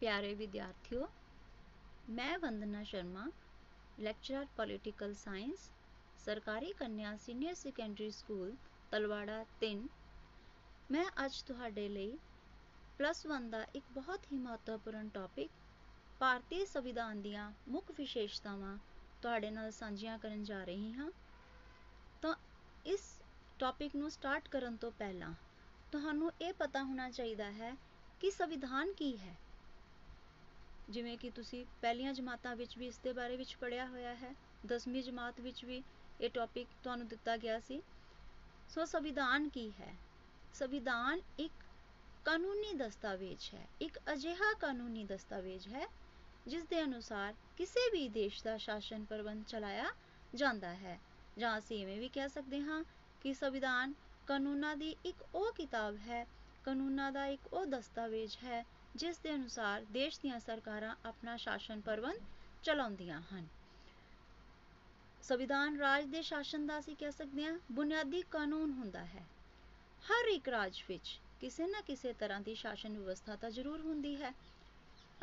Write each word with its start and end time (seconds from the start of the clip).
ਪਿਆਰੇ 0.00 0.32
ਵਿਦਿਆਰਥੀਓ, 0.34 1.08
ਮੈਂ 2.10 2.38
Vandana 2.38 2.82
Sharma 2.82 3.26
lecturer 4.00 4.46
political 4.56 5.14
science 5.14 5.70
ਸਰਕਾਰੀ 6.24 6.72
ਕੰਨਿਆ 6.72 7.16
ਸੀਨੀਅਰ 7.16 7.54
ਸੈਕੰਡਰੀ 7.54 8.10
ਸਕੂਲ 8.10 8.54
ਤਲਵਾੜਾ 8.90 9.44
3 9.62 9.86
ਮੈਂ 10.90 11.04
ਅੱਜ 11.24 11.42
ਤੁਹਾਡੇ 11.42 11.88
ਲਈ 11.88 12.18
ਪਲੱਸ 12.98 13.26
1 13.26 13.48
ਦਾ 13.50 13.62
ਇੱਕ 13.74 13.84
ਬਹੁਤ 13.92 14.26
ਹੀ 14.32 14.36
ਮਹੱਤਵਪੂਰਨ 14.36 15.08
ਟੌਪਿਕ 15.08 15.50
ਭਾਰਤੀ 16.18 16.64
ਸੰਵਿਧਾਨ 16.66 17.22
ਦੀਆਂ 17.22 17.50
ਮੁੱਖ 17.68 17.90
ਵਿਸ਼ੇਸ਼ਤਾਵਾਂ 17.98 18.76
ਤੁਹਾਡੇ 19.22 19.50
ਨਾਲ 19.50 19.70
ਸਾਂਝੀਆਂ 19.70 20.18
ਕਰਨ 20.18 20.44
ਜਾ 20.44 20.62
ਰਹੀ 20.64 20.92
ਹਾਂ। 20.92 21.10
ਤਾਂ 22.22 22.34
ਇਸ 22.86 23.00
ਟੌਪਿਕ 23.58 23.96
ਨੂੰ 23.96 24.10
ਸਟਾਰਟ 24.10 24.48
ਕਰਨ 24.48 24.76
ਤੋਂ 24.76 24.90
ਪਹਿਲਾਂ, 24.90 25.32
ਤੁਹਾਨੂੰ 25.92 26.32
ਇਹ 26.42 26.52
ਪਤਾ 26.52 26.82
ਹੋਣਾ 26.82 27.10
ਚਾਹੀਦਾ 27.10 27.50
ਹੈ 27.52 27.74
ਕਿ 28.20 28.30
ਸੰਵਿਧਾਨ 28.30 28.92
ਕੀ 28.92 29.16
ਹੈ। 29.18 29.34
ਜਿਵੇਂ 30.88 31.18
ਕਿ 31.18 31.30
ਤੁਸੀਂ 31.30 31.66
ਪਹਿਲੀਆਂ 31.82 32.12
ਜਮਾਤਾਂ 32.12 32.56
ਵਿੱਚ 32.56 32.78
ਵੀ 32.78 32.86
ਇਸ 32.86 32.98
ਦੇ 32.98 33.12
ਬਾਰੇ 33.12 33.36
ਵਿੱਚ 33.36 33.56
ਪੜ੍ਹਿਆ 33.56 33.86
ਹੋਇਆ 33.86 34.14
ਹੈ 34.14 34.34
10ਵੀਂ 34.66 35.02
ਜਮਾਤ 35.02 35.40
ਵਿੱਚ 35.40 35.64
ਵੀ 35.64 35.82
ਇਹ 36.20 36.30
ਟੌਪਿਕ 36.30 36.68
ਤੁਹਾਨੂੰ 36.82 37.08
ਦਿੱਤਾ 37.08 37.36
ਗਿਆ 37.36 37.60
ਸੀ। 37.60 37.82
ਸੋ 38.68 38.84
ਸੰਵਿਧਾਨ 38.84 39.48
ਕੀ 39.48 39.70
ਹੈ? 39.80 39.94
ਸੰਵਿਧਾਨ 40.54 41.20
ਇੱਕ 41.38 41.52
ਕਾਨੂੰਨੀ 42.24 42.72
ਦਸਤਾਵੇਜ਼ 42.72 43.54
ਹੈ, 43.54 43.68
ਇੱਕ 43.80 43.98
ਅਜਿਹਾ 44.12 44.52
ਕਾਨੂੰਨੀ 44.54 45.04
ਦਸਤਾਵੇਜ਼ 45.04 45.68
ਹੈ, 45.68 45.86
ਜਿਸ 46.46 46.64
ਦੇ 46.64 46.82
ਅਨੁਸਾਰ 46.82 47.34
ਕਿਸੇ 47.56 47.90
ਵੀ 47.90 48.08
ਦੇਸ਼ 48.08 48.42
ਦਾ 48.44 48.56
ਸ਼ਾਸਨ 48.56 49.04
ਪ੍ਰਬੰਧ 49.04 49.44
ਚਲਾਇਆ 49.44 49.90
ਜਾਂਦਾ 50.34 50.74
ਹੈ। 50.74 51.00
ਜਾਂ 51.38 51.58
ਅਸੀਂ 51.58 51.82
ਇਵੇਂ 51.82 51.98
ਵੀ 52.00 52.08
ਕਹਿ 52.08 52.28
ਸਕਦੇ 52.28 52.60
ਹਾਂ 52.60 52.84
ਕਿ 53.20 53.34
ਸੰਵਿਧਾਨ 53.34 53.94
ਕਾਨੂੰਨਾਂ 54.26 54.76
ਦੀ 54.76 54.96
ਇੱਕ 55.04 55.16
ਉਹ 55.34 55.52
ਕਿਤਾਬ 55.52 55.96
ਹੈ, 55.96 56.26
ਕਾਨੂੰਨਾਂ 56.64 57.12
ਦਾ 57.12 57.26
ਇੱਕ 57.26 57.54
ਉਹ 57.54 57.66
ਦਸਤਾਵੇਜ਼ 57.66 58.36
ਹੈ 58.44 58.64
ਜਿਸ 58.96 59.18
ਦੇ 59.18 59.34
ਅਨੁਸਾਰ 59.34 59.84
ਦੇਸ਼ 59.84 60.20
ਦੀਆਂ 60.20 60.40
ਸਰਕਾਰਾਂ 60.40 60.94
ਆਪਣਾ 61.04 61.36
ਸ਼ਾਸਨ 61.36 61.80
ਪ੍ਰਬੰਧ 61.80 62.20
ਚਲਾਉਂਦੀਆਂ 62.62 63.20
ਹਨ। 63.20 63.46
ਸੰਵਿਧਾਨ 65.22 65.78
ਰਾਜ 65.78 66.04
ਦੇ 66.04 66.22
ਸ਼ਾਸਨ 66.22 66.66
ਦਾ 66.66 66.78
ਅਸੀਂ 66.78 66.96
ਕਹਿ 66.96 67.12
ਸਕਦੇ 67.12 67.44
ਹਾਂ, 67.44 67.58
ਬੁਨਿਆਦੀ 67.72 68.22
ਕਾਨੂੰਨ 68.22 68.70
ਹੁੰਦਾ 68.70 69.04
ਹੈ। 69.04 69.24
ਹਰ 70.02 70.28
ਇੱਕ 70.28 70.48
ਰਾਜ 70.48 70.82
ਵਿੱਚ 70.88 71.18
ਕਿਸੇ 71.40 71.66
ਨਾ 71.66 71.80
ਕਿਸੇ 71.80 72.12
ਤਰ੍ਹਾਂ 72.12 72.40
ਦੀ 72.40 72.54
ਸ਼ਾਸਨ 72.54 72.98
ਵਿਵਸਥਾ 72.98 73.36
ਤਾਂ 73.36 73.50
ਜ਼ਰੂਰ 73.50 73.80
ਹੁੰਦੀ 73.80 74.14
ਹੈ 74.22 74.32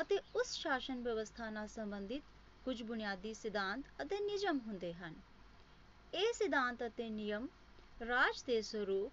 ਅਤੇ 0.01 0.19
ਉਸ 0.35 0.53
ਸ਼ਾਸਨ 0.53 1.01
ਵਿਵਸਥਾ 1.01 1.49
ਨਾਲ 1.49 1.67
ਸੰਬੰਧਿਤ 1.67 2.23
ਕੁਝ 2.65 2.81
ਬੁਨਿਆਦੀ 2.83 3.33
ਸਿਧਾਂਤ 3.33 4.01
ਅਤੇ 4.01 4.19
ਨਿਯਮ 4.19 4.59
ਹੁੰਦੇ 4.59 4.93
ਹਨ। 4.93 5.15
ਇਹ 6.13 6.33
ਸਿਧਾਂਤ 6.33 6.85
ਅਤੇ 6.85 7.09
ਨਿਯਮ 7.09 7.47
ਰਾਜ 8.07 8.43
ਦੇ 8.43 8.61
ਸਰੂਪ, 8.61 9.11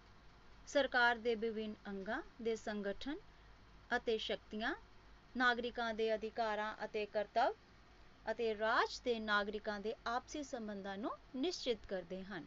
ਸਰਕਾਰ 0.66 1.16
ਦੇ 1.16 1.34
ਵਿਭਿੰਨ 1.34 1.75
ਅੰਗਾਂ 1.86 2.22
ਦੇ 2.42 2.56
ਸੰਗਠਨ 2.56 3.19
ਅਤੇ 3.96 4.19
ਸ਼ਕਤੀਆਂ, 4.19 4.74
ਨਾਗਰਿਕਾਂ 5.36 5.94
ਦੇ 5.94 6.14
ਅਧਿਕਾਰਾਂ 6.14 6.74
ਅਤੇ 6.84 7.06
ਕਰਤੱਵ 7.06 7.55
ਅਤੇ 8.30 8.58
ਰਾਜ 8.58 9.00
ਦੇ 9.05 9.19
ਨਾਗਰਿਕਾਂ 9.20 9.80
ਦੇ 9.80 9.94
ਆਪਸੀ 10.06 10.42
ਸੰਬੰਧਾਂ 10.42 10.97
ਨੂੰ 10.98 11.10
ਨਿਸ਼ਚਿਤ 11.36 11.86
ਕਰਦੇ 11.88 12.22
ਹਨ। 12.22 12.47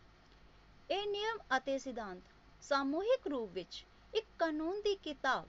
ਇਹ 0.92 1.08
ਨਿਯਮ 1.08 1.38
ਅਤੇ 1.58 1.78
ਸਿਧਾਂਤ 1.78 2.22
ਸਮੂਹਿਕ 2.62 3.28
ਰੂਪ 3.28 3.52
ਵਿੱਚ 3.52 3.84
ਇੱਕ 4.14 4.26
ਕਾਨੂੰਨ 4.40 4.82
ਦੀ 4.82 4.96
ਕਿਤਾਬ, 4.96 5.48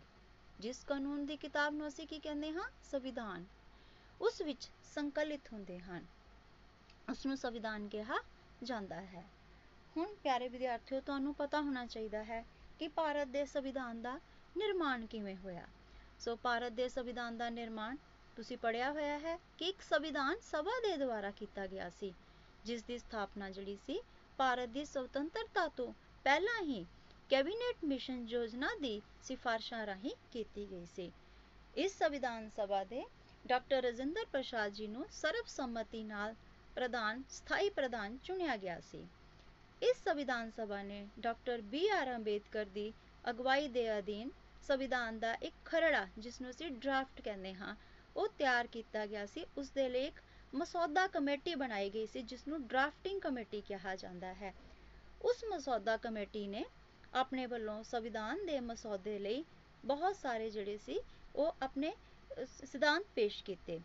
ਜਿਸ 0.61 0.84
ਕਾਨੂੰਨ 0.84 1.27
ਦੀ 1.27 1.36
ਕਿਤਾਬ 1.36 1.75
ਨੂੰ 1.75 1.89
ਅਸੀਂ 1.89 2.06
ਕੀ 2.06 2.19
ਕਹਿੰਦੇ 2.19 2.53
ਹਾਂ? 2.53 2.69
ਸੰਵਿਧਾਨ। 2.83 3.45
ਉਸ 4.20 4.41
ਵਿੱਚ 4.42 4.69
ਸੰਕਲਿਤ 4.95 5.53
ਹੁੰਦੇ 5.53 5.79
ਹਨ। 5.79 6.06
ਉਸ 7.11 7.27
ਨੂੰ 7.27 7.36
ਸੰਵਿਧਾਨ 7.36 7.89
ਕਿਹਾ 7.89 8.19
ਜਾਂਦਾ 8.62 9.01
ਹੈ। 9.01 9.25
ਹੁਣ 9.97 10.14
ਪਿਆਰੇ 10.14 10.48
ਵਿਦਿਆਰਥੀਓ, 10.48 11.01
ਤੁਹਾਨੂੰ 11.01 11.34
ਪਤਾ 11.34 11.61
ਹੋਣਾ 11.61 11.86
ਚਾਹੀਦਾ 11.86 12.25
ਹੈ 12.25 12.45
ਕਿ 12.79 12.89
ਭਾਰਤ 12.89 13.29
ਦੇ 13.29 13.45
ਸੰਵਿਧਾਨ 13.45 14.03
ਦਾ 14.03 14.20
ਨਿਰਮਾਣ 14.56 15.06
ਕਿਵੇਂ 15.06 15.36
ਹੋਇਆ? 15.36 15.67
ਸੋ 16.20 16.34
ਭਾਰਤ 16.37 16.73
ਦੇ 16.73 16.89
ਸੰਵਿਧਾਨ 16.89 17.37
ਦਾ 17.37 17.48
ਨਿਰਮਾਣ 17.51 17.97
ਤੁਸੀਂ 18.37 18.57
ਪੜਿਆ 18.59 18.91
ਹੋਇਆ 18.93 19.19
ਹੈ 19.19 19.37
ਕਿ 19.59 19.69
ਇੱਕ 19.69 19.83
ਸੰਵਿਧਾਨ 19.83 20.39
ਸਭਾ 20.43 20.79
ਦੇ 20.81 20.97
ਦੁਆਰਾ 20.97 21.31
ਕੀਤਾ 21.31 21.67
ਗਿਆ 21.67 21.89
ਸੀ, 21.91 22.12
ਜਿਸ 22.65 22.83
ਦੀ 22.83 22.98
ਸਥਾਪਨਾ 22.98 23.51
ਜਿਹੜੀ 23.51 23.77
ਸੀ 23.86 24.01
ਭਾਰਤ 24.39 24.69
ਦੀ 24.69 24.85
ਸੁਤੰਤਰਤਾ 24.85 25.67
ਤੋਂ 25.69 25.92
ਪਹਿਲਾਂ 26.25 26.63
ਹੀ 26.63 26.85
ਕੈਬਨਿਟ 27.30 27.85
ਮਿਸ਼ਨ 27.85 28.27
ਯੋਜਨਾ 28.29 28.69
ਦੀ 28.80 29.01
ਸਿਫਾਰਸ਼ਾਂ 29.25 29.86
ਰਾਹੀਂ 29.86 30.14
ਕੀਤੀ 30.33 30.67
ਗਈ 30.70 30.86
ਸੀ। 30.86 31.11
ਇਸ 31.77 31.98
ਸੰਵਿਧਾਨ 31.98 32.48
ਸਭਾ 32.57 32.83
ਦੇ 32.85 33.05
ਡਾਕਟਰ 33.45 33.83
ਰਜਿੰਦਰ 33.83 34.25
ਪ੍ਰਸਾਦ 34.25 34.73
ਜੀ 34.73 34.86
ਨੂੰ 34.86 35.07
ਸਰਬਸੰਮਤੀ 35.13 36.02
ਨਾਲ 36.05 36.35
ਪ੍ਰਧਾਨ, 36.77 37.23
ਸਥਾਈ 37.31 37.70
ਪ੍ਰਧਾਨ 37.70 38.17
ਚੁਣਿਆ 38.25 38.57
ਗਿਆ 38.57 38.79
ਸੀ। 38.81 39.05
ਇਸ 39.83 40.02
ਸੰਵਿਧਾਨ 40.05 40.51
ਸਭਾ 40.51 40.83
ਨੇ 40.83 41.07
ਡਾਕਟਰ 41.20 41.61
ਬੀ 41.63 41.86
ਆਰ 41.89 42.14
ਅੰਬੇਦਕਰ 42.14 42.64
ਦੀ 42.64 42.92
ਅਗਵਾਈ 43.31 43.69
ਦੇ 43.69 43.98
ਅਧੀਨ 43.98 44.31
ਸੰਵਿਧਾਨ 44.67 45.19
ਦਾ 45.19 45.33
ਇੱਕ 45.35 45.55
ਖਰੜਾ 45.64 46.07
ਜਿਸ 46.19 46.41
ਨੂੰ 46.41 46.51
ਅਸੀਂ 46.51 46.70
ਡਰਾਫਟ 46.70 47.20
ਕਹਿੰਦੇ 47.20 47.55
ਹਾਂ, 47.55 47.75
ਉਹ 48.17 48.29
ਤਿਆਰ 48.29 48.67
ਕੀਤਾ 48.67 49.07
ਗਿਆ 49.07 49.27
ਸੀ। 49.27 49.45
ਉਸ 49.58 49.70
ਦੇ 49.70 49.89
ਲਈ 49.89 50.07
ਇੱਕ 50.07 50.20
ਮਸੌਦਾ 50.55 51.07
ਕਮੇਟੀ 51.07 51.55
ਬਣਾਈ 51.55 51.91
ਗਈ 51.91 52.07
ਸੀ 52.07 52.23
ਜਿਸ 52.23 52.47
ਨੂੰ 52.48 52.67
ਡਰਾਫਟਿੰਗ 52.67 53.20
ਕਮੇਟੀ 53.20 53.61
ਕਿਹਾ 53.61 53.95
ਜਾਂਦਾ 53.97 54.33
ਹੈ। 54.35 54.55
ਉਸ 55.23 55.45
ਮਸੌਦਾ 55.45 55.97
ਕਮੇਟੀ 55.97 56.47
ਨੇ 56.48 56.64
ਆਪਣੇ 57.14 57.47
ਵੱਲੋਂ 57.47 57.83
ਸੰਵਿਧਾਨ 57.83 58.47
ਦੇ 58.47 58.61
ਮਸੌਦੇ 58.61 59.19
ਲਈ 59.19 59.45
ਬਹੁਤ 59.85 60.17
ਸਾਰੇ 60.17 60.51
ਜਿਹੜੇ 60.51 60.77
ਸੀ, 60.77 61.01
ਉਹ 61.36 61.57
ਆਪਣੇ 61.63 61.92
ਸਿਧਾਂਤ 62.46 63.07
ਪੇਸ਼ 63.14 63.42
ਕੀਤੇ। 63.45 63.81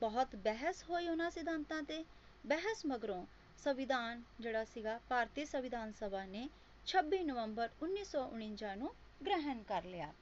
ਬਹੁਤ 0.00 0.36
ਬਹਿਸ 0.36 0.84
ਹੋਈ 0.90 1.08
ਉਹਨਾਂ 1.08 1.30
ਸਿਧਾਂਤਾਂ 1.30 1.82
ਤੇ। 1.82 2.04
ਬਹਿਸ 2.46 2.84
ਮਗਰੋਂ 2.86 3.24
ਸੰਵਿਧਾਨ 3.58 4.22
ਜਿਹੜਾ 4.40 4.64
ਸੀਗਾ, 4.64 4.98
ਭਾਰਤੀ 5.08 5.44
ਸੰਵਿਧਾਨ 5.44 5.92
ਸਭਾ 5.92 6.24
ਨੇ 6.24 6.48
26 6.86 7.22
ਨਵੰਬਰ 7.24 7.68
1949 7.82 8.74
ਨੂੰ 8.76 8.94
ਗ੍ਰਹਿਣ 9.26 9.62
ਕਰ 9.62 9.84
ਲਿਆ। 9.84 10.12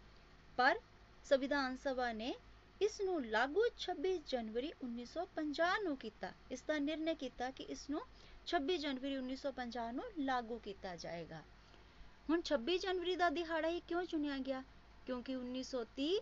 ਪਰ 0.56 0.80
ਸੰਵਿਧਾਨ 1.24 1.76
ਸਭਾ 1.76 2.12
ਨੇ 2.12 2.34
ਇਸ 2.80 3.00
ਨੂੰ 3.00 3.26
ਲਾਗੂ 3.26 3.64
26 3.78 4.18
ਜਨਵਰੀ 4.26 4.72
1950 4.84 5.82
ਨੂੰ 5.82 5.96
ਕੀਤਾ। 5.96 6.32
ਇਸ 6.50 6.62
ਦਾ 6.62 6.78
ਨਿਰਣੈ 6.78 7.14
ਕੀਤਾ 7.14 7.50
ਕਿ 7.50 7.62
ਇਸ 7.62 7.90
ਨੂੰ 7.90 8.00
26 8.46 8.76
ਜਨਵਰੀ 8.76 9.16
1950 9.16 9.92
ਨੂੰ 9.92 10.04
ਲਾਗੂ 10.18 10.58
ਕੀਤਾ 10.58 10.96
ਜਾਏਗਾ। 10.96 11.42
ਹੁਣ 12.30 12.42
26 12.42 12.78
ਜਨਵਰੀ 12.78 13.16
ਦਾ 13.16 13.30
ਦਿਹਾੜਾ 13.30 13.68
ਹੀ 13.68 13.80
ਕਿਉਂ 13.80 14.04
ਚੁਣਿਆ 14.04 14.38
ਗਿਆ? 14.38 14.62
ਕਿਉਂਕਿ 15.06 15.36
1930 15.36 16.20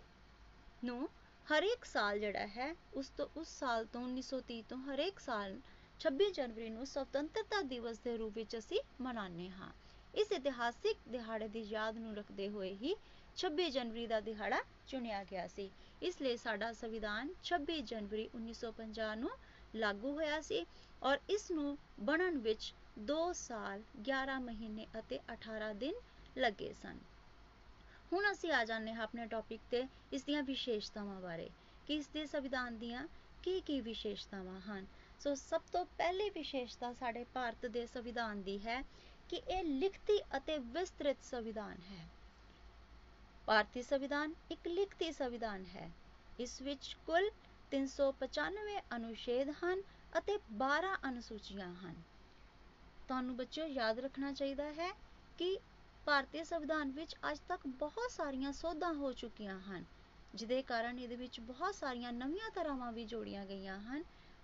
ਨੂੰ 0.83 1.09
ਹਰੇਕ 1.47 1.85
ਸਾਲ 1.85 2.19
ਜਿਹੜਾ 2.19 2.47
ਹੈ, 2.47 2.75
ਉਸ 2.93 3.09
ਤੋਂ, 3.09 3.27
ਉਸ 3.37 3.47
ਸਾਲ 3.59 3.85
ਤੋਂ 3.85 4.01
1930 4.01 4.61
ਤੋਂ 4.61 4.77
ਹਰੇਕ 4.77 5.19
ਸਾਲ 5.19 5.59
26 5.99 6.31
ਜਨਵਰੀ 6.31 6.69
ਨੂੰ 6.69 6.85
ਸੁਤੰਤਰਤਾ 6.85 7.61
ਦਿਵਸ 7.61 7.97
ਦੇ 7.97 8.17
ਰੂਪ 8.17 8.33
ਵਿੱਚ 8.35 8.57
ਅਸੀਂ 8.57 8.81
ਮਨਾਉਂਦੇ 9.01 9.49
ਹਾਂ। 9.49 9.71
ਇਸ 10.13 10.31
ਇਤਿਹਾਸਿਕ 10.31 10.97
ਦਿਹਾੜੇ 11.07 11.47
ਦੀ 11.47 11.61
ਯਾਦ 11.61 11.97
ਨੂੰ 11.97 12.15
ਰੱਖਦੇ 12.15 12.47
ਹੋਏ 12.49 12.73
ਹੀ 12.75 12.95
26 13.37 13.67
ਜਨਵਰੀ 13.69 14.05
ਦਾ 14.07 14.19
ਦਿਹਾੜਾ 14.19 14.61
ਚੁਣਿਆ 14.87 15.23
ਗਿਆ 15.23 15.47
ਸੀ। 15.47 15.69
ਇਸ 16.01 16.21
ਲਈ 16.21 16.37
ਸਾਡਾ 16.37 16.71
ਸੰਵਿਧਾਨ 16.73 17.29
26 17.43 17.77
ਜਨਵਰੀ 17.85 18.27
1950 18.35 19.15
ਨੂੰ 19.15 19.31
ਲਾਗੂ 19.75 20.13
ਹੋਇਆ 20.13 20.41
ਸੀ 20.41 20.65
ਔਰ 21.03 21.19
ਇਸ 21.29 21.49
ਨੂੰ 21.51 21.77
ਬਣਨ 21.99 22.37
ਵਿੱਚ 22.37 22.73
2 23.07 23.21
ਸਾਲ 23.33 23.83
11 24.09 24.39
ਮਹੀਨੇ 24.41 24.87
ਅਤੇ 24.99 25.19
18 25.33 25.73
ਦਿਨ 25.75 25.93
ਲੱਗੇ 26.37 26.73
ਸਨ। 26.73 26.99
ਹੁਣ 28.13 28.31
ਅਸੀਂ 28.31 28.51
ਆ 28.51 28.63
ਜਾਂਦੇ 28.65 28.93
ਹਾਂ 28.93 29.03
ਆਪਣੇ 29.03 29.25
ਟੌਪਿਕ 29.25 29.61
ਤੇ 29.71 29.83
ਇਸ 30.13 30.23
ਦੀਆਂ 30.23 30.43
ਵਿਸ਼ੇਸ਼ਤਾਵਾਂ 30.43 31.19
ਬਾਰੇ। 31.21 31.49
ਕਿ 31.87 31.95
ਇਸ 31.95 32.07
ਦੇ 32.07 32.25
ਸੰਵਿਧਾਨ 32.25 32.77
ਦੀਆਂ 32.77 33.07
ਕੀ 33.43 33.59
ਕੀ 33.61 33.79
ਵਿਸ਼ੇਸ਼ਤਾਵਾਂ 33.81 34.59
ਹਨ? 34.61 34.85
ਸੋ 35.19 35.35
ਸਭ 35.35 35.61
ਤੋਂ 35.71 35.85
ਪਹਿਲੀ 35.97 36.29
ਵਿਸ਼ੇਸ਼ਤਾ 36.29 36.93
ਸਾਡੇ 36.93 37.23
ਭਾਰਤ 37.33 37.65
ਦੇ 37.65 37.85
ਸੰਵਿਧਾਨ 37.85 38.41
ਦੀ 38.41 38.59
ਹੈ 38.59 38.81
ਕਿ 39.31 39.41
ਇਹ 39.49 39.63
ਲਿਖਤੀ 39.63 40.19
ਅਤੇ 40.37 40.57
ਵਿਸਤ੍ਰਿਤ 40.57 41.17
ਸੰਵਿਧਾਨ 41.23 41.77
ਹੈ। 41.81 42.07
ਭਾਰਤੀ 43.45 43.81
ਸੰਵਿਧਾਨ 43.81 44.33
ਇੱਕ 44.51 44.67
ਲਿਖਤੀ 44.67 45.11
ਸੰਵਿਧਾਨ 45.11 45.65
ਹੈ। 45.65 45.91
ਇਸ 46.39 46.61
ਵਿੱਚ 46.61 46.95
ਕੁੱਲ 47.05 47.29
395 47.71 48.79
ਅਨੁਛੇਦ 48.95 49.49
ਹਨ 49.49 49.81
ਅਤੇ 50.17 50.37
12 50.57 50.95
ਅਨੁਸੂਚੀਆਂ 51.09 51.73
ਹਨ। 51.75 51.95
ਤੁਹਾਨੂੰ 53.07 53.35
ਬੱਚਿਓ 53.35 53.65
ਯਾਦ 53.65 53.99
ਰੱਖਣਾ 53.99 54.31
ਚਾਹੀਦਾ 54.31 54.63
ਹੈ 54.73 54.91
ਕਿ 55.37 55.57
ਭਾਰਤੀ 56.05 56.43
ਸੰਵਿਧਾਨ 56.43 56.91
ਵਿੱਚ 56.91 57.15
ਅੱਜ 57.31 57.39
ਤੱਕ 57.39 57.67
ਬਹੁਤ 57.67 58.11
ਸਾਰੀਆਂ 58.11 58.51
ਸੋਧਾਂ 58.53 58.93
ਹੋ 58.93 59.11
ਚੁੱਕੀਆਂ 59.13 59.59
ਹਨ, 59.59 59.85
ਜਿਹਦੇ 60.35 60.61
ਕਾਰਨ 60.61 60.99
ਇਹਦੇ 60.99 61.15
ਵਿੱਚ 61.15 61.39
ਬਹੁਤ 61.39 61.75
ਸਾਰੀਆਂ 61.75 62.13
ਨਵੀਆਂ 62.13 62.49
ਧਾਰਾਵਾਂ 62.49 62.91
ਵੀ 62.91 63.05
ਜੋੜੀਆਂ 63.05 63.45
ਗਈਆਂ 63.45 63.79
ਹਨ। 63.79 64.03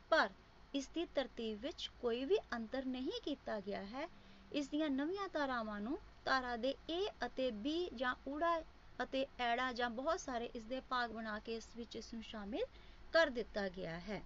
ਪਰ 0.09 0.29
ਇਸ 0.73 0.87
ਦੀ 0.87 1.05
ਤਰਤੀਬ 1.05 1.59
ਵਿੱਚ 1.59 1.89
ਕੋਈ 2.01 2.25
ਵੀ 2.25 2.37
ਅੰਤਰ 2.53 2.85
ਨਹੀਂ 2.85 3.21
ਕੀਤਾ 3.23 3.59
ਗਿਆ 3.59 3.83
ਹੈ। 3.85 4.07
ਇਸ 4.51 4.67
ਦੀਆਂ 4.67 4.89
ਨਵੀਆਂ 4.89 5.27
ਧਾਰਾਵਾਂ 5.33 5.81
ਨੂੰ 5.81 5.99
ਧਾਰਾ 6.25 6.55
ਦੇ 6.55 6.75
A 6.91 7.11
ਅਤੇ 7.25 7.49
B 7.49 7.95
ਜਾਂ 7.95 8.15
ਊੜਾ 8.27 8.61
ਅਤੇ 9.03 9.25
ਐੜਾ 9.39 9.71
ਜਾਂ 9.73 9.89
ਬਹੁਤ 9.89 10.19
ਸਾਰੇ 10.19 10.45
ਇਸ 10.45 10.63
ਦੇ 10.63 10.79
ਭਾਗ 10.79 11.11
ਬਣਾ 11.11 11.39
ਕੇ 11.39 11.55
ਇਸ 11.55 11.67
ਵਿੱਚ 11.77 11.95
ਇਸ 11.95 12.13
ਨੂੰ 12.13 12.23
ਸ਼ਾਮਿਲ 12.23 12.65
ਕਰ 13.13 13.29
ਦਿੱਤਾ 13.29 13.69
ਗਿਆ 13.69 13.99
ਹੈ। 13.99 14.21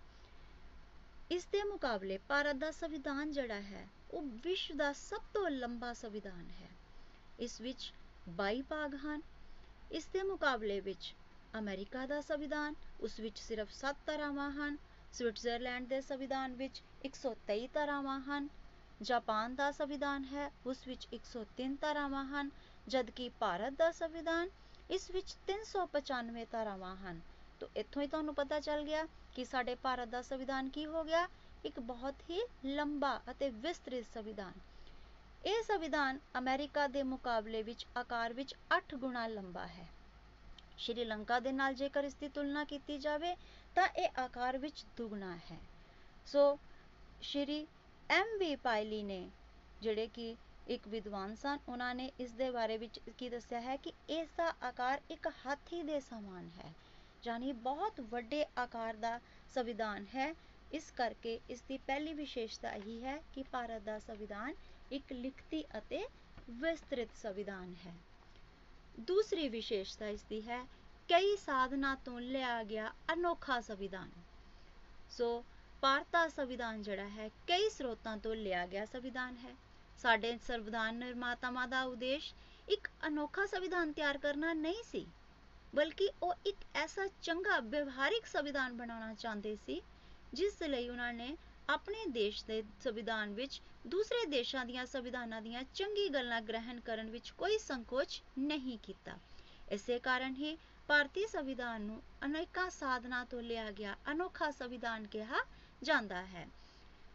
ਇਸ 1.32 1.46
ਦੇ 1.46 1.64
ਮੁਕਾਬਲੇ 1.64 2.18
ਭਾਰਤ 2.18 2.56
ਦਾ 2.56 2.72
ਸੰਵਿਧਾਨ 2.72 3.32
ਜਿਹੜਾ 3.32 3.62
ਹੈ, 3.62 3.88
ਉਹ 4.12 4.22
ਵਿਸ਼ਵ 4.22 4.76
ਦਾ 4.76 4.94
ਸਭ 4.94 5.22
ਤੋਂ 5.34 5.50
ਲੰਬਾ 5.50 5.94
ਸੰਵਿਧਾਨ 5.94 6.50
ਹੈ। 6.50 6.70
ਇਸ 7.40 7.62
ਵਿੱਚ 7.62 7.94
22 8.30 8.62
ਭਾਗ 8.62 8.96
ਹਨ। 8.96 9.22
ਇਸ 9.92 10.06
ਦੇ 10.06 10.24
ਮੁਕਾਬਲੇ 10.24 10.80
ਵਿੱਚ 10.80 11.14
ਅਮਰੀਕਾ 11.60 12.06
ਦਾ 12.06 12.22
ਸੰਵਿਧਾਨ, 12.22 12.76
ਉਸ 13.00 13.20
ਵਿੱਚ 13.20 13.40
ਸਿਰਫ 13.40 13.72
7 13.72 13.96
ਧਾਰਾਵਾਂ 14.06 14.52
ਹਨ। 14.52 14.78
ਸਵਿਟਜ਼ਰਲੈਂਡ 15.14 15.88
ਦੇ 15.88 16.02
ਸੰਵਿਧਾਨ 16.02 16.54
ਵਿੱਚ 16.54 16.82
123 17.06 17.68
ਧਾਰਾਵਾਂ 17.74 18.20
ਹਨ। 18.20 18.50
ਜਾਪਾਨ 19.02 19.56
ਦਾ 19.56 19.72
ਸੰਵਿਧਾਨ 19.72 20.24
ਹੈ, 20.24 20.52
ਉਸ 20.66 20.88
ਵਿੱਚ 20.88 21.08
103 21.14 21.76
ਧਾਰਾਵਾਂ 21.76 22.26
ਹਨ, 22.26 22.50
ਜਦਕਿ 22.88 23.30
ਭਾਰਤ 23.30 23.74
ਦਾ 23.74 23.92
ਸੰਵਿਧਾਨ 23.92 24.50
ਇਸ 24.90 25.12
ਵਿੱਚ 25.12 25.36
395 25.48 26.46
ਧਾਰਾਵਾਂ 26.52 26.96
ਹਨ। 26.96 27.22
ਤਾਂ 27.60 27.68
ਇੱਥੋਂ 27.76 28.02
ਹੀ 28.02 28.08
ਤੁਹਾਨੂੰ 28.08 28.36
ਪਤਾ 28.36 28.60
ਚੱਲ 28.60 28.84
ਗਿਆ 28.84 29.08
ਕਿ 29.36 29.46
ਸਾਡੇ 29.46 29.76
ਭਾਰਤ 29.76 30.08
ਦਾ 30.08 30.22
ਸੰਵਿਧਾਨ 30.22 30.70
ਕੀ 30.70 30.86
ਹੋ 30.86 31.04
ਗਿਆ? 31.04 31.28
ਇੱਕ 31.66 31.80
ਬਹੁਤ 31.80 32.16
ਹੀ 32.30 32.42
ਲੰਬਾ 32.66 33.22
ਅਤੇ 33.32 33.50
ਵਿਸਤ੍ਰਿਤ 33.50 34.06
ਸੰਵਿਧਾਨ। 34.14 34.54
ਇਹ 35.46 35.64
ਸੰਵਿਧਾਨ 35.64 36.20
ਅਮਰੀਕਾ 36.38 36.88
ਦੇ 36.88 37.04
ਮੁਕਾਬਲੇ 37.04 37.64
ਵਿੱਚ 37.64 37.86
ਆਕਾਰ 37.98 38.34
ਵਿੱਚ 38.34 38.56
8 38.78 38.96
ਗੁਣਾ 38.96 39.28
ਲੰਬਾ 39.28 39.68
ਹੈ। 39.68 39.88
ਸ਼੍ਰੀਲੰਕਾ 40.78 41.40
ਦੇ 41.40 41.52
ਨਾਲ 41.52 41.74
ਜੇਕਰ 41.74 42.04
ਇਸ 42.04 42.14
ਦੀ 42.14 42.28
ਤੁਲਨਾ 42.30 42.64
ਕੀਤੀ 42.64 42.98
ਜਾਵੇ, 42.98 43.36
ਤਾਂ 43.76 43.88
ਇਹ 43.88 44.10
ਆਕਾਰ 44.18 44.58
ਵਿੱਚ 44.58 44.86
ਦੁਗਣਾ 44.98 45.36
ਹੈ। 45.36 45.60
ਸੋ 46.26 46.60
ਸ਼੍ਰੀ 47.22 47.68
ਐਮ 48.12 48.38
ਵੀ 48.40 48.56
ਪਾਇਲੀ 48.56 49.02
ਨੇ, 49.04 49.30
ਜਿਹੜੇ 49.82 50.08
ਕਿ 50.08 50.36
ਇੱਕ 50.68 50.88
ਵਿਦਵਾਨ 50.88 51.36
ਸਨ, 51.36 51.58
ਉਹਨਾਂ 51.70 51.94
ਨੇ 51.96 52.12
ਇਸ 52.20 52.32
ਦੇ 52.32 52.50
ਬਾਰੇ 52.52 52.78
ਵਿੱਚ 52.78 53.00
ਕੀ 53.18 53.30
ਦੱਸਿਆ 53.30 53.62
ਹੈ 53.62 53.76
ਕਿ 53.78 53.92
ਇਸ 54.10 54.30
ਦਾ 54.38 54.54
ਆਕਾਰ 54.64 55.02
ਇੱਕ 55.12 55.28
ਹਾਥੀ 55.46 55.82
ਦੇ 55.84 56.00
ਸਮਾਨ 56.00 56.50
ਹੈ, 56.58 56.74
ਯਾਨੀ 57.24 57.52
ਬਹੁਤ 57.62 58.02
ਵੱਡੇ 58.12 58.46
ਆਕਾਰ 58.58 58.96
ਦਾ 58.96 59.20
ਸੰਵਿਧਾਨ 59.54 60.06
ਹੈ। 60.16 60.34
ਇਸ 60.72 60.92
ਕਰਕੇ 60.92 61.40
ਇਸ 61.50 61.62
ਦੀ 61.62 61.78
ਪਹਿਲੀ 61.78 62.14
ਵਿਸ਼ੇਸ਼ਤਾ 62.14 62.72
ਇਹੀ 62.72 63.02
ਹੈ 63.04 63.18
ਕਿ 63.34 63.44
ਭਾਰਤ 63.44 63.82
ਦਾ 63.82 63.98
ਸੰਵਿਧਾਨ 64.00 64.54
ਇੱਕ 64.92 65.14
ਲਿਖਤੀ 65.14 65.64
ਅਤੇ 65.78 66.06
ਵਿਸਤ੍ਰਿਤ 66.52 67.16
ਸੰਵਿਧਾਨ 67.16 67.74
ਹੈ। 67.86 67.94
ਦੂਸਰੀ 69.00 69.48
ਵਿਸ਼ੇਸ਼ਤਾ 69.50 70.08
ਇਸ 70.08 70.24
ਦੀ 70.24 70.42
ਹੈ, 70.42 70.64
ਕਈ 71.10 71.36
ਸਾਧਨਾਂ 71.38 71.96
ਤੋਂ 71.96 72.20
ਲਿਆ 72.22 72.64
ਗਿਆ 72.64 72.92
ਅਨੋਖਾ 73.14 73.60
ਸੰਵਿਧਾਨ। 73.62 74.10
ਸੋ 75.10 75.44
ਭਾਰਤ 75.82 76.08
ਦਾ 76.12 76.28
ਸੰਵਿਧਾਨ 76.28 76.82
ਜਿਹੜਾ 76.82 77.08
ਹੈ, 77.10 77.28
ਕਈ 77.48 77.70
ਸਰੋਤਾਂ 77.70 78.16
ਤੋਂ 78.18 78.34
ਲਿਆ 78.36 78.66
ਗਿਆ 78.68 78.84
ਸੰਵਿਧਾਨ 78.86 79.38
ਹੈ। 79.38 79.54
ਸਾਡੇ 80.00 80.38
ਸੰਵਿਧਾਨ 80.38 80.96
ਨਿਰਮਾਤਾਵਾਂ 80.96 81.68
ਦਾ 81.68 81.82
ਉਦੇਸ਼ 81.84 82.34
ਇੱਕ 82.68 82.88
ਅਨੋਖਾ 83.08 83.46
ਸੰਵਿਧਾਨ 83.46 83.92
ਤਿਆਰ 83.92 84.18
ਕਰਨਾ 84.18 84.52
ਨਹੀਂ 84.54 84.84
ਸੀ, 84.84 85.06
ਬਲਕਿ 85.74 86.10
ਉਹ 86.24 86.34
ਇੱਕ 86.46 86.58
ਐਸਾ 86.76 87.08
ਚੰਗਾ 87.22 87.60
ਵਿਵਹਾਰਿਕ 87.60 88.26
ਸੰਵਿਧਾਨ 88.26 88.74
ਬਣਾਉਣਾ 88.78 89.14
ਚਾਹੁੰਦੇ 89.14 89.56
ਸੀ, 89.56 89.82
ਜਿਸ 90.34 90.62
ਲਈ 90.64 90.90
ਉਹਨਾਂ 90.90 91.12
ਨੇ 91.14 91.36
ਆਪਣੇ 91.70 92.06
ਦੇਸ਼ 92.12 92.44
ਦੇ 92.46 92.62
ਸੰਵਿਧਾਨ 92.84 93.34
ਵਿੱਚ 93.34 93.62
ਦੂਸਰੇ 93.88 94.26
ਦੇਸ਼ਾਂ 94.28 94.66
ਦੀਆਂ 94.66 94.86
ਸੰਵਿਧਾਨਾਂ 94.86 95.42
ਦੀਆਂ 95.42 95.64
ਚੰਗੀ 95.74 96.08
ਗੱਲਾਂ 96.10 96.42
ਗ੍ਰਹਿਣ 96.42 96.80
ਕਰਨ 96.80 97.10
ਵਿੱਚ 97.10 97.30
ਕੋਈ 97.38 97.58
ਸੰਕੋਚ 97.58 98.22
ਨਹੀਂ 98.40 98.78
ਕੀਤਾ। 98.84 99.18
ਇਸੇ 99.72 99.98
ਕਾਰਨ 100.00 100.36
ਹੀ 100.36 100.58
ਭਾਰਤੀ 100.90 101.26
ਸੰਵਿਧਾਨ 101.28 101.82
ਨੂੰ 101.82 102.02
ਅਨੇਕਾਂ 102.26 102.70
ਸਾਧਨਾਂ 102.70 103.26
ਤੋਂ 103.26 103.42
ਲਿਆ 103.42 103.70
ਗਿਆ 103.72 103.96
ਅਨੋਖਾ 104.12 104.50
ਸੰਵਿਧਾਨ 104.52 105.08
ਕਿਹਾ 105.08 105.42
ਜਾਂਦਾ 105.84 106.26
ਹੈ। 106.26 106.48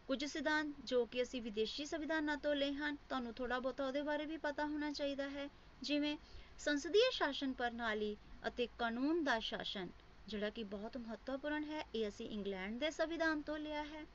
ਕੁਝ 0.07 0.25
ਸਿਧਾਂਤ 0.25 0.67
ਜੋ 0.85 1.05
ਕਿ 1.05 1.21
ਅਸੀਂ 1.23 1.41
ਵਿਦੇਸ਼ੀ 1.41 1.85
ਸੰਵਿਧਾਨਾਂ 1.85 2.37
ਤੋਂ 2.37 2.55
ਲਏ 2.55 2.73
ਹਨ, 2.73 2.95
ਤੁਹਾਨੂੰ 3.09 3.33
ਥੋੜਾ 3.33 3.59
ਬਹੁਤਾ 3.59 3.87
ਉਹਦੇ 3.87 4.01
ਬਾਰੇ 4.01 4.25
ਵੀ 4.25 4.37
ਪਤਾ 4.37 4.65
ਹੋਣਾ 4.65 4.91
ਚਾਹੀਦਾ 4.91 5.29
ਹੈ। 5.29 5.47
ਜਿਵੇਂ 5.81 6.17
ਸੰਸਦੀ 6.59 6.99
ਸ਼ਾਸਨ 7.11 7.53
ਪ੍ਰਣਾਲੀ 7.53 8.15
ਅਤੇ 8.47 8.67
ਕਾਨੂੰਨ 8.77 9.23
ਦਾ 9.23 9.39
ਸ਼ਾਸਨ, 9.39 9.89
ਜਿਹੜਾ 10.27 10.49
ਕਿ 10.49 10.63
ਬਹੁਤ 10.63 10.97
ਮਹੱਤਵਪੂਰਨ 10.97 11.63
ਹੈ, 11.63 11.83
ਇਹ 11.95 12.07
ਅਸੀਂ 12.07 12.29
ਇੰਗਲੈਂਡ 12.29 12.79
ਦੇ 12.79 12.89
ਸੰਵਿਧਾਨ 12.91 13.41
ਤੋਂ 13.41 13.57
ਲਿਆ 13.57 13.83
ਹੈ। 13.83 14.05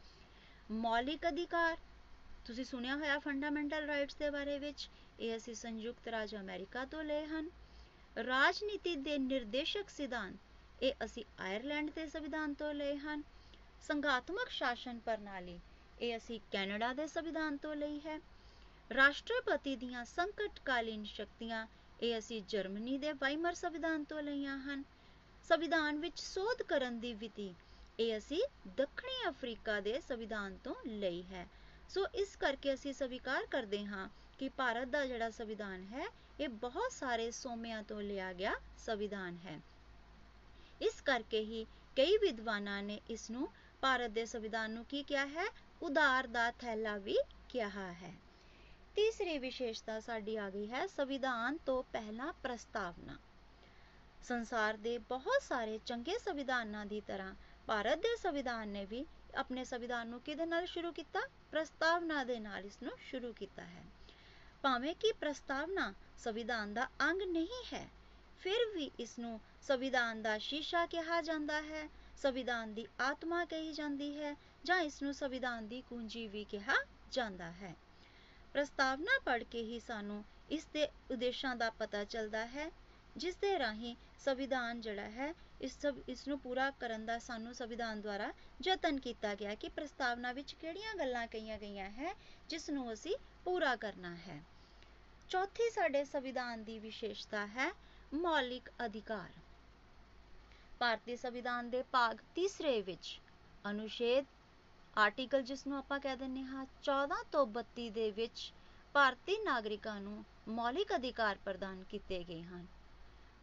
ਮੌਲਿਕ 0.71 1.29
ਅਧਿਕਾਰ, 1.29 1.77
ਤੁਸੀਂ 2.47 2.65
ਸੁਣਿਆ 2.65 2.97
ਹੋਇਆ 2.97 3.19
ਫੰਡਾਮੈਂਟਲ 3.19 3.87
ਰਾਈਟਸ 3.87 4.15
ਦੇ 4.15 4.31
ਬਾਰੇ 4.31 4.59
ਵਿੱਚ, 4.59 4.89
ਇਹ 5.21 5.37
ਅਸੀਂ 5.37 5.55
ਸੰਯੁਕਤ 5.55 6.09
ਰਾਜ 6.09 6.35
ਅਮਰੀਕਾ 6.37 6.85
ਤੋਂ 6.85 7.03
ਲਏ 7.05 7.27
ਹਨ। 7.27 7.51
ਰਾਜਨੀਤੀ 8.27 8.97
ਦੇ 8.97 9.19
ਨਿਰਦੇਸ਼ਕ 9.19 9.91
ਸਿਧਾਂਤ, 9.91 10.35
ਇਹ 10.83 11.05
ਅਸੀਂ 11.05 11.25
ਆਇਰਲੈਂਡ 11.41 11.91
ਦੇ 11.91 12.07
ਸੰਵਿਧਾਨ 12.07 12.55
ਤੋਂ 12.55 12.75
ਲਏ 12.75 12.97
ਹਨ। 12.97 13.23
ਸੰਘਾਤਮਕ 13.83 14.49
ਸ਼ਾਸਨ 14.49 14.99
ਪ੍ਰਣਾਲੀ, 14.99 15.59
ਇਹ 16.01 16.17
ਅਸੀਂ 16.17 16.41
ਕੈਨੇਡਾ 16.51 16.93
ਦੇ 16.93 17.07
ਸੰਵਿਧਾਨ 17.07 17.57
ਤੋਂ 17.57 17.75
ਲਈ 17.75 18.01
ਹੈ। 18.07 18.19
ਰਾਸ਼ਟਰਪਤੀ 18.91 19.75
ਦੀਆਂ 19.77 20.05
ਸੰਕਟਕਾਲੀਨ 20.05 21.05
ਸ਼ਕਤੀਆਂ, 21.05 21.67
ਇਹ 22.03 22.19
ਅਸੀਂ 22.19 22.43
ਜਰਮਨੀ 22.49 22.99
ਦੇ 22.99 23.13
ਵਾਈਮਰ 23.13 23.55
ਸੰਵਿਧਾਨ 23.55 24.05
ਤੋਂ 24.05 24.23
ਲਈਆਂ 24.23 24.59
ਹਨ। 24.59 24.85
ਸੰਵਿਧਾਨ 25.45 25.99
ਵਿੱਚ 25.99 26.21
ਸੋਧ 26.21 26.63
ਕਰਨ 26.63 26.99
ਦੀ 27.01 27.13
ਵਿਧੀ, 27.15 27.55
ਇਹ 28.01 28.17
ਅਸੀਂ 28.19 28.43
ਦੱਖਣੀ 28.77 29.29
ਅਫਰੀਕਾ 29.29 29.81
ਦੇ 29.81 30.01
ਸੰਵਿਧਾਨ 30.01 30.57
ਤੋਂ 30.65 30.75
ਲਈ 30.87 31.23
ਹੈ। 31.23 31.47
ਸੋ 31.89 32.07
ਇਸ 32.15 32.37
ਕਰਕੇ 32.37 32.75
ਅਸੀਂ 32.75 32.93
ਸਵੀਕਾਰ 32.93 33.47
ਕਰਦੇ 33.47 33.85
ਹਾਂ 33.85 34.09
ਕਿ 34.39 34.49
ਭਾਰਤ 34.49 34.89
ਦਾ 34.89 35.05
ਜਿਹੜਾ 35.07 35.31
ਸੰਵਿਧਾਨ 35.31 35.83
ਹੈ, 35.85 36.07
ਇਹ 36.41 36.49
ਬਹੁਤ 36.49 36.93
ਸਾਰੇ 36.93 37.31
ਸੋਮਿਆਂ 37.31 37.83
ਤੋਂ 37.83 38.01
ਲਿਆ 38.03 38.33
ਗਿਆ 38.33 38.55
ਸੰਵਿਧਾਨ 38.79 39.37
ਹੈ। 39.37 39.61
ਇਸ 40.83 41.01
ਕਰਕੇ 41.01 41.41
ਹੀ 41.41 41.65
ਕਈ 41.97 42.17
ਵਿਦਵਾਨਾਂ 42.17 42.83
ਨੇ 42.83 43.01
ਇਸ 43.11 43.31
ਨੂੰ 43.31 43.49
ਭਾਰਤ 43.83 44.11
ਦੇ 44.11 44.25
ਸੰਵਿਧਾਨ 44.27 44.71
ਨੂੰ 44.71 44.85
ਕੀ 44.85 45.03
ਕਿਹਾ 45.03 45.25
ਹੈ? 45.27 45.45
ਉਦਾਰ 45.83 46.27
ਦਾ 46.27 46.51
ਥੈਲਾ 46.51 46.97
ਵੀ 46.97 47.17
ਕਿਹਾ 47.49 47.93
ਹੈ। 47.93 48.13
ਤੀਸਰੀ 48.97 49.39
ਵਿਸ਼ੇਸ਼ਤਾ 49.39 49.99
ਸਾਡੀ 50.01 50.37
ਆ 50.37 50.49
ਗਈ 50.51 50.71
ਹੈ 50.71 50.87
ਸੰਵਿਧਾਨ 50.87 51.57
ਤੋਂ 51.57 51.83
ਪਹਿਲਾਂ 51.83 52.33
ਪ੍ਰਸਤਾਵਨਾ। 52.33 53.17
ਸੰਸਾਰ 54.23 54.77
ਦੇ 54.77 54.97
ਬਹੁਤ 54.99 55.43
ਸਾਰੇ 55.43 55.79
ਚੰਗੇ 55.87 56.19
ਸੰਵਿਧਾਨਾਂ 56.19 56.85
ਦੀ 56.87 57.01
ਤਰ੍ਹਾਂ 57.01 57.35
ਭਾਰਤ 57.67 57.99
ਦੇ 57.99 58.17
ਸੰਵਿਧਾਨ 58.17 58.69
ਨੇ 58.69 58.85
ਵੀ 58.85 59.05
ਆਪਣੇ 59.35 59.65
ਸੰਵਿਧਾਨ 59.65 60.09
ਨੂੰ 60.09 60.21
ਕਿਹਦੇ 60.21 60.47
ਨਾਲ 60.47 60.67
ਸ਼ੁਰੂ 60.67 60.93
ਕੀਤਾ? 60.93 61.21
ਪ੍ਰਸਤਾਵਨਾ 61.51 62.23
ਦੇ 62.25 62.39
ਨਾਲ 62.41 62.65
ਇਸ 62.65 62.79
ਨੂੰ 62.83 62.93
ਸ਼ੁਰੂ 63.01 63.33
ਕੀਤਾ 63.33 63.63
ਹੈ। 63.63 63.85
ਭਾਵੇਂ 64.65 64.95
ਕਿ 64.95 65.13
ਪ੍ਰਸਤਾਵਨਾ 65.13 65.93
ਸੰਵਿਧਾਨ 66.19 66.75
ਦਾ 66.75 66.87
ਅੰਗ 67.01 67.23
ਨਹੀਂ 67.23 67.65
ਹੈ, 67.73 67.89
ਫਿਰ 68.41 68.65
ਵੀ 68.75 68.91
ਇਸ 68.99 69.19
ਨੂੰ 69.19 69.41
ਸੰਵਿਧਾਨ 69.63 70.23
ਦਾ 70.23 70.39
ਸ਼ੀਸ਼ਾ 70.39 70.87
ਕਿਹਾ 70.87 71.21
ਜਾਂਦਾ 71.23 71.61
ਹੈ। 71.63 71.89
ਸੰਵਿਧਾਨ 72.23 72.75
ਦੀ 72.75 72.87
ਆਤਮਾ 73.01 73.45
ਕਹੀ 73.45 73.73
ਜਾਂਦੀ 73.73 74.17
ਹੈ 74.17 74.35
ਜਾਂ 74.65 74.81
ਇਸ 74.81 75.03
ਨੂੰ 75.03 75.15
ਸੰਵਿਧਾਨ 75.15 75.69
ਦੀ 75.69 75.81
ਕੁੰਜੀ 75.81 76.27
ਵੀ 76.29 76.45
ਕਿਹਾ 76.45 76.75
ਜਾਂਦਾ 77.13 77.51
ਹੈ। 77.53 77.75
ਪ੍ਰਸਤਾਵਨਾ 78.53 79.19
ਪੜ੍ਹ 79.25 79.45
ਕੇ 79.45 79.63
ਹੀ 79.63 79.81
ਸਾਨੂੰ 79.81 80.25
ਇਸ 80.51 80.67
ਦੇ 80.67 80.89
ਉਦੇਸ਼ਾਂ 81.11 81.57
ਦਾ 81.57 81.71
ਪਤਾ 81.71 82.05
ਚੱਲਦਾ 82.05 82.47
ਹੈ, 82.47 82.71
ਜਿਸ 83.17 83.37
ਦੇ 83.37 83.59
ਰਾਹੀਂ 83.59 83.95
ਸੰਵਿਧਾਨ 84.19 84.81
ਜਿਹੜਾ 84.81 85.09
ਹੈ, 85.11 85.35
ਇਸ 85.61 85.81
ਸਭ 85.81 85.99
ਇਸ 86.09 86.27
ਨੂੰ 86.29 86.39
ਪੂਰਾ 86.39 86.71
ਕਰਨ 86.71 87.07
ਦਾ 87.07 87.19
ਸਾਨੂੰ 87.19 87.55
ਸੰਵਿਧਾਨ 87.55 88.01
ਦੁਆਰਾ 88.01 88.33
ਯਤਨ 88.67 88.99
ਕੀਤਾ 89.01 89.35
ਗਿਆ 89.35 89.55
ਕਿ 89.55 89.69
ਪ੍ਰਸਤਾਵਨਾ 89.69 90.33
ਵਿੱਚ 90.33 90.53
ਕਿਹੜੀਆਂ 90.53 90.95
ਗੱਲਾਂ 90.95 91.27
ਕਹੀਆਂ 91.27 91.59
ਗਈਆਂ 91.59 91.91
ਹੈ 91.91 92.15
ਜਿਸ 92.49 92.71
ਨੂੰ 92.71 92.93
ਅਸੀਂ 92.93 93.17
ਪੂਰਾ 93.45 93.77
ਕਰਨਾ 93.77 94.15
ਹੈ। 94.17 94.43
ਚੌਥੀ 95.29 95.71
ਸਾਡੇ 95.71 96.05
ਸੰਵਿਧਾਨ 96.05 96.65
ਦੀ 96.65 96.79
ਵਿਸ਼ੇਸ਼ਤਾ 96.79 97.47
ਹੈ 97.47 97.73
ਮੌਲਿਕ 98.15 98.69
ਅਧਿਕਾਰ। 98.85 99.42
ਭਾਰਤੀ 100.83 101.17
ਸੰਵਿਧਾਨ 101.17 101.71
ਦੇ 101.71 101.83
ਭਾਗ 101.83 102.19
ਤੀਸਰੇ 102.35 102.81
ਵਿੱਚ 102.83 103.21
ਅਨੁਛੇਦ 103.71 104.25
ਆਰਟੀਕਲ 104.97 105.43
ਜਿਸ 105.43 105.67
ਨੂੰ 105.67 105.79
ਆਪਾਂ 105.79 105.99
ਕਹਿ 106.01 106.17
ਦਿੰਨੇ 106.17 106.43
ਹਾਂ 106.43 106.65
14 106.85 107.19
ਤੋਂ 107.33 107.47
32 107.59 107.89
ਦੇ 107.91 108.11
ਵਿੱਚ 108.11 108.53
ਭਾਰਤੀ 108.95 109.39
ਨਾਗਰਿਕਾਂ 109.45 110.01
ਨੂੰ 110.01 110.25
ਮੌਲਿਕ 110.49 110.97
ਅਧਿਕਾਰ 110.97 111.39
ਪ੍ਰਦਾਨ 111.45 111.85
ਕੀਤੇ 111.85 112.25
ਗਏ 112.25 112.43
ਹਨ। 112.43 112.67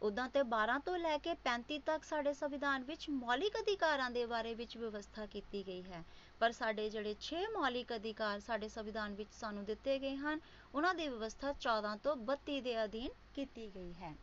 ਉਦਾਂ 0.02 0.28
ਤੇ 0.28 0.42
12 0.50 0.78
ਤੋਂ 0.78 0.98
ਲੈ 0.98 1.16
ਕੇ 1.18 1.36
35 1.46 1.80
ਤੱਕ 1.86 2.04
ਸਾਡੇ 2.04 2.32
ਸੰਵਿਧਾਨ 2.34 2.84
ਵਿੱਚ 2.84 3.10
ਮੌਲਿਕ 3.10 3.58
ਅਧਿਕਾਰਾਂ 3.58 4.10
ਦੇ 4.10 4.26
ਬਾਰੇ 4.26 4.54
ਵਿੱਚ 4.54 4.76
ਵਿਵਸਥਾ 4.76 5.26
ਕੀਤੀ 5.26 5.66
ਗਈ 5.66 5.82
ਹੈ। 5.82 6.04
ਪਰ 6.40 6.52
ਸਾਡੇ 6.52 6.88
ਜਿਹੜੇ 6.90 7.16
6 7.24 7.44
ਮੌਲਿਕ 7.52 7.96
ਅਧਿਕਾਰ 7.96 8.40
ਸਾਡੇ 8.40 8.68
ਸੰਵਿਧਾਨ 8.68 9.14
ਵਿੱਚ 9.14 9.34
ਸਾਨੂੰ 9.34 9.64
ਦਿੱਤੇ 9.64 9.98
ਗਏ 9.98 10.16
ਹਨ, 10.16 10.40
ਉਹਨਾਂ 10.74 10.94
ਦੀ 10.94 11.08
ਵਿਵਸਥਾ 11.08 11.54
14 11.60 11.96
ਤੋਂ 12.02 12.16
32 12.26 12.60
ਦੇ 12.60 12.84
ਅਧੀਨ 12.84 13.22
ਕੀਤੀ 13.34 13.70
ਗਈ 13.74 13.92
ਹੈ। 13.92 14.16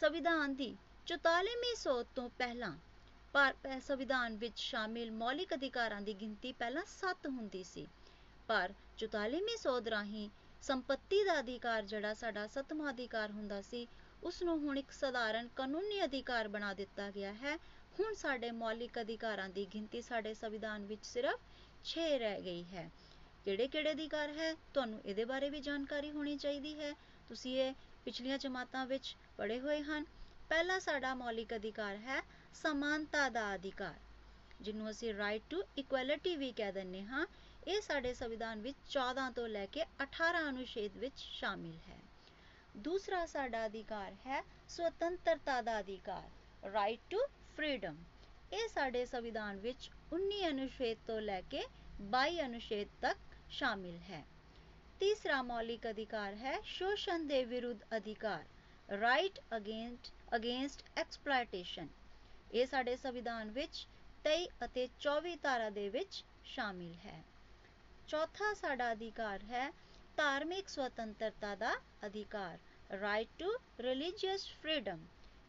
ਸੰਵਿਧਾਨ 0.00 0.54
ਦੀ 0.54 0.76
44ਵੀਂ 1.08 1.74
ਸੋਧ 1.76 2.06
ਤੋਂ 2.14 2.28
ਪਹਿਲਾਂ 2.28 2.72
ਭਾਰਤ 3.34 3.66
ਸੰਵਿਧਾਨ 3.82 4.36
ਵਿੱਚ 4.36 4.58
ਸ਼ਾਮਿਲ 4.58 5.10
ਮੌਲਿਕ 5.10 5.54
ਅਧਿਕਾਰਾਂ 5.54 6.00
ਦੀ 6.00 6.14
ਗਿਣਤੀ 6.14 6.52
ਪਹਿਲਾਂ 6.52 6.82
7 6.90 7.28
ਹੁੰਦੀ 7.28 7.62
ਸੀ। 7.64 7.86
ਪਰ 8.48 8.72
44ਵੀਂ 8.98 9.56
ਸੋਧ 9.56 9.88
ਰਾਹੀਂ 9.88 10.28
ਸੰਪਤੀ 10.62 11.22
ਦਾ 11.24 11.38
ਅਧਿਕਾਰ 11.40 11.82
ਜਿਹੜਾ 11.82 12.12
ਸਾਡਾ 12.14 12.46
ਸੱਤਵਾਂ 12.46 12.90
ਅਧਿਕਾਰ 12.90 13.30
ਹੁੰਦਾ 13.30 13.60
ਸੀ 13.62 13.86
ਉਸ 14.22 14.42
ਨੂੰ 14.42 14.58
ਹੁਣ 14.58 14.78
ਇੱਕ 14.78 14.90
ਸਧਾਰਨ 14.90 15.48
ਕਾਨੂੰਨੀ 15.56 16.04
ਅਧਿਕਾਰ 16.04 16.48
ਬਣਾ 16.48 16.72
ਦਿੱਤਾ 16.74 17.10
ਗਿਆ 17.10 17.32
ਹੈ। 17.32 17.56
ਹੁਣ 18.00 18.14
ਸਾਡੇ 18.14 18.50
ਮੌਲਿਕ 18.50 19.00
ਅਧਿਕਾਰਾਂ 19.00 19.48
ਦੀ 19.48 19.66
ਗਿਣਤੀ 19.74 20.02
ਸਾਡੇ 20.02 20.34
ਸੰਵਿਧਾਨ 20.34 20.84
ਵਿੱਚ 20.86 21.04
ਸਿਰਫ 21.06 21.40
6 21.84 22.06
ਰਹਿ 22.18 22.42
ਗਈ 22.42 22.64
ਹੈ। 22.64 22.90
ਕਿਹੜੇ-ਕਿਹੜੇ 23.44 23.92
ਅਧਿਕਾਰ 23.92 24.36
ਹੈ? 24.36 24.52
ਤੁਹਾਨੂੰ 24.74 25.00
ਇਹਦੇ 25.04 25.24
ਬਾਰੇ 25.24 25.50
ਵੀ 25.50 25.60
ਜਾਣਕਾਰੀ 25.60 26.10
ਹੋਣੀ 26.10 26.36
ਚਾਹੀਦੀ 26.36 26.78
ਹੈ। 26.80 26.92
ਤੁਸੀਂ 27.28 27.56
ਇਹ 27.58 27.72
ਪਿਛਲੀਆਂ 28.04 28.38
ਜਮਾਤਾਂ 28.38 28.86
ਵਿੱਚ 28.86 29.14
ਪੜ੍ਹੇ 29.38 29.60
ਹੋਏ 29.60 29.80
ਹਨ। 29.82 30.04
ਪਹਿਲਾ 30.50 30.78
ਸਾਡਾ 30.78 31.14
ਮੌਲਿਕ 31.14 31.54
ਅਧਿਕਾਰ 31.54 31.96
ਹੈ 31.96 32.20
ਸਮਾਨਤਾ 32.54 33.28
ਦਾ 33.28 33.54
ਅਧਿਕਾਰ, 33.54 33.94
ਜਿਹਨੂੰ 34.60 34.90
ਅਸੀਂ 34.90 35.12
ਰਾਈਟ 35.14 35.42
ਟੂ 35.50 35.62
ਇਕੁਐਲਿਟੀ 35.78 36.36
ਵੀ 36.36 36.50
ਕਹਿ 36.52 36.72
ਦਿੰਨੇ 36.72 37.02
ਹਾਂ। 37.02 37.26
ਇਹ 37.68 37.80
ਸਾਡੇ 37.80 38.12
ਸੰਵਿਧਾਨ 38.14 38.60
ਵਿੱਚ 38.60 38.76
14 38.88 39.30
ਤੋਂ 39.30 39.48
ਲੈ 39.48 39.66
ਕੇ 39.66 39.84
18 40.02 40.48
ਅਨੁਛੇਦ 40.48 40.96
ਵਿੱਚ 40.96 41.18
ਸ਼ਾਮਿਲ 41.18 41.78
ਹੈ। 41.88 41.98
ਦੂਸਰਾ 42.76 43.24
ਸਾਡਾ 43.26 43.64
ਅਧਿਕਾਰ 43.66 44.14
ਹੈ 44.26 44.42
ਸੁਤੰਤਰਤਾ 44.68 45.60
ਦਾ 45.62 45.78
ਅਧਿਕਾਰ 45.80 46.70
ਰਾਈਟ 46.72 47.00
ਟੂ 47.10 47.18
ਫਰੀडम 47.58 47.94
ਇਹ 48.52 48.68
ਸਾਡੇ 48.68 49.04
ਸੰਵਿਧਾਨ 49.06 49.56
ਵਿੱਚ 49.58 49.90
19 50.14 50.48
ਅਨੁਛੇਦ 50.48 50.98
ਤੋਂ 51.06 51.20
ਲੈ 51.20 51.40
ਕੇ 51.50 51.64
22 52.12 52.40
ਅਨੁਛੇਦ 52.44 52.88
ਤੱਕ 53.00 53.18
ਸ਼ਾਮਿਲ 53.50 53.98
ਹੈ। 54.10 54.24
ਤੀਸਰਾ 55.00 55.42
ਮੌਲਿਕ 55.42 55.88
ਅਧਿਕਾਰ 55.90 56.34
ਹੈ 56.34 56.60
ਸ਼ੋਸ਼ਣ 56.66 57.26
ਦੇ 57.26 57.44
ਵਿਰੁੱਧ 57.44 57.82
ਅਧਿਕਾਰ 57.96 58.44
ਰਾਈਟ 58.88 59.38
ਅਗੇਂਸਟ 59.56 60.10
ਅਗੇਂਸਟ 60.36 60.82
ਐਕਸਪਲੋਇਟੇਸ਼ਨ 60.96 61.88
ਇਹ 62.52 62.66
ਸਾਡੇ 62.66 62.96
ਸੰਵਿਧਾਨ 62.96 63.50
ਵਿੱਚ 63.50 63.86
23 64.24 64.46
ਅਤੇ 64.64 64.88
24 65.00 65.34
ਧਾਰਾ 65.42 65.68
ਦੇ 65.70 65.88
ਵਿੱਚ 65.88 66.24
ਸ਼ਾਮਿਲ 66.44 66.94
ਹੈ। 67.04 67.22
ਚੌਥਾ 68.08 68.52
ਸਾਡਾ 68.54 68.92
ਅਧਿਕਾਰ 68.92 69.42
ਹੈ 69.44 69.70
ਧਾਰਮਿਕ 70.16 70.68
ਸੁਤੰਤਰਤਾ 70.68 71.54
ਦਾ 71.54 71.74
ਅਧਿਕਾਰ 72.06 72.58
ਰਾਈਟ 72.92 73.28
ਟੂ 73.38 73.52
ਰਿਲੀਜੀਅਸ 73.80 74.46
ਫਰੀडम 74.62 75.04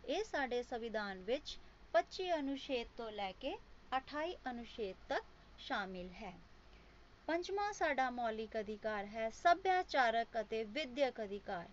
ਇਹ 0.08 0.24
ਸਾਡੇ 0.24 0.62
ਸੰਵਿਧਾਨ 0.64 1.24
ਵਿੱਚ 1.24 1.58
25 1.94 2.30
ਅਨੁਛੇਦ 2.40 2.88
ਤੋਂ 2.98 3.12
ਲੈ 3.12 3.32
ਕੇ 3.32 3.58
28 3.96 4.36
ਅਨੁਛੇਦ 4.52 4.96
ਤੱਕ 5.10 5.24
ਸ਼ਾਮਿਲ 5.60 6.10
ਹੈ। 6.22 6.34
ਪੰਜਵਾਂ 7.28 7.72
ਸਾਡਾ 7.74 8.10
ਮੌਲਿਕ 8.10 8.60
ਅਧਿਕਾਰ 8.60 9.06
ਹੈ 9.06 9.30
ਸੱਭਿਆਚਾਰਕ 9.30 10.40
ਅਤੇ 10.42 10.64
ਵਿਦਿਅਕ 10.64 11.22
ਅਧਿਕਾਰ 11.24 11.68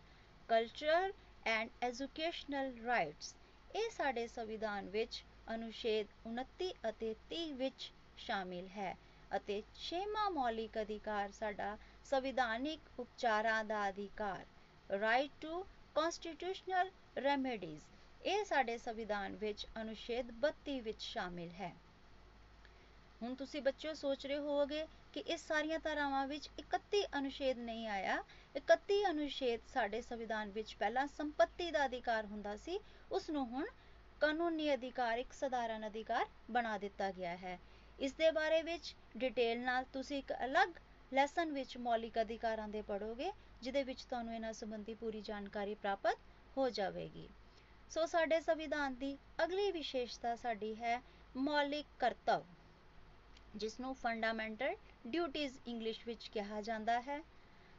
ਕਲਚਰਲ 0.49 1.12
ਐਂਡ 1.46 1.68
ਐਜੂਕੇਸ਼ਨਲ 1.82 2.72
ਰਾਈਟਸ 2.84 3.34
ਇਹ 3.70 3.90
ਸਾਡੇ 3.90 4.26
ਸੰਵਿਧਾਨ 4.26 4.88
ਵਿੱਚ 4.90 5.22
ਅਨੁਛੇਦ 5.48 6.06
29 6.28 6.70
ਅਤੇ 6.88 7.14
30 7.30 7.52
ਵਿੱਚ 7.56 7.90
ਸ਼ਾਮਿਲ 8.18 8.68
ਹੈ 8.68 8.94
ਅਤੇ 9.30 9.62
ਛੇਵਾਂ 9.76 10.30
ਮੌਲਿਕ 10.30 10.78
ਅਧਿਕਾਰ 10.82 11.30
ਸਾਡਾ 11.32 11.76
ਸੰਵਿਧਾਨਿਕ 12.06 12.88
ਉਪਚਾਰਾਂ 12.98 13.62
ਦਾ 13.64 13.88
ਅਧਿਕਾਰ 13.88 14.44
ਰਾਈਟ 14.90 15.30
ਟੂ 15.40 15.62
ਕਨਸਟੀਟਿਊਸ਼ਨਲ 15.96 16.90
ਰੈਮੇਡੀਜ਼ 17.18 17.84
ਇਹ 18.26 18.44
ਸਾਡੇ 18.44 18.76
ਸੰਵਿਧਾਨ 18.78 19.36
ਵਿੱਚ 19.36 19.66
ਅਨੁਛੇਦ 19.80 20.30
32 20.42 20.80
ਵਿੱਚ 20.82 21.00
ਸ਼ਾਮਿਲ 21.02 21.50
ਹੈ। 21.52 21.72
ਹੁਣ 23.20 23.34
ਤੁਸੀਂ 23.34 23.62
ਬੱਚਿਓ 23.62 23.92
ਸੋਚ 23.94 24.26
ਰਹੇ 24.26 24.38
ਹੋਵੋਗੇ 24.38 24.84
ਕਿ 25.16 25.23
ਇਸ 25.32 25.46
ਸਾਰੀਆਂ 25.49 25.78
ਧਾਰਾਵਾਂ 25.78 26.26
ਵਿੱਚ 26.26 26.49
31 26.61 26.99
ਅਨੁਛੇਦ 27.18 27.58
ਨਹੀਂ 27.58 27.87
ਆਇਆ। 27.88 28.16
31 28.54 28.96
ਅਨੁਛੇਦ 29.11 29.61
ਸਾਡੇ 29.66 30.00
ਸੰਵਿਧਾਨ 30.00 30.50
ਵਿੱਚ 30.50 30.75
ਪਹਿਲਾਂ 30.75 31.06
ਸੰਪਤੀ 31.08 31.70
ਦਾ 31.70 31.85
ਅਧਿਕਾਰ 31.85 32.26
ਹੁੰਦਾ 32.26 32.56
ਸੀ, 32.56 32.78
ਉਸ 33.11 33.28
ਨੂੰ 33.30 33.44
ਹੁਣ 33.46 33.66
ਕਾਨੂੰਨੀ 34.20 34.73
ਅਧਿਕਾਰ, 34.75 35.18
ਇੱਕ 35.18 35.32
ਸਧਾਰਨ 35.32 35.87
ਅਧਿਕਾਰ 35.87 36.26
ਬਣਾ 36.50 36.76
ਦਿੱਤਾ 36.78 37.11
ਗਿਆ 37.12 37.37
ਹੈ। 37.37 37.58
ਇਸ 37.99 38.12
ਦੇ 38.12 38.30
ਬਾਰੇ 38.30 38.61
ਵਿੱਚ 38.62 38.94
ਡਿਟੇਲ 39.16 39.61
ਨਾਲ 39.61 39.85
ਤੁਸੀਂ 39.92 40.18
ਇੱਕ 40.18 40.32
ਅਲੱਗ 40.44 40.78
ਲੈਸਨ 41.12 41.52
ਵਿੱਚ 41.52 41.76
ਮੌਲਿਕ 41.78 42.20
ਅਧਿਕਾਰਾਂ 42.20 42.68
ਦੇ 42.68 42.82
ਪੜੋਗੇ 42.82 43.30
ਜਿਹਦੇ 43.62 43.82
ਵਿੱਚ 43.82 44.02
ਤੁਹਾਨੂੰ 44.02 44.35
ਇਹਨਾਂ 44.35 44.52
ਸੰਬੰਧੀ 44.52 44.94
ਪੂਰੀ 44.94 45.20
ਜਾਣਕਾਰੀ 45.23 45.75
ਪ੍ਰਾਪਤ 45.76 46.18
ਹੋ 46.56 46.68
ਜਾਵੇਗੀ। 46.70 47.28
ਸੋ 47.90 48.04
ਸਾਡੇ 48.06 48.40
ਸੰਵਿਧਾਨ 48.40 48.94
ਦੀ 48.94 49.16
ਅਗਲੀ 49.44 49.70
ਵਿਸ਼ੇਸ਼ਤਾ 49.73 50.35
ਸਾਡੀ 50.37 50.75
ਹੈ 50.76 51.00
ਮੌਲਿਕ 51.38 51.87
ਕਰਤੱਵ, 51.99 52.44
ਜਿਸ 53.56 53.78
ਨੂੰ 53.80 53.94
ਫੰਡਾਮੈਂਟਲ 53.94 54.75
ਡਿਊਟੀਜ਼ 55.06 55.58
ਇੰਗਲਿਸ਼ 55.66 56.06
ਵਿੱਚ 56.06 56.28
ਕਿਹਾ 56.28 56.60
ਜਾਂਦਾ 56.60 57.00
ਹੈ। 57.00 57.20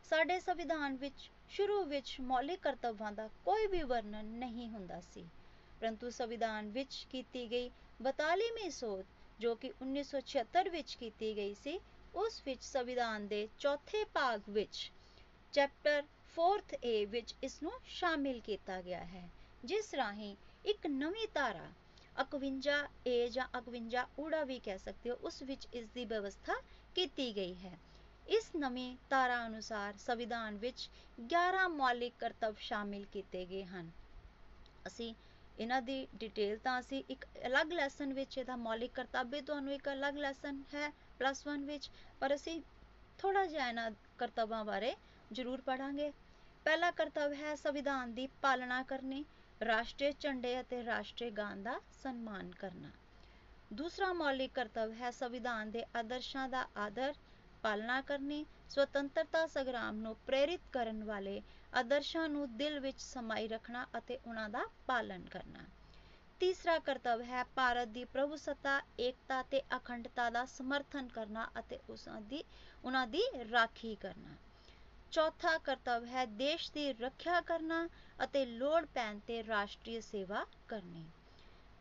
ਸਾਡੇ 0.04 0.40
ਸੰਵਿਧਾਨ 0.40 0.96
ਵਿੱਚ 0.96 1.30
ਸ਼ੁਰੂ 1.50 1.84
ਵਿੱਚ 1.84 2.16
ਮੌਲਿਕ 2.22 2.60
ਕਰਤੱਵਾਂ 2.60 3.12
ਦਾ 3.12 3.28
ਕੋਈ 3.46 3.68
ਵੀ 3.68 3.82
ਵਰਣਨ 3.84 4.26
ਨਹੀਂ 4.40 4.70
ਹੁੰਦਾ 4.70 5.00
ਸੀ। 5.02 5.26
ਪਰੰਤੂ 5.82 6.10
ਸੰਵਿਧਾਨ 6.10 6.70
ਵਿੱਚ 6.70 7.06
ਕੀਤੀ 7.12 7.50
ਗਈ 7.52 7.70
42ਵੀਂ 8.04 8.70
ਸੋਧ 8.72 9.06
ਜੋ 9.40 9.56
ਕਿ 9.56 9.72
1976 9.82 10.70
ਵਿੱਚ 10.70 10.96
ਕੀਤੀ 10.96 11.36
ਗਈ 11.38 11.54
ਸੀ, 11.54 11.80
ਉਸ 12.16 12.42
ਵਿੱਚ 12.46 12.64
ਸੰਵਿਧਾਨ 12.64 13.28
ਦੇ 13.28 13.48
ਚੌਥੇ 13.60 14.04
ਭਾਗ 14.14 14.50
ਵਿੱਚ 14.50 14.92
ਚੈਪਟਰ 15.54 16.04
4th 16.38 16.74
A 16.86 17.06
ਵਿੱਚ 17.08 17.36
ਇਸ 17.44 17.62
ਨੂੰ 17.64 17.72
ਸ਼ਾਮਿਲ 17.88 18.40
ਕੀਤਾ 18.40 18.82
ਗਿਆ 18.82 19.04
ਹੈ, 19.06 19.30
ਜਿਸ 19.66 19.94
ਰਾਹੀਂ 19.94 20.36
ਇੱਕ 20.66 20.88
ਨਵੀਂ 20.88 21.28
ਧਾਰਾ 21.34 21.68
51 22.18 22.80
A 23.08 23.18
ਜਾਂ 23.30 23.48
51 23.58 24.06
ਊੜਾ 24.20 24.44
ਵੀ 24.44 24.60
ਕਹਿ 24.60 24.78
ਸਕਦੇ 24.78 25.10
ਹੋ, 25.10 25.16
ਉਸ 25.16 25.42
ਵਿੱਚ 25.42 25.68
ਇਸ 25.74 25.88
ਦੀ 25.88 26.06
ਵਿਵਸਥਾ 26.06 26.54
ਕੀਤੀ 26.98 27.36
ਗਈ 27.36 27.54
ਹੈ। 27.56 27.78
ਇਸ 28.28 28.50
ਨਵੀਂ 28.56 28.96
ਧਾਰਾ 29.10 29.46
ਅਨੁਸਾਰ 29.46 29.98
ਸੰਵਿਧਾਨ 29.98 30.56
ਵਿੱਚ 30.58 30.90
11 31.34 31.68
ਮੌਲਿਕ 31.70 32.14
ਕਰਤੱਵ 32.20 32.56
ਸ਼ਾਮਿਲ 32.60 33.06
ਕੀਤੇ 33.06 33.46
ਗਏ 33.46 33.64
ਹਨ। 33.66 33.92
ਅਸੀਂ 34.88 35.14
ਇਹਨਾਂ 35.60 35.82
ਦੀ 35.82 36.08
ਡਿਟੇਲ 36.16 36.58
ਤਾਂ 36.58 36.80
ਅਸੀਂ 36.80 37.04
ਇੱਕ 37.10 37.26
ਅਲੱਗ 37.48 37.72
ਲੈਸਨ 37.74 38.14
ਵਿੱਚ 38.14 38.38
ਇਹਦਾ 38.38 38.56
ਮੌਲਿਕ 38.56 38.92
ਕਰਤੱਵ 38.94 39.30
ਵੀ 39.30 39.42
ਤੁਹਾਨੂੰ 39.42 39.74
ਇੱਕ 39.74 39.90
ਅਲੱਗ 39.90 40.18
ਲੈਸਨ 40.18 40.62
ਹੈ 40.74 40.90
ਪਲੱਸ 41.20 41.48
1 41.48 41.66
ਵਿੱਚ, 41.66 41.90
ਪਰ 42.20 42.36
ਅਸੀਂ 42.36 42.62
ਥੋੜਾ 43.20 43.46
ਜਿਹਾ 43.46 43.68
ਇਹਨਾਂ 43.70 43.90
ਕਰਤੱਵਾਂ 44.18 44.66
ਬਾਰੇ 44.66 44.96
ਜ਼ਰੂਰ 45.32 45.62
ਪੜਾਂਗੇ 45.62 46.12
ਪਹਿਲਾ 46.66 46.92
ਕਰਤੱਵ 46.92 47.34
ਹੈ 47.34 47.56
ਸੰਵਿਧਾਨ 47.56 48.14
ਦੀ 48.14 48.28
ਪਾਲਣਾ 48.42 48.84
ਕਰਨੀ, 48.84 49.24
ਰਾਸ਼ਟਰੀ 49.62 50.14
ਝੰਡੇ 50.20 50.60
ਅਤੇ 50.62 50.84
ਰਾਸ਼ਟਰੀ 50.86 51.30
ਗਾਨ 51.32 51.64
ਦਾ 51.64 51.80
ਸਨਮਾਨ 52.04 52.52
ਕਰਨਾ। 52.60 52.92
ਦੂਸਰਾ 53.74 54.14
ਮੌਲਿਕ 54.14 54.52
ਕਰਤੱਵ 54.54 54.92
ਹੈ 54.94 55.12
ਸੰਵਿਧਾਨ 55.12 55.72
ਦੇ 55.72 55.84
ਆਦਰਸ਼ਾਂ 55.96 56.50
ਦਾ 56.50 56.68
ਆਦਰ 56.78 57.14
ਪਾਲਣਾ 57.62 58.02
ਕਰਨੀ, 58.02 58.46
ਸੁਤੰਤਰਤਾ 58.70 59.48
ਸੰਗਰਾਮ 59.48 59.96
ਨੂੰ 59.96 60.16
ਪ੍ਰੇਰਿਤ 60.28 60.62
ਕਰਨ 60.72 61.04
ਵਾਲੇ 61.04 61.42
ਆਦਰਸ਼ਾਂ 61.76 62.30
ਨੂੰ 62.30 62.58
ਦਿਲ 62.58 62.80
ਵਿੱਚ 62.80 63.00
ਸਮਾਈ 63.00 63.48
ਰੱਖਣਾ 63.48 63.86
ਅਤੇ 63.98 64.20
ਉਹਨਾਂ 64.28 64.50
ਦਾ 64.50 64.66
ਪਾਲਨ 64.88 65.26
ਕਰਨਾ। 65.26 65.66
ਤੀਸਰਾ 66.40 66.80
ਕਰਤੱਵ 66.80 67.22
ਹੈ 67.22 67.44
ਭਾਰਤ 67.44 67.88
ਦੀ 67.88 68.04
ਪ੍ਰਭੂਸੱਤਾ, 68.04 68.82
ਏਕਤਾ 69.00 69.42
ਤੇ 69.44 69.62
ਅਖੰਡਤਾ 69.78 70.30
ਦਾ 70.30 70.46
ਸਮਰਥਨ 70.46 71.08
ਕਰਨਾ 71.08 71.48
ਅਤੇ 71.60 71.80
ਉਸਾਂ 71.90 72.22
ਦੀ, 72.22 72.44
ਉਹਨਾਂ 72.86 73.08
ਦੀ 73.08 73.24
ਰਾਖੀ 73.52 73.96
ਕਰਨਾ। 73.96 74.36
ਚੌਥਾ 75.12 75.58
ਕਰਤੱਵ 75.58 76.06
ਹੈ 76.06 76.26
ਦੇਸ਼ 76.26 76.72
ਦੀ 76.72 76.94
ਰੱਖਿਆ 76.94 77.42
ਕਰਨਾ 77.42 77.88
ਅਤੇ 78.24 78.46
ਲੋੜ 78.46 78.86
ਪੈਣ 78.86 79.20
ਤੇ 79.20 79.44
ਰਾਸ਼ਟਰੀ 79.44 80.02
ਸੇਵਾ 80.02 80.46
ਕਰਨੀ। 80.68 81.06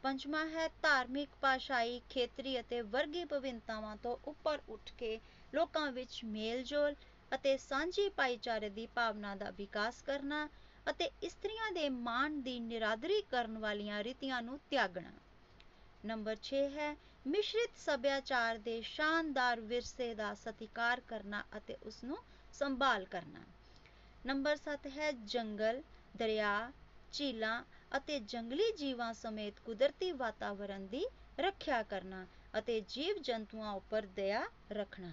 ਪੰਜਵਾਂ 0.07 0.47
ਹੈ, 0.47 0.69
ਧਾਰਮਿਕ 0.83 1.29
ਭਾਸ਼ਾਈ 1.41 2.01
ਖੇਤਰੀ 2.11 2.61
ਅਤੇ 2.61 2.81
ਵਰਗੀ 2.81 3.25
ਵਿਭਿੰਨਤਾਵਾਂ 3.25 3.97
ਤੋਂ 3.97 4.17
ਉੱਪਰ 4.25 4.61
ਉੱਠ 4.69 4.93
ਕੇ 4.99 5.21
ਲੋਕਾਂ 5.55 5.93
ਵਿੱਚ 5.93 6.21
ਮੇਲਜੋਲ 6.25 6.95
ਅਤੇ 7.35 7.57
ਸਾਂਝੀ 7.57 8.09
ਭਾਈਚਾਰੇ 8.09 8.69
ਦੀ 8.69 8.87
ਭਾਵਨਾ 8.87 9.35
ਦਾ 9.35 9.51
ਵਿਕਾਸ 9.51 10.03
ਕਰਨਾ 10.03 10.49
ਅਤੇ 10.91 11.11
ਇਸਤਰੀਆਂ 11.23 11.73
ਦੇ 11.73 11.89
ਮਾਣ 11.89 12.31
ਦੀ 12.31 12.61
ਨਿਰਾਦਰੀ 12.61 13.21
ਕਰਨ 13.23 13.59
ਵਾਲੀਆਂ 13.59 14.05
ਰੀਤੀਆਂ 14.05 14.43
ਨੂੰ 14.43 14.61
ਤਿਆਗਣਾ। 14.71 15.13
ਨੰਬਰ 16.07 16.37
6 16.43 16.65
ਹੈ, 16.69 16.97
ਮਿਸ਼ਰਿਤ 17.27 17.71
ਸੱਭਿਆਚਾਰ 17.77 18.59
ਦੇ 18.59 18.81
ਸ਼ਾਨਦਾਰ 18.81 19.61
ਵਿਰਸੇ 19.61 20.15
ਦਾ 20.15 20.35
ਸਤਿਕਾਰ 20.35 21.01
ਕਰਨਾ 21.01 21.45
ਅਤੇ 21.57 21.77
ਉਸ 21.83 22.05
ਨੂੰ 22.05 22.19
ਸੰਭਾਲ 22.53 23.05
ਕਰਨਾ। 23.05 23.41
ਨੰਬਰ 24.27 24.57
7 24.57 24.87
ਹੈ, 24.87 25.13
ਜੰਗਲ, 25.13 25.83
ਦਰਿਆ, 26.17 26.73
ਝੀਲਾਂ 27.13 27.63
ਅਤੇ 27.97 28.19
ਜੰਗਲੀ 28.21 28.73
ਜੀਵਾਂ 28.73 29.13
ਸਮੇਤ 29.15 29.61
ਕੁਦਰਤੀ 29.61 30.13
ਵਾਤਾਵਰਣ 30.13 30.87
ਦੀ 30.87 31.05
ਰੱਖਿਆ 31.41 31.83
ਕਰਨਾ 31.83 32.27
ਅਤੇ 32.59 32.81
ਜੀਵ 32.81 33.19
ਜੰਤੂਆਂ 33.19 33.73
ਉੱਪਰ 33.73 34.07
ਦਇਆ 34.07 34.45
ਰੱਖਣਾ। 34.73 35.13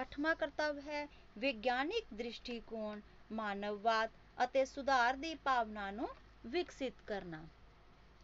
ਅੱਠਵਾਂ 0.00 0.34
ਕਰਤੱਵ 0.34 0.78
ਹੈ, 0.78 1.06
ਵਿਗਿਆਨਿਕ 1.38 2.04
ਦ੍ਰਿਸ਼ਟੀਕੋਣ, 2.14 3.00
ਮਾਨਵਵਾਦ 3.32 4.10
ਅਤੇ 4.44 4.64
ਸੁਧਾਰ 4.64 5.16
ਦੀ 5.16 5.34
ਭਾਵਨਾ 5.34 5.90
ਨੂੰ 5.90 6.08
ਵਿਕਸਿਤ 6.46 6.94
ਕਰਨਾ। 7.06 7.46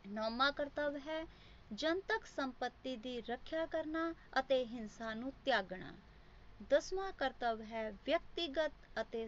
ਨੌਵਾਂ 0.08 0.52
ਕਰਤੱਵ 0.52 0.96
ਹੈ, 0.96 1.24
ਜਨਤਕ 1.72 2.26
ਸੰਪਤੀ 2.26 2.96
ਦੀ 2.96 3.20
ਰੱਖਿਆ 3.20 3.66
ਕਰਨਾ 3.66 4.14
ਅਤੇ 4.38 4.64
ਹਿੰਸਾ 4.64 5.14
ਨੂੰ 5.14 5.32
ਤਿਆਗਣਾ। 5.44 5.92
ਦਸਵਾਂ 6.60 7.10
ਕਰਤੱਵ 7.12 7.60
ਹੈ 7.62 7.90
ਵਿਅਕਤੀਗਤ 8.06 8.72
ਅਤੇ 9.00 9.26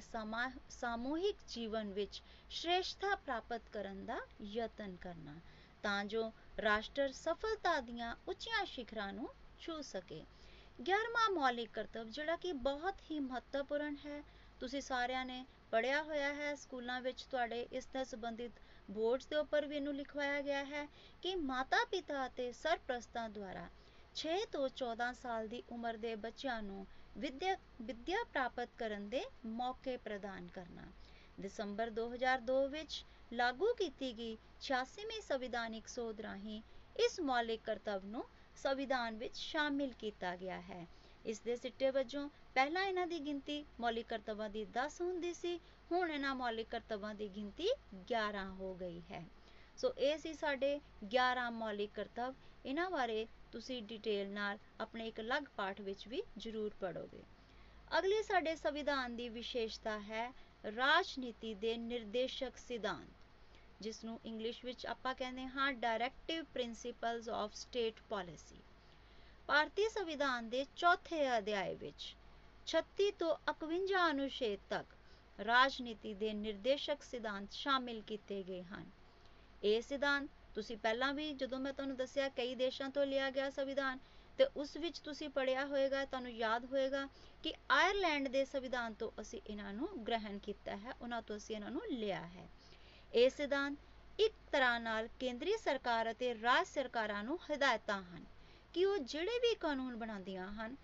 ਸਮੂਹਿਕ 0.71 1.37
ਜੀਵਨ 1.49 1.93
ਵਿੱਚ 1.93 2.21
ਸ਼੍ਰੇਸ਼ਟਤਾ 2.51 3.15
ਪ੍ਰਾਪਤ 3.17 3.69
ਕਰਨ 3.73 4.05
ਦਾ 4.07 4.19
ਯਤਨ 4.45 4.97
ਕਰਨਾ, 4.97 5.35
ਤਾਂ 5.83 6.05
ਜੋ 6.05 6.31
ਰਾਸ਼ਟਰ 6.59 7.13
ਸਫਲਤਾ 7.13 7.79
ਦੀਆਂ 7.81 8.15
ਉੱਚੀਆਂ 8.29 8.65
ਸ਼ਿਖਰਾਂ 8.67 9.13
ਨੂੰ 9.13 9.29
ਛੂ 9.61 9.81
ਸਕੇ। 9.83 10.23
11ਵਾਂ 10.83 11.31
ਮੌਲਿਕ 11.31 11.71
ਕਰਤੱਵ, 11.73 12.09
ਜਿਹੜਾ 12.09 12.37
ਕਿ 12.37 12.53
ਬਹੁਤ 12.53 13.01
ਹੀ 13.11 13.19
ਮਹੱਤਵਪੂਰਨ 13.21 13.97
ਹੈ, 14.07 14.23
ਤੁਸੀਂ 14.61 14.81
ਸਾਰਿਆਂ 14.83 15.25
ਨੇ 15.25 15.45
ਪੜਿਆ 15.73 16.03
ਹੋਇਆ 16.03 16.33
ਹੈ, 16.35 16.55
ਸਕੂਲਾਂ 16.57 17.01
ਵਿੱਚ 17.01 17.23
ਤੁਹਾਡੇ 17.23 17.67
ਇਸ 17.73 17.89
ਨਾਲ 17.95 18.05
ਸੰਬੰਧਿਤ 18.05 18.61
ਬੋਰਡਸ 18.91 19.27
ਦੇ 19.27 19.37
ਉੱਪਰ 19.37 19.67
ਵੀ 19.67 19.77
ਇਹਨੂੰ 19.77 19.95
ਲਿਖਵਾਇਆ 19.95 20.41
ਗਿਆ 20.41 20.65
ਹੈ 20.65 20.87
ਕਿ 21.23 21.35
ਮਾਤਾ 21.37 21.85
ਪਿਤਾ 21.91 22.27
ਅਤੇ 22.27 22.53
ਸਰਪ੍ਰਸਤਾਂ 22.53 23.29
ਦੁਆਰਾ 23.31 23.69
6 24.17 24.39
ਤੋਂ 24.53 24.69
14 24.79 25.13
ਸਾਲ 25.17 25.49
ਦੀ 25.49 25.63
ਉਮਰ 25.71 25.97
ਦੇ 25.97 26.15
ਬੱਚਿਆਂ 26.25 26.63
ਨੂੰ 26.63 26.87
ਵਿਦਿਆ 27.19 27.57
ਵਿਦਿਆ 27.83 28.25
ਪ੍ਰਾਪਤ 28.25 28.69
ਕਰਨ 28.79 29.09
ਦੇ 29.09 29.23
ਮੌਕੇ 29.47 29.97
ਪ੍ਰਦਾਨ 29.97 30.47
ਕਰਨਾ। 30.47 30.83
ਦਸੰਬਰ 31.41 31.91
2002 31.91 32.69
ਵਿੱਚ 32.69 33.05
ਲਾਗੂ 33.33 33.73
ਕੀਤੀ 33.75 34.13
ਗਈ 34.19 34.37
86ਵੀਂ 34.63 35.21
ਸੰਵਿਧਾਨਿਕ 35.23 35.89
ਸੋਧ 35.89 36.21
ਰਾਹੀਂ 36.21 36.63
ਇਸ 36.97 37.21
ਮੌਲਿਕ 37.21 37.61
ਕਰਤੱਵ 37.65 38.05
ਨੂੰ 38.05 38.25
ਸੰਵਿਧਾਨ 38.57 39.17
ਵਿੱਚ 39.17 39.37
ਸ਼ਾਮਿਲ 39.37 39.93
ਕੀਤਾ 39.99 40.37
ਗਿਆ 40.37 40.61
ਹੈ। 40.61 40.87
ਇਸ 41.25 41.41
ਦੇ 41.41 41.57
ਸਿੱਟੇ 41.57 41.91
ਵਜੋਂ 41.91 42.29
ਪਹਿਲਾਂ 42.55 42.85
ਇਹਨਾਂ 42.85 43.07
ਦੀ 43.07 43.19
ਗਿਣਤੀ 43.19 43.65
ਮੌਲਿਕ 43.81 44.07
ਕਰਤੱਵਾਂ 44.07 44.49
ਦੀ 44.51 44.67
10 44.73 45.01
ਹੁੰਦੀ 45.01 45.33
ਸੀ, 45.35 45.61
ਹੁਣ 45.93 46.11
ਇਹਨਾਂ 46.11 46.35
ਮੌਲਿਕ 46.35 46.69
ਕਰਤੱਵਾਂ 46.69 47.15
ਦੀ 47.15 47.29
ਗਿਣਤੀ 47.29 47.69
11 48.07 48.45
ਹੋ 48.51 48.75
ਗਈ 48.75 49.03
ਹੈ। 49.11 49.25
ਸੋ 49.77 49.93
ਇਹ 49.99 50.19
ਸੀ 50.19 50.35
ਸਾਡੇ 50.35 50.81
11 51.05 51.51
ਮੌਲਿਕ 51.51 51.91
ਕਰਤੱਵ। 51.95 52.35
ਇਹਨਾਂ 52.67 52.91
ਬਾਰੇ 52.91 53.27
ਤੁਸੀਂ 53.53 53.83
ਡਿਟੇਲ 53.83 54.29
ਨਾਲ 54.29 54.59
ਆਪਣੇ 54.81 55.07
ਇੱਕ 55.09 55.21
ਅਲੱਗ 55.21 55.45
ਪਾਠ 55.57 55.81
ਵਿੱਚ 55.81 56.07
ਵੀ 56.09 56.23
ਜ਼ਰੂਰ 56.39 56.75
ਪੜੋਗੇ 56.81 57.23
ਅਗਲੀ 57.99 58.23
ਸਾਡੇ 58.23 58.55
ਸੰਵਿਧਾਨ 58.57 59.17
ਦੀ 59.17 59.29
ਵਿਸ਼ੇਸ਼ਤਾ 59.29 59.99
ਹੈ 60.01 60.31
ਰਾਜਨੀਤੀ 60.77 61.55
ਦੇ 61.55 61.77
ਨਿਰਦੇਸ਼ਕ 61.77 62.57
ਸਿਧਾਂਤ 62.57 63.83
ਜਿਸ 63.83 64.05
ਨੂੰ 64.05 64.19
ਇੰਗਲਿਸ਼ 64.25 64.65
ਵਿੱਚ 64.65 64.87
ਆਪਾਂ 64.87 65.15
ਕਹਿੰਦੇ 65.15 65.47
ਹਾਂ 65.47 65.73
directive 65.73 66.45
principles 66.45 67.29
of 67.29 67.55
state 67.55 68.01
policy 68.09 68.61
ਭਾਰਤੀ 69.49 69.89
ਸੰਵਿਧਾਨ 69.89 70.49
ਦੇ 70.49 70.65
ਚੌਥੇ 70.77 71.21
ਅਧਿਆਇ 71.39 71.75
ਵਿੱਚ 71.75 72.15
36 72.67 73.11
ਤੋਂ 73.19 73.35
51 73.53 73.97
ਅਨੁਛੇਦ 74.11 74.61
ਤੱਕ 74.71 74.95
ਰਾਜਨੀਤੀ 75.39 76.15
ਦੇ 76.15 76.33
ਨਿਰਦੇਸ਼ਕ 76.33 77.03
ਸਿਧਾਂਤ 77.03 77.53
ਸ਼ਾਮਿਲ 77.53 78.01
ਕੀਤੇ 78.01 78.43
ਗਏ 78.43 78.63
ਹਨ। 78.63 78.91
ਇਹ 79.63 79.81
ਸਿਧਾਂਤ 79.83 80.29
ਤੁਸੀਂ 80.55 80.77
ਪਹਿਲਾਂ 80.77 81.13
ਵੀ 81.15 81.33
ਜਦੋਂ 81.33 81.59
ਮੈਂ 81.59 81.73
ਤੁਹਾਨੂੰ 81.73 81.97
ਦੱਸਿਆ 81.97 82.29
ਕਈ 82.29 82.55
ਦੇਸ਼ਾਂ 82.55 82.91
ਤੋਂ 82.91 83.07
ਲਿਆ 83.07 83.31
ਗਿਆ 83.31 83.51
ਸੰਵਿਧਾਨ, 83.51 83.99
ਤੇ 84.39 84.47
ਉਸ 84.57 84.77
ਵਿੱਚ 84.77 84.99
ਤੁਸੀਂ 84.99 85.29
ਪੜਿਆ 85.29 85.65
ਹੋਵੇਗਾ 85.67 86.05
ਤੁਹਾਨੂੰ 86.05 86.31
ਯਾਦ 86.31 86.65
ਹੋਵੇਗਾ 86.65 87.09
ਕਿ 87.43 87.53
ਆਇਰਲੈਂਡ 87.71 88.29
ਦੇ 88.29 88.45
ਸੰਵਿਧਾਨ 88.45 88.95
ਤੋਂ 88.95 89.11
ਅਸੀਂ 89.21 89.41
ਇਹਨਾਂ 89.47 89.73
ਨੂੰ 89.73 89.89
ਗ੍ਰਹਿਣ 90.07 90.39
ਕੀਤਾ 90.39 90.77
ਹੈ, 90.77 90.93
ਉਹਨਾਂ 91.03 91.23
ਤੋਂ 91.23 91.37
ਅਸੀਂ 91.37 91.57
ਇਹਨਾਂ 91.57 91.71
ਨੂੰ 91.71 91.83
ਲਿਆ 91.91 92.21
ਹੈ। 92.27 92.49
ਇਹ 93.15 93.31
ਸਿਧਾਂਤ 93.31 94.21
ਇੱਕ 94.21 94.35
ਤਰ੍ਹਾਂ 94.53 94.81
ਨਾਲ 94.81 95.09
ਕੇਂਦਰੀ 95.21 95.57
ਸਰਕਾਰ 95.57 96.11
ਅਤੇ 96.11 96.35
ਰਾਜ 96.43 96.67
ਸਰਕਾਰਾਂ 96.67 97.25
ਨੂੰ 97.25 97.39
ਹਦਾਇਤਾਂ 97.47 98.03
ਹਨ 98.03 98.25
ਕਿ 98.75 98.85
ਉਹ 98.85 98.99
ਜਿਹੜੇ 98.99 99.39
ਵੀ 99.39 99.55
ਕਾਨੂੰਨ 99.55 99.97
ਬਣਾਉਂਦੀਆਂ 99.97 100.53
ਹਨ, 100.53 100.77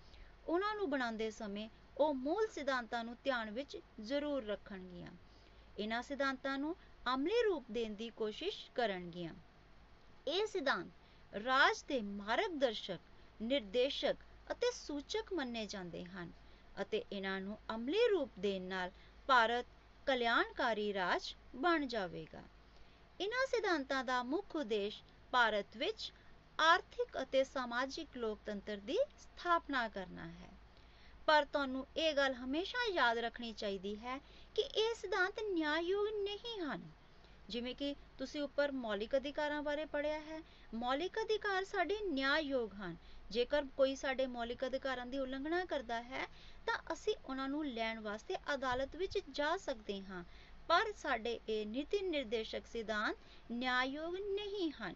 ਉਹਨਾਂ 0.47 0.75
ਨੂੰ 0.75 0.89
ਬਣਾਉਂਦੇ 0.89 1.29
ਸਮੇਂ 1.31 1.69
ਉਹ 1.97 2.13
ਮੂਲ 2.13 2.47
ਸਿਧਾਂਤਾਂ 2.47 3.03
ਨੂੰ 3.03 3.15
ਧਿਆਨ 3.23 3.51
ਵਿੱਚ 3.51 3.77
ਜ਼ਰੂਰ 3.99 4.45
ਰੱਖਣਗੀਆਂ। 4.45 5.11
ਇਹਨਾਂ 5.79 6.01
ਸਿਧਾਂਤਾਂ 6.03 6.57
ਨੂੰ 6.57 6.75
ਅਮਲੀ 7.13 7.43
ਰੂਪ 7.43 7.65
ਦੇਣ 7.71 7.93
ਦੀ 7.93 8.09
ਕੋਸ਼ਿਸ਼ 8.09 8.71
ਕਰਨਗੀਆਂ। 8.71 9.33
ਇਹ 10.27 10.45
ਸਿਧਾਂਤ 10.47 11.35
ਰਾਜ 11.45 11.83
ਦੇ 11.87 12.01
ਮਾਰਗਦਰਸ਼ਕ 12.01 13.41
ਨਿਰਦੇਸ਼ਕ 13.41 14.23
ਅਤੇ 14.51 14.71
ਸੂਚਕ 14.71 15.33
ਮੰਨੇ 15.33 15.65
ਜਾਂਦੇ 15.65 16.03
ਹਨ 16.05 16.31
ਅਤੇ 16.81 17.03
ਇਹਨਾਂ 17.11 17.41
ਨੂੰ 17.41 17.57
ਅਮਲੀ 17.75 18.07
ਰੂਪ 18.07 18.29
ਦੇਣ 18.39 18.61
ਨਾਲ 18.61 18.91
ਭਾਰਤ 19.27 19.65
ਕਲਿਆਣਕਾਰੀ 20.05 20.93
ਰਾਜ 20.93 21.35
ਬਣ 21.55 21.85
ਜਾਵੇਗਾ। 21.85 22.43
ਇਹਨਾਂ 23.19 23.45
ਸਿਧਾਂਤਾਂ 23.47 24.03
ਦਾ 24.03 24.23
ਮੁੱਖ 24.23 24.55
ਉਦੇਸ਼ 24.55 25.01
ਭਾਰਤ 25.31 25.77
ਵਿੱਚ 25.77 26.11
ਆਰਥਿਕ 26.59 27.21
ਅਤੇ 27.21 27.43
ਸਮਾਜਿਕ 27.43 28.17
ਲੋਕਤੰਤਰ 28.17 28.77
ਦੀ 28.77 28.97
ਸਥਾਪਨਾ 29.19 29.87
ਕਰਨਾ 29.87 30.27
ਹੈ। 30.27 30.49
ਪਰ 31.25 31.45
ਤੁਹਾਨੂੰ 31.45 31.87
ਇਹ 31.97 32.13
ਗੱਲ 32.13 32.33
ਹਮੇਸ਼ਾ 32.33 32.85
ਯਾਦ 32.93 33.17
ਰੱਖਣੀ 33.17 33.53
ਚਾਹੀਦੀ 33.53 33.95
ਹੈ 33.95 34.17
ਕਿ 34.55 34.61
ਇਹ 34.61 34.93
ਸਿਧਾਂਤ 34.95 35.39
ਨਿਆਂਯੋਗ 35.39 36.07
ਨਹੀਂ 36.07 36.61
ਹਨ। 36.61 36.91
ਜਿਵੇਂ 37.49 37.73
ਕਿ 37.75 37.93
ਤੁਸੀਂ 38.17 38.41
ਉੱਪਰ 38.41 38.71
ਮੌਲਿਕ 38.73 39.15
ਅਧਿਕਾਰਾਂ 39.17 39.61
ਬਾਰੇ 39.63 39.85
ਪੜ੍ਹਿਆ 39.85 40.19
ਹੈ, 40.19 40.41
ਮੌਲਿਕ 40.73 41.19
ਅਧਿਕਾਰ 41.21 41.63
ਸਾਡੇ 41.65 41.97
ਨਿਆਂਯੋਗ 42.03 42.73
ਹਨ। 42.73 42.95
ਜੇਕਰ 43.31 43.65
ਕੋਈ 43.77 43.95
ਸਾਡੇ 43.95 44.25
ਮੌਲਿਕ 44.27 44.65
ਅਧਿਕਾਰਾਂ 44.65 45.05
ਦੀ 45.05 45.19
ਉਲੰਘਣਾ 45.19 45.63
ਕਰਦਾ 45.65 46.01
ਹੈ, 46.03 46.25
ਤਾਂ 46.67 46.77
ਅਸੀਂ 46.93 47.15
ਉਹਨਾਂ 47.25 47.47
ਨੂੰ 47.49 47.65
ਲੈਣ 47.65 47.99
ਵਾਸਤੇ 47.99 48.35
ਅਦਾਲਤ 48.53 48.95
ਵਿੱਚ 48.95 49.19
ਜਾ 49.31 49.55
ਸਕਦੇ 49.57 50.01
ਹਾਂ। 50.01 50.23
ਪਰ 50.67 50.91
ਸਾਡੇ 50.97 51.39
ਇਹ 51.49 51.65
ਨੀਤੀ 51.65 52.01
ਨਿਰਦੇਸ਼ਕ 52.01 52.65
ਸਿਧਾਂਤ 52.67 53.51
ਨਿਆਂਯੋਗ 53.51 54.15
ਨਹੀਂ 54.15 54.71
ਹਨ, 54.71 54.95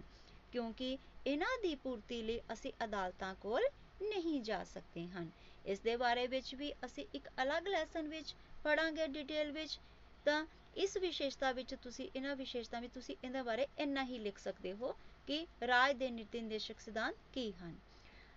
ਕਿਉਂਕਿ 0.51 0.98
ਇਹਨਾਂ 1.27 1.58
ਦੀ 1.62 1.75
ਪੂਰਤੀ 1.75 2.22
ਲਈ 2.22 2.39
ਅਸੀਂ 2.53 2.72
ਅਦਾਲਤਾਂ 2.84 3.34
ਕੋਲ 3.36 3.63
ਨਹੀਂ 4.03 4.41
ਜਾ 4.41 4.63
ਸਕਦੇ 4.63 5.08
ਹਨ। 5.08 5.29
ਇਸ 5.65 5.79
ਦੇ 5.79 5.96
ਬਾਰੇ 5.96 6.25
ਵਿੱਚ 6.27 6.53
ਵੀ 6.55 6.72
ਅਸੀਂ 6.86 7.05
ਇੱਕ 7.15 7.27
ਅਲੱਗ 7.43 7.67
ਲੈਸਨ 7.67 8.08
ਵਿੱਚ 8.08 8.34
ਪੜਾਂਗੇ 8.63 9.08
ਡਿਟੇਲ 9.08 9.51
ਵਿੱਚ, 9.51 9.79
ਤਾਂ 10.25 10.46
ਇਸ 10.75 10.98
ਵਿਸ਼ੇਸ਼ਤਾ 10.98 11.51
ਵਿੱਚ 11.51 11.75
ਤੁਸੀਂ, 11.75 12.10
ਇਹਨਾਂ 12.16 12.36
ਵਿਸ਼ੇਸ਼ਤਾ 12.36 12.80
ਵਿੱਚ 12.80 12.94
ਤੁਸੀਂ 12.94 13.16
ਇਹਦੇ 13.24 13.42
ਬਾਰੇ 13.42 13.68
ਇੰਨਾ 13.78 14.04
ਹੀ 14.04 14.18
ਲਿਖ 14.20 14.38
ਸਕਦੇ 14.38 14.74
ਹੋ 14.74 14.96
ਕਿ 15.28 15.48
ਰਾਜ 15.68 15.96
ਦੇ 15.96 16.10
ਨੀਤੀ 16.12 16.42
ਨਿਰਦੇਸ਼ਕ 16.42 16.80
ਸਿਧਾਂਤ 16.80 17.16
ਕੀ 17.34 17.51
ਹਨ। 17.51 17.75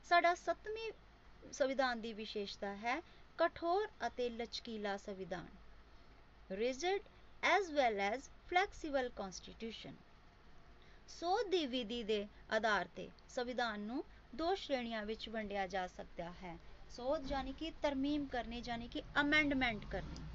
ਸਾਡਾ 0.05 0.35
ਸੱਤਵੀਂ 0.35 0.91
ਸੰਵਿਧਾਨ 1.53 2.01
ਦੀ 2.01 2.13
ਵਿਸ਼ੇਸ਼ਤਾ 2.13 2.75
ਹੈ 2.77 3.01
ਕਠੋਰ 3.39 3.89
ਅਤੇ 4.07 4.29
ਲਚਕੀਲਾ 4.31 4.97
ਸੰਵਿਧਾਨ। 4.97 5.49
Rigid 6.51 7.03
as 7.43 7.71
well 7.71 8.01
as 8.01 8.29
flexible 8.49 9.09
constitution 9.09 9.95
ਸੋਧ 11.09 11.49
ਦੀ 11.49 11.67
ਵਿਧੀ 11.67 12.03
ਦੇ 12.03 12.27
ਆਧਾਰ 12.51 12.89
ਤੇ 12.97 13.09
ਸੰਵਿਧਾਨ 13.29 13.81
ਨੂੰ 13.81 14.05
ਦੋ 14.35 14.55
ਸ਼੍ਰੇਣੀਆਂ 14.55 15.05
ਵਿੱਚ 15.07 15.29
ਵੰਡਿਆ 15.29 15.67
ਜਾ 15.67 15.87
ਸਕਦਾ 15.87 16.31
ਹੈ। 16.33 16.59
ਸੋਧ 16.91 17.31
ਯਾਨੀ 17.33 17.53
ਕਿ 17.53 17.71
ਤਰਮੀਮ 17.83 18.27
ਕਰਨੀ, 18.27 18.63
ਯਾਨੀ 18.67 18.89
ਕਿ 18.89 19.03
ਅਮੈਂਡਮੈਂਟ 19.21 19.85
ਕਰਨੀ। 19.91 20.34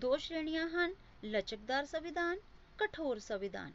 ਦੋ 0.00 0.16
ਸ਼੍ਰੇਣੀਆਂ 0.16 0.68
ਹਨ, 0.68 0.94
ਲਚਕਦਾਰ 1.24 1.86
ਸੰਵਿਧਾਨ, 1.86 2.38
ਕਠੋਰ 2.78 3.18
ਸੰਵਿਧਾਨ। 3.18 3.72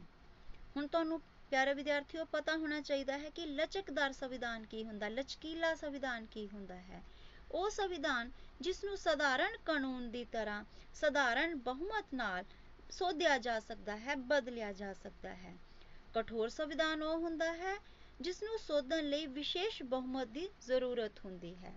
ਹੁਣ 0.77 0.87
ਤੁਹਾਨੂੰ 0.87 1.21
ਪਿਆਰੇ 1.49 1.73
ਵਿਦਿਆਰਥੀਓ, 1.73 2.25
ਪਤਾ 2.25 2.55
ਹੋਣਾ 2.57 2.81
ਚਾਹੀਦਾ 2.81 3.17
ਹੈ 3.17 3.29
ਕਿ 3.29 3.45
ਲਚਕਦਾਰ 3.45 4.11
ਸੰਵਿਧਾਨ 4.11 4.65
ਕੀ 4.65 4.83
ਹੁੰਦਾ, 4.83 5.07
ਲਚਕੀਲਾ 5.07 5.75
ਸੰਵਿਧਾਨ 5.75 6.25
ਕੀ 6.25 6.47
ਹੁੰਦਾ 6.49 6.75
ਹੈ। 6.75 7.03
ਉਹ 7.51 7.69
ਸੰਵਿਧਾਨ 7.69 8.31
ਜਿਸ 8.61 8.83
ਨੂੰ 8.83 8.97
ਸਧਾਰਨ 8.97 9.57
ਕਾਨੂੰਨ 9.65 10.11
ਦੀ 10.11 10.23
ਤਰ੍ਹਾਂ, 10.25 10.63
ਸਧਾਰਨ 10.93 11.55
ਬਹੁਮਤ 11.55 12.05
ਨਾਲ 12.13 12.43
ਸੋਧਿਆ 12.91 13.37
ਜਾ 13.37 13.59
ਸਕਦਾ 13.59 13.97
ਹੈ, 13.97 14.15
ਬਦਲਿਆ 14.15 14.73
ਜਾ 14.73 14.93
ਸਕਦਾ 14.93 15.35
ਹੈ। 15.35 15.55
ਕਠੋਰ 16.13 16.49
ਸੰਵਿਧਾਨ 16.49 17.03
ਉਹ 17.03 17.19
ਹੁੰਦਾ 17.19 17.53
ਹੈ 17.53 17.75
ਜਿਸ 18.21 18.43
ਨੂੰ 18.43 18.57
ਸੋਧਣ 18.59 19.09
ਲਈ 19.09 19.25
ਵਿਸ਼ੇਸ਼ 19.25 19.83
ਬਹੁਮਤ 19.83 20.27
ਦੀ 20.27 20.49
ਜ਼ਰੂਰਤ 20.61 21.25
ਹੁੰਦੀ 21.25 21.55
ਹੈ। 21.55 21.73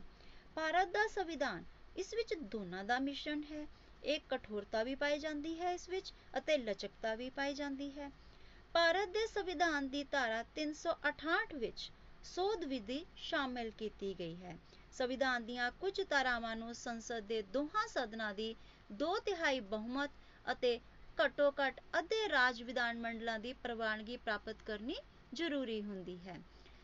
ਭਾਰਤ 0.54 0.88
ਦਾ 0.88 1.06
ਸੰਵਿਧਾਨ 1.08 1.64
ਇਸ 1.96 2.14
ਵਿੱਚ 2.14 2.34
ਦੋਨਾਂ 2.34 2.84
ਦਾ 2.84 2.98
ਮਿਸ਼ਰਣ 2.98 3.42
ਹੈ। 3.42 3.66
ਇੱਕ 4.02 4.24
ਕਠੋਰਤਾ 4.28 4.82
ਵੀ 4.82 4.94
ਪਾਈ 4.94 5.18
ਜਾਂਦੀ 5.18 5.58
ਹੈ 5.60 5.72
ਇਸ 5.72 5.88
ਵਿੱਚ 5.88 6.12
ਅਤੇ 6.38 6.56
ਲਚਕਤਾ 6.58 7.14
ਵੀ 7.14 7.30
ਪਾਈ 7.30 7.54
ਜਾਂਦੀ 7.54 7.90
ਹੈ। 7.98 8.10
ਭਾਰਤ 8.74 9.08
ਦੇ 9.08 9.26
ਸੰਵਿਧਾਨ 9.26 9.88
ਦੀ 9.88 10.04
ਧਾਰਾ 10.04 10.44
368 10.56 11.56
ਵਿੱਚ 11.58 11.90
ਸੋਧ 12.24 12.64
ਵਿਧੀ 12.64 13.04
ਸ਼ਾਮਿਲ 13.16 13.70
ਕੀਤੀ 13.70 14.14
ਗਈ 14.18 14.36
ਹੈ। 14.36 14.56
ਸੰਵਿਧਾਨ 14.92 15.44
ਦੀਆਂ 15.44 15.70
ਕੁਝ 15.70 16.00
ਧਾਰਾਵਾਂ 16.00 16.56
ਨੂੰ 16.56 16.74
ਸੰਸਦ 16.74 17.26
ਦੇ 17.26 17.42
ਦੋਹਾਂ 17.42 17.86
ਸਦਨਾਂ 17.88 18.34
ਦੀ 18.34 18.54
ਦੋ 18.92 19.18
ਤਿਹਾਈ 19.18 19.60
ਬਹੁਮਤ 19.60 20.10
ਅਤੇ 20.52 20.80
ਘੱਟੋ 21.24 21.50
ਘੱਟ 21.50 21.80
ਅੱਧੇ 21.98 22.28
ਰਾਜ 22.28 22.62
ਵਿਧਾਨ 22.62 22.98
ਮੰਡਲਾਂ 22.98 23.38
ਦੀ 23.38 23.52
ਪ੍ਰਵਾਨਗੀ 23.52 24.16
ਪ੍ਰਾਪਤ 24.16 24.62
ਕਰਨੀ 24.66 24.96
ਜ਼ਰੂਰੀ 25.34 25.82
ਹੁੰਦੀ 25.82 26.18
ਹੈ। 26.18 26.36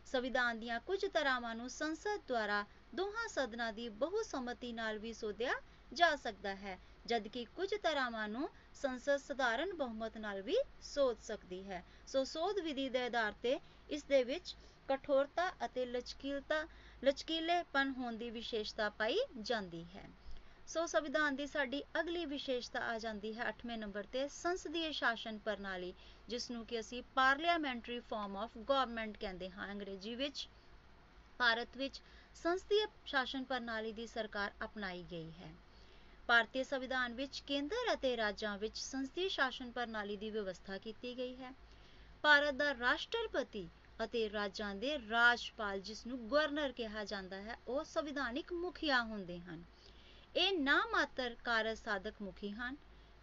ਸੰਵਿਧਾਨ 0.06 0.60
ਦੀਆਂ 0.60 0.80
ਕੁਝ 0.80 1.04
ਧਾਰਾਵਾਂ 1.06 1.54
ਨੂੰ 1.54 1.70
ਸੰਸਦ 1.70 2.20
ਦੁਆਰਾ 2.28 2.64
ਦੋਹਾਂ 2.94 3.28
ਸਦਨਾਂ 3.28 3.72
ਦੀ 3.72 3.88
ਬਹੁਸੰਮਤੀ 3.88 4.72
ਨਾਲ 4.72 4.98
ਵੀ 4.98 5.12
ਸੋਧਿਆ 5.12 5.52
ਜਾ 5.94 6.14
ਸਕਦਾ 6.16 6.54
ਹੈ, 6.54 6.78
ਜਦਕਿ 7.06 7.44
ਕੁਝ 7.56 7.68
ਧਾਰਾਵਾਂ 7.82 8.28
ਨੂੰ 8.28 8.48
ਸੰਸਦ 8.74 9.16
ਸਧਾਰਨ 9.16 9.72
ਬਹੁਮਤ 9.74 10.18
ਨਾਲ 10.18 10.42
ਵੀ 10.42 10.56
ਸੋਧ 10.82 11.20
ਸਕਦੀ 11.20 11.62
ਹੈ। 11.64 11.82
ਸੋ 12.06 12.24
ਸੋਧ 12.24 12.58
ਵਿਧੀ 12.58 12.88
ਦੇ 12.88 13.02
ਆਧਾਰ 13.02 13.34
ਤੇ 13.42 13.58
ਇਸ 13.90 14.04
ਦੇ 14.04 14.22
ਵਿੱਚ 14.24 14.54
ਕਠੋਰਤਾ 14.88 15.48
ਅਤੇ 15.64 15.86
ਲਚਕੀਲਤਾ, 15.86 16.66
ਲਚਕੀਲੇਪਨ 17.04 17.90
ਹੋਣ 17.90 18.16
ਦੀ 18.16 18.30
ਵਿਸ਼ੇਸ਼ਤਾ 18.30 18.88
ਪਾਈ 18.90 19.18
ਜਾਂਦੀ 19.40 19.84
ਹੈ। 19.84 20.08
ਸੋ 20.66 20.84
ਸੰਵਿਧਾਨ 20.86 21.36
ਦੀ 21.36 21.46
ਸਾਡੀ 21.46 21.82
ਅਗਲੀ 22.00 22.24
ਵਿਸ਼ੇਸ਼ਤਾ 22.26 22.80
ਆ 22.80 22.98
ਜਾਂਦੀ 22.98 23.34
ਹੈ 23.34 23.48
8ਵੇਂ 23.48 23.76
ਨੰਬਰ 23.78 24.06
ਤੇ 24.12 24.26
ਸੰਸਦੀय 24.28 24.92
ਸ਼ਾਸਨ 24.92 25.38
ਪ੍ਰਣਾਲੀ 25.38 25.92
ਜਿਸ 26.28 26.50
ਨੂੰ 26.50 26.64
ਕਿ 26.66 26.80
ਅਸੀਂ 26.80 27.02
ਪਾਰਲੀਮੈਂਟਰੀ 27.14 27.98
ਫਾਰਮ 28.00 28.36
ਆਫ 28.36 28.56
ਗਵਰਨਮੈਂਟ 28.58 29.16
ਕਹਿੰਦੇ 29.16 29.50
ਹਾਂ 29.50 29.70
ਅੰਗਰੇਜ਼ੀ 29.72 30.14
ਵਿੱਚ। 30.14 30.48
ਭਾਰਤ 31.38 31.76
ਵਿੱਚ 31.76 32.00
ਸੰਸਦੀय 32.34 32.86
ਸ਼ਾਸਨ 33.06 33.44
ਪ੍ਰਣਾਲੀ 33.44 33.92
ਦੀ 33.92 34.06
ਸਰਕਾਰ 34.06 34.52
ਅਪਣਾਈ 34.64 35.04
ਗਈ 35.10 35.30
ਹੈ। 35.32 35.52
ਭਾਰਤੀ 36.26 36.64
ਸੰਵਿਧਾਨ 36.64 37.14
ਵਿੱਚ 37.14 37.40
ਕੇਂਦਰ 37.46 37.92
ਅਤੇ 37.94 38.16
ਰਾਜਾਂ 38.16 38.58
ਵਿੱਚ 38.58 38.76
ਸੰਸਦੀ 38.78 39.28
ਸ਼ਾਸਨ 39.28 39.70
ਪ੍ਰਣਾਲੀ 39.70 40.16
ਦੀ 40.16 40.30
ਵਿਵਸਥਾ 40.30 40.78
ਕੀਤੀ 40.78 41.16
ਗਈ 41.18 41.36
ਹੈ। 41.36 41.52
ਭਾਰਤ 42.22 42.54
ਦਾ 42.54 42.74
ਰਾਸ਼ਟਰਪਤੀ 42.74 43.68
ਅਤੇ 44.04 44.30
ਰਾਜਾਂ 44.30 44.74
ਦੇ 44.74 44.98
ਰਾਜਪਾਲ 45.10 45.80
ਜਿਸ 45.80 46.06
ਨੂੰ 46.06 46.18
ਗਵਰਨਰ 46.30 46.72
ਕਿਹਾ 46.72 47.04
ਜਾਂਦਾ 47.04 47.36
ਹੈ, 47.36 47.56
ਉਹ 47.68 47.84
ਸੰਵਿਧਾਨਿਕ 47.84 48.52
ਮੁਖੀਆ 48.52 49.02
ਹੁੰਦੇ 49.02 49.38
ਹਨ। 49.40 49.62
ਇਹ 50.36 50.58
ਨਾ 50.58 50.86
ਮਾਤਰ 50.92 51.36
ਕਾਰਜ 51.44 51.78
ਸਾਧਕ 51.78 52.14
ਮੁਖੀ 52.22 52.50
ਹਨ। 52.50 52.76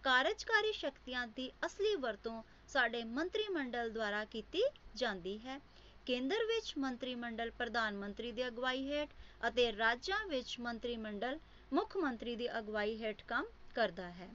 ਕਾਰਜਕਾਰੀ 0.04 0.72
ਸ਼ਕਤੀਆਂ 0.72 1.28
ਦੀ 1.28 1.52
ਅਸਲੀ 1.66 1.96
ਵਰਤੋਂ 1.96 2.44
ਸਾਡੇ 2.68 3.04
ਮੰਤਰੀ 3.04 3.48
ਮੰਡਲ 3.50 3.90
ਦੁਆਰਾ 3.90 4.26
ਕੀਤੀ 4.26 4.62
ਜਾਂਦੀ 4.96 5.40
ਹੈ। 5.40 5.60
ਕੇਂਦਰ 6.06 6.46
ਵਿੱਚ 6.46 6.74
ਮੰਤਰੀ 6.78 7.16
ਮੰਡਲ 7.16 7.52
ਪ੍ਰਧਾਨ 7.52 7.98
ਮੰਤਰੀ 7.98 8.32
ਦੀ 8.32 8.48
ਅਗਵਾਈ 8.48 8.92
ਹੇਠ 8.92 9.10
ਅਤੇ 9.48 9.78
ਰਾਜਾਂ 9.78 10.28
ਵਿੱਚ 10.28 10.60
ਮੰਤਰੀ 10.60 10.98
ਮੰਡਲ 10.98 11.40
ਮੁੱਖ 11.74 11.98
ਮੰਤਰੀ 11.98 12.36
ਦੀ 12.36 12.60
ਅਗਵਾਈ 12.60 13.04
ਹੇਠ 13.04 13.24
ਕੰਮ 13.24 13.46
ਕਰਦਾ 13.76 14.12
ਹੈ। 14.12 14.30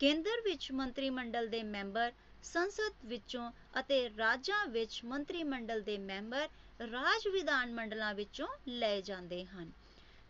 ਕੇਂਦਰ 0.00 0.40
ਵਿੱਚ 0.40 0.72
ਮੰਤਰੀ 0.72 1.10
ਮੰਡਲ 1.10 1.48
ਦੇ 1.48 1.62
ਮੈਂਬਰ, 1.62 2.12
ਸੰਸਦ 2.42 2.92
ਵਿੱਚੋਂ 3.04 3.52
ਅਤੇ 3.80 4.10
ਰਾਜਾਂ 4.18 4.66
ਵਿੱਚ 4.66 5.00
ਮੰਤਰੀ 5.04 5.42
ਮੰਡਲ 5.44 5.80
ਦੇ 5.80 5.98
ਮੈਂਬਰ 5.98 6.48
ਰਾਜ 6.92 7.28
ਵਿਧਾਨ 7.28 7.72
ਮੰਡਲਾਂ 7.74 8.14
ਵਿੱਚੋਂ 8.14 8.48
ਲਏ 8.68 9.02
ਜਾਂਦੇ 9.02 9.44
ਹਨ। 9.44 9.72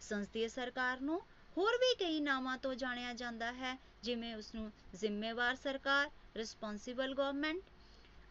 ਸੰਸਦੀय 0.00 0.48
ਸਰਕਾਰ 0.48 1.00
ਨੂੰ 1.00 1.20
ਹੋਰ 1.56 1.76
ਵੀ 1.76 1.94
ਕਈ 1.94 2.20
ਨਾਮਾਂ 2.20 2.58
ਤੋਂ 2.58 2.74
ਜਾਣਿਆ 2.74 3.14
ਜਾਂਦਾ 3.14 3.52
ਹੈ, 3.52 3.78
ਜਿਵੇਂ 4.02 4.34
ਉਸ 4.36 4.54
ਨੂੰ 4.54 4.72
ਜ਼ਿੰਮੇਵਾਰ 4.94 5.56
ਸਰਕਾਰ 5.56 6.10
ਰਿਸਪੌਂਸਿਬਲ 6.36 7.14
ਗਵਰਨਮੈਂਟ 7.14 7.62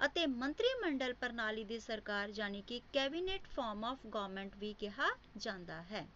ਅਤੇ 0.06 0.26
ਮੰਤਰੀ 0.26 0.74
ਮੰਡਲ 0.82 1.13
ਪ੍ਰਣਾਲੀ 1.13 1.63
ਦੀ 1.63 1.80
ਸਰਕਾਰ 1.80 2.30
ਯਾਨੀ 2.30 2.62
ਕਿ 2.62 2.82
ਕੈਬਨਿਟ 2.93 3.48
ਫਾਰਮ 3.48 3.86
ਆਫ 3.86 4.06
ਗਵਰਨਮੈਂਟ 4.08 4.56
ਵੀ 4.56 4.74
ਕਿਹਾ 4.74 5.10
ਜਾਂਦਾ 5.38 5.82
ਹੈ। 5.82 6.08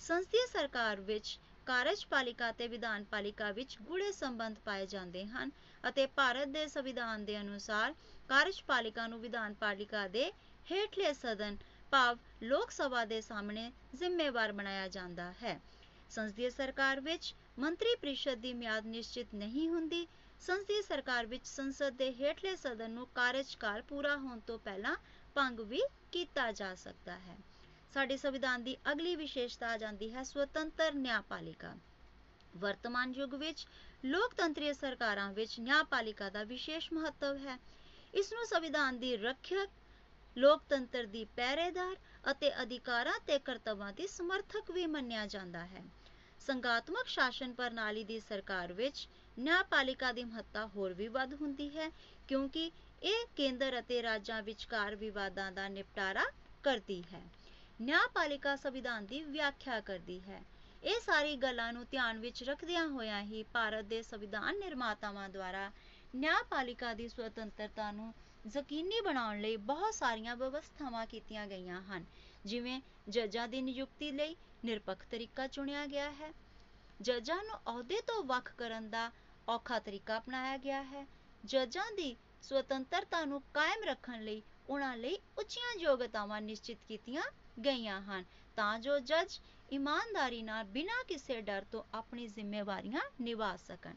ਸੰਸਦੀ 0.00 0.46
ਸਰਕਾਰ 0.46 1.00
ਵਿੱਚ 1.00 1.38
ਕਾਰਜਪਾਲਿਕਾ 1.66 2.48
ਅਤੇ 2.50 2.66
ਵਿਧਾਨਪਾਲਿਕਾ 2.68 3.50
ਵਿੱਚ 3.52 3.76
ਗੂੜ੍ਹੇ 3.82 4.10
ਸੰਬੰਧ 4.12 4.58
ਪਾਏ 4.58 4.86
ਜਾਂਦੇ 4.86 5.24
ਹਨ 5.26 5.50
ਅਤੇ 5.84 6.06
ਭਾਰਤ 6.06 6.48
ਦੇ 6.48 6.66
ਸੰਵਿਧਾਨ 6.66 7.24
ਦੇ 7.24 7.40
ਅਨੁਸਾਰ 7.40 7.94
ਕਾਰਜਪਾਲਿਕਾ 8.28 9.06
ਨੂੰ 9.06 9.20
ਵਿਧਾਨਪਾਲਿਕਾ 9.20 10.06
ਦੇ 10.08 10.30
ਹੇਠਲੇ 10.66 11.12
ਸਦਨ 11.12 11.56
ਭਾਵ 11.92 12.18
ਲੋਕ 12.42 12.70
ਸਭਾ 12.70 13.04
ਦੇ 13.04 13.20
ਸਾਹਮਣੇ 13.20 13.70
ਜ਼ਿੰਮੇਵਾਰ 13.94 14.52
ਬਣਾਇਆ 14.52 14.88
ਜਾਂਦਾ 14.88 15.32
ਹੈ। 15.42 15.60
ਸੰਸਦੀ 16.10 16.50
ਸਰਕਾਰ 16.50 17.00
ਵਿੱਚ 17.00 17.34
ਮੰਤਰੀ 17.58 17.94
ਪ੍ਰੀਸ਼ਦ 17.94 18.38
ਦੀ 18.38 18.52
ਮਿਆਦ 18.52 18.86
ਨਿਸ਼ਚਿਤ 18.86 19.34
ਨਹੀਂ 19.34 19.68
ਹੁੰਦੀ। 19.68 20.06
ਸੰਸਦੀ 20.40 20.82
ਸਰਕਾਰ 20.82 21.26
ਵਿੱਚ 21.26 21.46
ਸੰਸਦ 21.46 21.96
ਦੇ 21.96 22.12
ਹੇਠਲੇ 22.14 22.54
ਸਦਨ 22.56 22.90
ਨੂੰ 22.90 23.06
ਕਾਰਜਕਾਲ 23.14 23.82
ਪੂਰਾ 23.82 24.16
ਹੋਣ 24.16 24.40
ਤੋਂ 24.40 24.58
ਪਹਿਲਾਂ 24.58 24.96
ਭੰਗ 25.34 25.60
ਵੀ 25.60 25.82
ਕੀਤਾ 26.12 26.50
ਜਾ 26.52 26.74
ਸਕਦਾ 26.74 27.18
ਹੈ। 27.18 27.36
ਸਾਡੇ 27.94 28.16
ਸੰਵਿਧਾਨ 28.16 28.62
ਦੀ 28.64 28.76
ਅਗਲੀ 28.92 29.14
ਵਿਸ਼ੇਸ਼ਤਾ 29.16 29.66
ਆ 29.66 29.76
ਜਾਂਦੀ 29.78 30.12
ਹੈ 30.14 30.22
ਸੁਤੰਤਰ 30.22 30.94
ਨਿਆਂਪਾਲਿਕਾ। 30.94 31.74
ਵਰਤਮਾਨ 32.56 33.12
ਯੁੱਗ 33.14 33.34
ਵਿੱਚ 33.34 33.66
ਲੋਕਤੰਤਰੀ 34.04 34.72
ਸਰਕਾਰਾਂ 34.72 35.30
ਵਿੱਚ 35.32 35.58
ਨਿਆਂਪਾਲਿਕਾ 35.60 36.30
ਦਾ 36.30 36.42
ਵਿਸ਼ੇਸ਼ 36.44 36.92
ਮਹੱਤਵ 36.92 37.36
ਹੈ। 37.36 37.58
ਇਸ 38.14 38.32
ਨੂੰ 38.32 38.46
ਸੰਵਿਧਾਨ 38.46 38.98
ਦੀ 38.98 39.16
ਰੱਖਿਅਕ, 39.16 39.70
ਲੋਕਤੰਤਰ 40.36 41.06
ਦੀ 41.06 41.24
ਪਹਿਰੇਦਾਰ 41.36 41.96
ਅਤੇ 42.30 42.50
ਅਧਿਕਾਰਾਂ 42.62 43.18
ਤੇ 43.26 43.38
ਕਰਤੱਵਾਂ 43.38 43.92
ਦੀ 43.92 44.06
ਸਮਰਥਕ 44.06 44.70
ਵੀ 44.70 44.86
ਮੰਨਿਆ 44.86 45.26
ਜਾਂਦਾ 45.26 45.64
ਹੈ। 45.66 45.84
ਸੰਘਾਤਮਕ 46.40 47.06
ਸ਼ਾਸਨ 47.06 47.52
ਪ੍ਰਣਾਲੀ 47.52 48.04
ਦੀ 48.04 48.18
ਸਰਕਾਰ 48.20 48.72
ਵਿੱਚ 48.72 49.08
ਨਿਆਂਪਾਲਿਕਾ 49.38 50.12
ਦੀ 50.12 50.24
ਮਹੱਤਤਾ 50.24 50.66
ਹੋਰ 50.66 50.92
ਵੀ 50.92 51.08
ਵੱਧ 51.10 51.34
ਹੁੰਦੀ 51.34 51.70
ਹੈ, 51.78 51.90
ਕਿਉਂਕਿ 52.28 52.70
ਇਹ 53.02 53.24
ਕੇਂਦਰ 53.36 53.78
ਅਤੇ 53.80 54.02
ਰਾਜਾਂ 54.02 54.42
ਵਿਚਕਾਰ 54.42 54.96
ਵਿਵਾਦਾਂ 54.96 55.50
ਦਾ 55.52 55.68
ਨਿਪਟਾਰਾ 55.68 56.24
ਕਰਦੀ 56.62 57.02
ਹੈ। 57.12 57.22
ਨਿਆਂਪਾਲਿਕਾ 57.80 58.56
ਸੰਵਿਧਾਨ 58.56 59.06
ਦੀ 59.06 59.22
ਵਿਆਖਿਆ 59.22 59.80
ਕਰਦੀ 59.80 60.20
ਹੈ। 60.20 60.42
ਇਹ 60.84 61.00
ਸਾਰੀ 61.00 61.36
ਗੱਲਾਂ 61.36 61.72
ਨੂੰ 61.72 61.84
ਧਿਆਨ 61.90 62.18
ਵਿੱਚ 62.18 62.42
ਰੱਖਦਿਆਂ 62.42 62.88
ਹੋਇਆਂ 62.88 63.22
ਹੀ 63.22 63.42
ਭਾਰਤ 63.42 63.84
ਦੇ 63.84 64.02
ਸੰਵਿਧਾਨ 64.02 64.58
ਨਿਰਮਾਤਾਵਾਂ 64.58 65.28
ਦੁਆਰਾ 65.28 65.70
ਨਿਆਂਪਾਲਿਕਾ 66.14 66.94
ਦੀ 66.94 67.08
ਸੁਤੰਤਰਤਾ 67.08 67.90
ਨੂੰ 67.92 68.14
ਯਕੀਨੀ 68.56 69.00
ਬਣਾਉਣ 69.00 69.40
ਲਈ 69.40 69.56
ਬਹੁਤ 69.56 69.94
ਸਾਰੀਆਂ 69.94 70.36
ਵਿਵਸਥਾਵਾਂ 70.36 71.06
ਕੀਤੀਆਂ 71.06 71.46
ਗਈਆਂ 71.46 71.82
ਹਨ। 71.82 72.04
ਜਿਵੇਂ 72.44 72.80
ਜੱਜਾਂ 73.08 73.48
ਦੀ 73.48 73.62
ਨਿਯੁਕਤੀ 73.62 74.10
ਲਈ 74.12 74.36
ਨਿਰਪੱਖ 74.64 75.04
ਤਰੀਕਾ 75.10 75.46
ਚੁਣਿਆ 75.46 75.86
ਗਿਆ 75.86 76.10
ਹੈ। 76.10 76.32
ਜੱਜਾਂ 77.00 77.42
ਨੂੰ 77.44 77.56
ਅਹੁਦੇ 77.56 78.00
ਤੋਂ 78.00 78.24
ਵੱਖ 78.24 78.54
ਕਰਨ 78.58 78.90
ਦਾ 78.90 79.10
ਔਖਾ 79.48 79.78
ਤਰੀਕਾ 79.78 80.18
ਅਪਣਾਇਆ 80.18 80.56
ਗਿਆ 80.56 80.82
ਹੈ। 80.82 81.06
ਜੱਜਾਂ 81.44 81.92
ਦੀ 81.92 82.16
ਸੁਤੰਤਰਤਾ 82.42 83.24
ਨੂੰ 83.24 83.42
ਕਾਇਮ 83.54 83.84
ਰੱਖਣ 83.84 84.22
ਲਈ 84.22 84.42
ਉਹਨਾਂ 84.68 84.96
ਲਈ 84.96 85.18
ਉੱਚੀਆਂ 85.38 85.80
ਯੋਗਤਾਵਾਂ 85.80 86.40
ਨਿਸ਼ਚਿਤ 86.40 86.78
ਕੀਤੀਆਂ 86.88 87.22
ਗਈਆਂ 87.58 88.00
ਹਨ। 88.00 88.24
ਤਾਂ 88.56 88.78
ਜੋ 88.78 88.98
ਜੱਜ 88.98 89.40
ਇਮਾਨਦਾਰੀ 89.72 90.42
ਨਾਲ 90.42 90.64
ਬਿਨਾਂ 90.64 91.04
ਕਿਸੇ 91.04 91.40
ਡਰ 91.40 91.64
ਤੋਂ 91.64 91.82
ਆਪਣੀ 91.94 92.26
ਜ਼ਿੰਮੇਵਾਰੀਆਂ 92.26 93.00
ਨਿਭਾ 93.20 93.56
ਸਕਣ। 93.56 93.94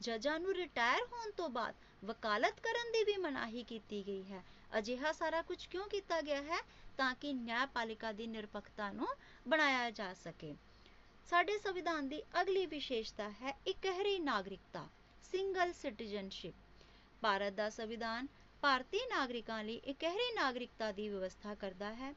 ਜੱਜਾਂ 0.00 0.40
ਨੂੰ 0.40 0.54
ਰਿਟਾਇਰ 0.54 1.02
ਹੋਣ 1.12 1.30
ਤੋਂ 1.30 1.48
ਬਾਅਦ 1.48 1.74
ਵਕਾਲਤ 2.04 2.60
ਕਰਨ 2.60 2.92
ਦੀ 2.92 3.04
ਵੀ 3.04 3.16
ਮਨਾਹੀ 3.16 3.62
ਕੀਤੀ 3.62 4.06
ਗਈ 4.06 4.22
ਹੈ। 4.22 4.42
ਅਜਿਹਾ 4.78 5.12
ਸਾਰਾ 5.12 5.42
ਕੁਝ 5.42 5.66
ਕਿਉਂ 5.66 5.88
ਕੀਤਾ 5.88 6.20
ਗਿਆ 6.20 6.42
ਹੈ? 6.42 6.60
ਤਾਂ 6.96 7.14
ਕਿ 7.14 7.32
ਨਿਆਂਪਾਲਿਕਾ 7.32 8.12
ਦੀ 8.12 8.26
ਨਿਰਪੱਖਤਾ 8.26 8.90
ਨੂੰ 8.92 9.06
ਬਣਾਇਆ 9.48 9.90
ਜਾ 9.90 10.12
ਸਕੇ। 10.14 10.54
ਸਾਡੇ 11.26 11.58
ਸੰਵਿਧਾਨ 11.58 12.08
ਦੀ 12.08 12.22
ਅਗਲੀ 12.40 12.66
ਵਿਸ਼ੇਸ਼ਤਾ 12.66 13.28
ਹੈ 13.30 13.58
ਇਕਹਿਰੀ 13.66 14.18
ਨਾਗਰਿਕਤਾ 14.18 14.88
ਸਿੰਗਲ 15.22 15.72
ਸਿਟੀਜ਼ਨਸ਼ਿਪ 15.72 16.54
ਭਾਰਤ 17.20 17.52
ਦਾ 17.52 17.70
ਸੰਵਿਧਾਨ 17.70 18.26
ਭਾਰਤੀ 18.62 18.98
ਨਾਗਰਿਕਾਂ 19.08 19.64
ਲਈ 19.64 19.74
ਇਕਹਿਰੀ 19.74 20.32
ਨਾਗਰਿਕਤਾ 20.34 20.92
ਦੀ 20.92 21.08
ਵਿਵਸਥਾ 21.08 21.54
ਕਰਦਾ 21.54 21.94
ਹੈ। 21.94 22.14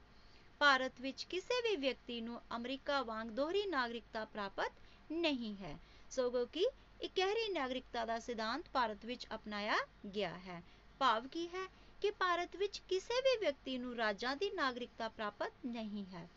ਭਾਰਤ 0.60 1.02
ਵਿੱਚ 1.02 1.24
ਕਿਸੇ 1.24 1.62
ਵੀ 1.62 1.76
ਵਿਅਕਤੀ 1.76 2.22
ਨੂੰ 2.22 2.42
ਅਮਰੀਕਾ 2.56 3.02
ਵਾਂਗ 3.02 3.28
ਦੋਹਰੀ 3.28 3.66
ਨਾਗਰਿਕਤਾ 3.66 4.26
ਪ੍ਰਾਪਤ 4.26 4.72
ਨਹੀਂ 5.12 5.56
ਹੈ। 5.58 5.78
ਸਗੋਂ 6.10 6.46
ਕਿ 6.48 6.66
ਇਕਹਿਰੀ 7.02 7.50
ਨਾਗਰਿਕਤਾ 7.50 8.06
ਦਾ 8.06 8.20
ਸਿਧਾਂਤ 8.20 8.70
ਭਾਰਤ 8.74 9.06
ਵਿੱਚ 9.06 9.28
ਅਪਣਾਇਆ 9.36 9.76
ਗਿਆ 10.16 10.38
ਹੈ। 10.38 10.62
ਭਾਵ 11.00 11.28
ਕੀ 11.28 11.48
ਹੈ 11.48 11.66
ਕਿ 12.02 12.12
ਭਾਰਤ 12.12 12.56
ਵਿੱਚ 12.56 12.82
ਕਿਸੇ 12.90 13.22
ਵੀ 13.22 13.38
ਵਿਅਕਤੀ 13.38 13.78
ਨੂੰ 13.78 13.96
ਰਾਜਾਂ 13.96 14.36
ਦੀ 14.36 14.50
ਨਾਗਰਿਕਤਾ 14.50 15.10
ਪ੍ਰਾਪਤ 15.10 15.54
ਨਹੀਂ 15.66 16.06
ਹੈ। 16.06 16.30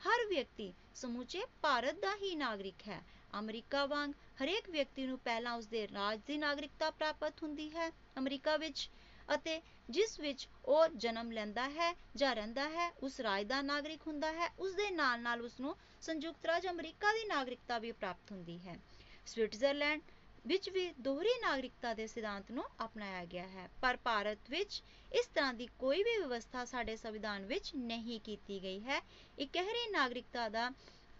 ਹਰ 0.00 0.26
ਵਿਅਕਤੀ 0.26 0.72
ਸਮੁੱਚੇ 0.94 1.42
ਭਾਰਤ 1.62 1.94
ਦਾ 1.94 2.14
ਹੀ 2.16 2.34
ਨਾਗਰਿਕ 2.36 2.88
ਹੈ। 2.88 3.02
ਅਮਰੀਕਾ 3.38 3.86
ਵਾਂਗ 3.86 4.12
ਹਰੇਕ 4.42 4.70
ਵਿਅਕਤੀ 4.70 5.06
ਨੂੰ 5.06 5.18
ਪਹਿਲਾਂ 5.18 5.54
ਉਸਦੇ 5.54 5.88
ਰਾਜ 5.88 6.20
ਦੀ 6.26 6.36
ਨਾਗਰਿਕਤਾ 6.36 6.90
ਪ੍ਰਾਪਤ 6.90 7.42
ਹੁੰਦੀ 7.42 7.70
ਹੈ। 7.70 7.90
ਅਮਰੀਕਾ 8.18 8.56
ਵਿੱਚ 8.56 8.90
ਅਤੇ 9.34 9.60
ਜਿਸ 9.90 10.18
ਵਿੱਚ 10.20 10.48
ਉਹ 10.64 10.88
ਜਨਮ 10.96 11.30
ਲੈਂਦਾ 11.32 11.68
ਹੈ 11.68 11.94
ਜਾਂ 12.16 12.34
ਰਹਿੰਦਾ 12.34 12.68
ਹੈ, 12.68 12.90
ਉਸ 13.02 13.20
ਰਾਜ 13.20 13.46
ਦਾ 13.46 13.60
ਨਾਗਰਿਕ 13.62 14.06
ਹੁੰਦਾ 14.06 14.32
ਹੈ, 14.32 14.48
ਉਸ 14.58 14.74
ਦੇ 14.74 14.90
ਨਾਲ 14.90 15.20
ਨਾਲ 15.20 15.42
ਉਸ 15.42 15.58
ਨੂੰ 15.60 15.76
ਸੰਯੁਕਤ 16.00 16.46
ਰਾਜ 16.46 16.66
ਅਮਰੀਕਾ 16.68 17.12
ਦੀ 17.12 17.24
ਨਾਗਰਿਕਤਾ 17.24 17.78
ਵੀ 17.78 17.92
ਪ੍ਰਾਪਤ 17.92 18.32
ਹੁੰਦੀ 18.32 18.58
ਹੈ। 18.58 18.76
ਸਵਿਟਜ਼ਰਲੈਂਡ 19.26 20.02
ਵਿੱਚ 20.46 20.68
ਵੀ 20.70 20.88
ਦੋਹਰੀ 21.00 21.38
ਨਾਗਰਿਕਤਾ 21.40 21.94
ਦੇ 21.94 22.06
ਸਿਧਾਂਤ 22.06 22.50
ਨੂੰ 22.50 22.64
ਅਪਣਾਇਆ 22.84 23.24
ਗਿਆ 23.24 23.46
ਹੈ, 23.48 23.68
ਪਰ 23.82 23.96
ਭਾਰਤ 23.96 24.50
ਵਿੱਚ 24.50 24.82
ਇਸ 25.12 25.26
ਤਰ੍ਹਾਂ 25.26 25.54
ਦੀ 25.54 25.66
ਕੋਈ 25.78 26.02
ਵੀ 26.02 26.16
ਵਿਵਸਥਾ 26.18 26.64
ਸਾਡੇ 26.64 26.96
ਸੰਵਿਧਾਨ 26.96 27.46
ਵਿੱਚ 27.46 27.74
ਨਹੀਂ 27.74 28.20
ਕੀਤੀ 28.20 28.62
ਗਈ 28.62 28.80
ਹੈ। 28.80 29.00
ਇਕਹਿਰੀ 29.38 29.90
ਨਾਗਰਿਕਤਾ 29.90 30.48
ਦਾ 30.48 30.70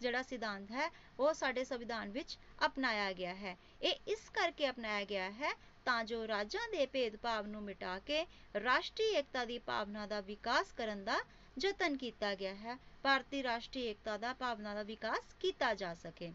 ਜਿਹੜਾ 0.01 0.23
ਸਿਧਾਂਤ 0.23 0.71
ਹੈ, 0.71 0.91
ਉਹ 1.21 1.33
ਸਾਡੇ 1.33 1.65
ਸੰਵਿਧਾਨ 1.65 2.11
ਵਿੱਚ 2.11 2.39
ਅਪਣਾਇਆ 2.67 3.13
ਗਿਆ 3.13 3.35
ਹੈ। 3.35 3.57
ਇਹ 3.83 3.95
ਇਸ 4.09 4.29
ਕਰਕੇ 4.29 4.69
ਅਪਣਾਇਆ 4.71 5.05
ਗਿਆ 5.05 5.31
ਹੈ 5.31 5.53
ਤਾਂ 5.89 6.05
ਜੋ 6.05 6.27
ਰਾਜਾਂ 6.29 6.69
ਦੇ 6.69 6.87
ਭੇਦਭਾਵ 6.87 7.47
ਨੂੰ 7.47 7.63
ਮਿਟਾ 7.63 7.99
ਕੇ 7.99 8.25
ਰਾਸ਼ਟਰੀ 8.65 9.05
ਏਕਤਾ 9.15 9.45
ਦੀ 9.45 9.59
ਭਾਵਨਾ 9.59 10.07
ਦਾ 10.07 10.21
ਵਿਕਾਸ 10.21 10.73
ਕਰਨ 10.73 11.05
ਦਾ 11.05 11.17
ਯਤਨ 11.59 11.97
ਕੀਤਾ 11.97 12.35
ਗਿਆ 12.35 12.55
ਹੈ। 12.55 12.77
ਭਾਰਤੀ 13.03 13.43
ਰਾਸ਼ਟਰੀ 13.43 13.85
ਏਕਤਾ 13.87 14.17
ਦਾ 14.17 14.33
ਭਾਵਨਾ 14.33 14.75
ਦਾ 14.75 14.83
ਵਿਕਾਸ 14.83 15.33
ਕੀਤਾ 15.41 15.73
ਜਾ 15.75 15.95
ਸਕੇ। 15.95 16.33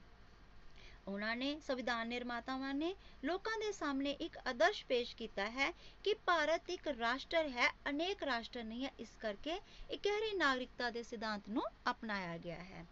ਉਹਨਾਂ 1.07 1.35
ਨੇ 1.35 1.59
ਸੰਵਿਧਾਨ 1.59 2.07
ਨਿਰਮਾਤਾਵਾਂ 2.07 2.73
ਨੇ 2.73 2.93
ਲੋਕਾਂ 3.23 3.57
ਦੇ 3.59 3.71
ਸਾਹਮਣੇ 3.71 4.11
ਇੱਕ 4.21 4.37
ਆਦਰਸ਼ 4.47 4.85
ਪੇਸ਼ 4.85 5.15
ਕੀਤਾ 5.15 5.49
ਹੈ 5.49 5.71
ਕਿ 6.03 6.13
ਭਾਰਤ 6.25 6.69
ਇੱਕ 6.69 6.87
ਰਾਸ਼ਟਰ 6.87 7.49
ਹੈ, 7.49 7.69
ਅਨੇਕ 7.89 8.23
ਰਾਸ਼ਟਰ 8.23 8.63
ਨਹੀਂ 8.63 8.85
ਹੈ। 8.85 8.91
ਇਸ 8.99 9.15
ਕਰਕੇ 9.19 9.59
ਇਕਹਿਰੀ 9.91 10.35
ਨਾਗਰਿਕਤਾ 10.37 10.89
ਦੇ 10.89 11.03
ਸਿਧਾਂਤ 11.03 11.49
ਨੂੰ 11.49 11.63
ਅਪਣਾਇਆ 11.91 12.37
ਗਿਆ 12.37 12.59
ਹੈ। 12.63 12.85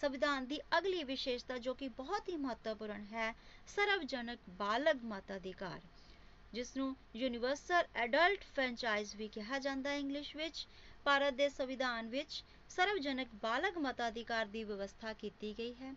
ਸੰਵਿਧਾਨ 0.00 0.46
ਦੀ 0.46 0.60
ਅਗਲੀ 0.78 1.04
ਵਿਸ਼ੇਸ਼ਤਾ 1.04 1.58
ਜੋ 1.58 1.74
ਕਿ 1.74 1.88
ਬਹੁਤ 1.88 2.28
ਹੀ 2.28 2.36
ਮਹੱਤਵਪੂਰਨ 2.36 3.04
ਹੈ, 3.12 3.32
ਸਰਵਜਨਕ 3.66 4.38
ਬਾਲਗ 4.48 5.04
ਮਤਾਧਿਕਾਰ 5.04 5.80
ਜਿਸ 6.56 6.76
ਨੂੰ 6.76 6.94
ਯੂਨੀਵਰਸਲ 7.16 7.84
ਐਡਲਟ 7.94 8.44
ਫਰੈਂਚਾਈਜ਼ 8.54 9.14
ਵੀ 9.16 9.26
ਕਿਹਾ 9.28 9.58
ਜਾਂਦਾ 9.58 9.90
ਹੈ 9.90 9.96
ਇੰਗਲਿਸ਼ 9.96 10.34
ਵਿੱਚ। 10.36 10.66
ਭਾਰਤ 11.04 11.34
ਦੇ 11.34 11.48
ਸੰਵਿਧਾਨ 11.48 12.08
ਵਿੱਚ 12.08 12.42
ਸਰਵਜਨਕ 12.68 13.34
ਬਾਲਗ 13.34 13.76
ਮਤਾਧਿਕਾਰ 13.78 14.46
ਦੀ 14.46 14.62
ਵਿਵਸਥਾ 14.64 15.12
ਕੀਤੀ 15.12 15.52
ਗਈ 15.58 15.74
ਹੈ। 15.74 15.92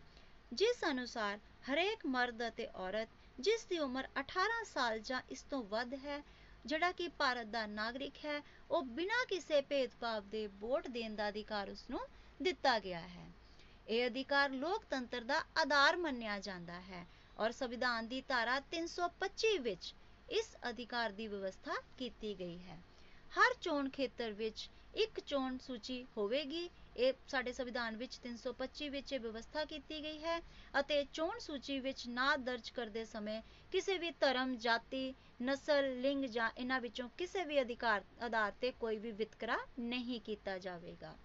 ਜਿਸ 0.54 0.84
ਅਨੁਸਾਰ 0.90 1.40
ਹਰੇਕ 1.70 2.06
ਮਰਦ 2.06 2.48
ਅਤੇ 2.48 2.68
ਔਰਤ 2.78 3.10
ਜਿਸ 3.40 3.64
ਦੀ 3.66 3.78
ਉਮਰ 3.80 4.08
18 4.20 4.64
ਸਾਲ 4.64 5.00
ਜਾਂ 5.00 5.22
ਇਸ 5.30 5.42
ਤੋਂ 5.42 5.64
ਵੱਧ 5.64 5.94
ਹੈ, 5.96 6.22
ਜਿਹੜਾ 6.66 6.92
ਕਿ 6.92 7.08
ਭਾਰਤ 7.08 7.48
ਦਾ 7.48 7.66
ਨਾਗਰਿਕ 7.68 8.18
ਹੈ, 8.26 8.42
ਉਹ 8.72 8.82
ਬਿਨਾਂ 8.98 9.26
ਕਿਸੇ 9.26 9.62
ਭੇਦਭਾਵ 9.62 10.28
ਦੇ 10.30 10.46
ਵੋਟ 10.60 10.88
ਦੇਣ 10.88 11.16
ਦਾ 11.16 11.30
ਅਧਿਕਾਰ 11.30 11.70
ਉਸ 11.70 11.86
ਨੂੰ 11.90 12.02
ਦਿੱਤਾ 12.42 12.78
ਗਿਆ 12.80 13.02
ਹੈ। 13.08 13.32
ਇਹ 13.88 14.06
ਅਧਿਕਾਰ 14.08 14.50
ਲੋਕਤੰਤਰ 14.50 15.24
ਦਾ 15.24 15.40
ਆਧਾਰ 15.58 15.98
ਮੰਨਿਆ 15.98 16.40
ਜਾਂਦਾ 16.40 16.82
ਹੈ 16.82 17.06
ਔਰ 17.38 17.52
ਸੰਵਿਧਾਨ 17.52 18.08
ਦੀ 18.08 18.22
ਧਾਰਾ 18.28 18.60
325 18.72 19.58
ਵਿੱਚ 19.62 19.94
ਇਸ 20.32 20.56
ਅਧਿਕਾਰ 20.70 21.12
ਦੀ 21.12 21.28
ਵਿਵਸਥਾ 21.28 21.76
ਕੀਤੀ 21.98 22.40
ਗਈ 22.40 22.58
ਹੈ। 22.58 22.80
ਹਰ 23.32 23.54
ਚੋਣ 23.62 23.90
ਖੇਤਰ 23.90 24.32
ਵਿੱਚ 24.32 24.70
ਇੱਕ 24.96 25.20
ਚੋਣ 25.20 25.58
ਸੂਚੀ 25.58 26.06
ਹੋਵੇਗੀ। 26.18 26.70
ਇਹ 26.98 27.14
ਸਾਡੇ 27.28 27.52
ਸੰਵਿਧਾਨ 27.52 27.98
ਵਿੱਚ 27.98 28.20
325 28.24 28.90
ਵਿੱਚ 28.90 29.14
ਇਹ 29.14 29.20
ਵਿਵਸਥਾ 29.20 29.66
ਕੀਤੀ 29.66 30.04
ਗਈ 30.04 30.24
ਹੈ 30.24 30.40
ਅਤੇ 30.80 31.04
ਚੋਣ 31.14 31.40
ਸੂਚੀ 31.40 31.80
ਵਿੱਚ 31.80 32.08
ਨਾਂ 32.08 32.38
ਦਰਜ 32.38 32.70
ਕਰਦੇ 32.70 33.06
ਸਮੇਂ 33.06 33.42
ਕਿਸੇ 33.72 33.98
ਵੀ 33.98 34.12
ਧਰਮ, 34.12 34.56
ਜਾਤੀ, 34.58 35.14
ਨਸਲ, 35.42 36.02
ਲਿੰਗ 36.02 36.26
ਜਾਂ 36.26 36.50
ਇਹਨਾਂ 36.58 36.82
ਵਿੱਚੋਂ 36.82 37.10
ਕਿਸੇ 37.18 37.44
ਵੀ 37.44 37.62
ਅਧਿਕਾਰ, 37.62 38.04
ਆਧਾਰ 38.22 38.52
ਤੇ 38.62 38.72
ਕੋਈ 38.72 38.98
ਵੀ 38.98 39.12
ਵਿਤਕਰਾ 39.12 39.58
ਨਹੀਂ 39.80 40.22
ਕੀਤਾ 40.22 40.58
ਜਾਵੇਗਾ। 40.58 41.16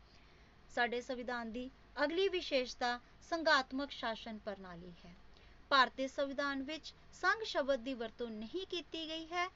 ਸਾਡੇ 0.75 1.01
ਸੰਵਿਧਾਨ 1.01 1.53
ਦੀ 1.53 1.71
ਅਗਲੀ 2.05 2.29
ਵਿਸ਼ੇਸ਼ਤਾ 2.29 3.01
ਸੰਘਾਤਮਕ 3.31 3.91
ਸ਼ਾਸਨ 3.91 4.39
ਪ੍ਰਣਾਲੀ 4.39 4.93
ਹੈ। 5.05 5.24
ਭਾਰਤੀ 5.71 6.07
ਸੰਵਿਧਾਨ 6.09 6.63
ਵਿੱਚ 6.63 6.93
ਸੰਘ 7.13 7.45
ਸ਼ਬਦ 7.45 7.81
ਦੀ 7.81 7.95
ਵਰਤੋਂ 7.95 8.29
ਨਹੀਂ 8.29 8.67
ਕੀਤੀ 8.67 9.09
ਗਈ 9.09 9.27
ਹੈ। 9.27 9.49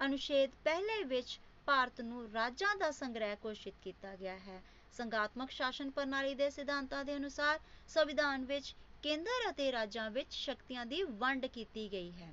ਅਨੁਛੇਦ 0.00 0.50
ਪਹਿਲੇ 0.64 1.02
ਵਿੱਚ 1.04 1.38
ਭਾਰਤ 1.66 2.00
ਨੂੰ 2.00 2.32
ਰਾਜਾਂ 2.32 2.74
ਦਾ 2.76 2.90
ਸੰਗ੍ਰਹਿ 2.90 3.36
ਘੋਸ਼ਿਤ 3.44 3.74
ਕੀਤਾ 3.82 4.14
ਗਿਆ 4.16 4.36
ਹੈ। 4.38 4.62
ਸੰਘਾਤਮਕ 4.92 5.50
ਸ਼ਾਸਨ 5.50 5.90
ਪ੍ਰਣਾਲੀ 5.90 6.34
ਦੇ 6.34 6.50
ਸਿਧਾਂਤਾਂ 6.50 7.04
ਦੇ 7.04 7.16
ਅਨੁਸਾਰ 7.16 7.60
ਸੰਵਿਧਾਨ 7.88 8.44
ਵਿੱਚ 8.44 8.74
ਕੇਂਦਰ 9.02 9.50
ਅਤੇ 9.50 9.70
ਰਾਜਾਂ 9.72 10.10
ਵਿੱਚ 10.10 10.32
ਸ਼ਕਤੀਆਂ 10.32 10.86
ਦੀ 10.86 11.02
ਵੰਡ 11.02 11.46
ਕੀਤੀ 11.46 11.92
ਗਈ 11.92 12.12
ਹੈ। 12.12 12.32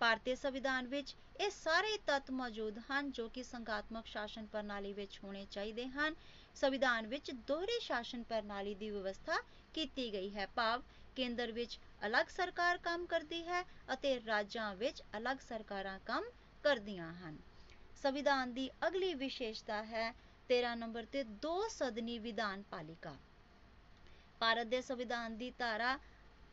ਭਾਰਤੀ 0.00 0.34
ਸੰਵਿਧਾਨ 0.36 0.86
ਵਿੱਚ 0.86 1.14
ਇਹ 1.40 1.50
ਸਾਰੇ 1.50 1.96
ਤੱਤ 2.06 2.30
ਮੌਜੂਦ 2.30 2.78
ਹਨ 2.78 3.10
ਜੋ 3.12 3.28
ਕਿ 3.28 3.42
ਸੰਘਾਤਮਕ 3.42 4.06
ਸ਼ਾਸਨ 4.06 4.46
ਪ੍ਰਣਾਲੀ 4.46 4.92
ਵਿੱਚ 4.92 5.18
ਹੋਣੇ 5.24 5.46
ਚਾਹੀਦੇ 5.50 5.86
ਹਨ। 5.86 6.14
ਸੰਵਿਧਾਨ 6.54 7.06
ਵਿੱਚ 7.06 7.30
ਦੋਹਰੀ 7.46 7.78
ਸ਼ਾਸਨ 7.80 8.22
ਪ੍ਰਣਾਲੀ 8.22 8.74
ਦੀ 8.74 8.90
ਵਿਵਸਥਾ 8.90 9.40
ਕੀਤੀ 9.74 10.12
ਗਈ 10.12 10.34
ਹੈ। 10.34 10.46
ਭਾਵ 10.46 10.82
ਕੇਂਦਰ 11.16 11.52
ਵਿੱਚ 11.52 11.78
ਅਲੱਗ 12.06 12.26
ਸਰਕਾਰ 12.26 12.78
ਕੰਮ 12.78 13.06
ਕਰਦੀ 13.06 13.42
ਹੈ 13.46 13.62
ਅਤੇ 13.92 14.18
ਰਾਜਾਂ 14.26 14.74
ਵਿੱਚ 14.74 15.02
ਅਲੱਗ 15.16 15.36
ਸਰਕਾਰਾਂ 15.48 15.98
ਕੰਮ 16.06 16.24
ਕਰਦੀਆਂ 16.64 17.12
ਹਨ। 17.14 17.36
ਸੰਵਿਧਾਨ 18.02 18.52
ਦੀ 18.54 18.70
ਅਗਲੀ 18.86 19.12
ਵਿਸ਼ੇਸ਼ਤਾ 19.14 19.82
ਹੈ 19.84 20.10
13 20.50 20.74
ਨੰਬਰ 20.76 21.04
ਤੇ 21.04 21.22
ਦੋ 21.42 21.68
ਸਦਨੀ 21.68 22.18
ਵਿਧਾਨ 22.18 22.62
ਪਾਲਿਕਾ। 22.62 23.16
ਭਾਰਤ 24.40 24.66
ਦੇ 24.66 24.80
ਸੰਵਿਧਾਨ 24.80 25.36
ਦੀ 25.36 25.50
ਧਾਰਾ 25.58 25.98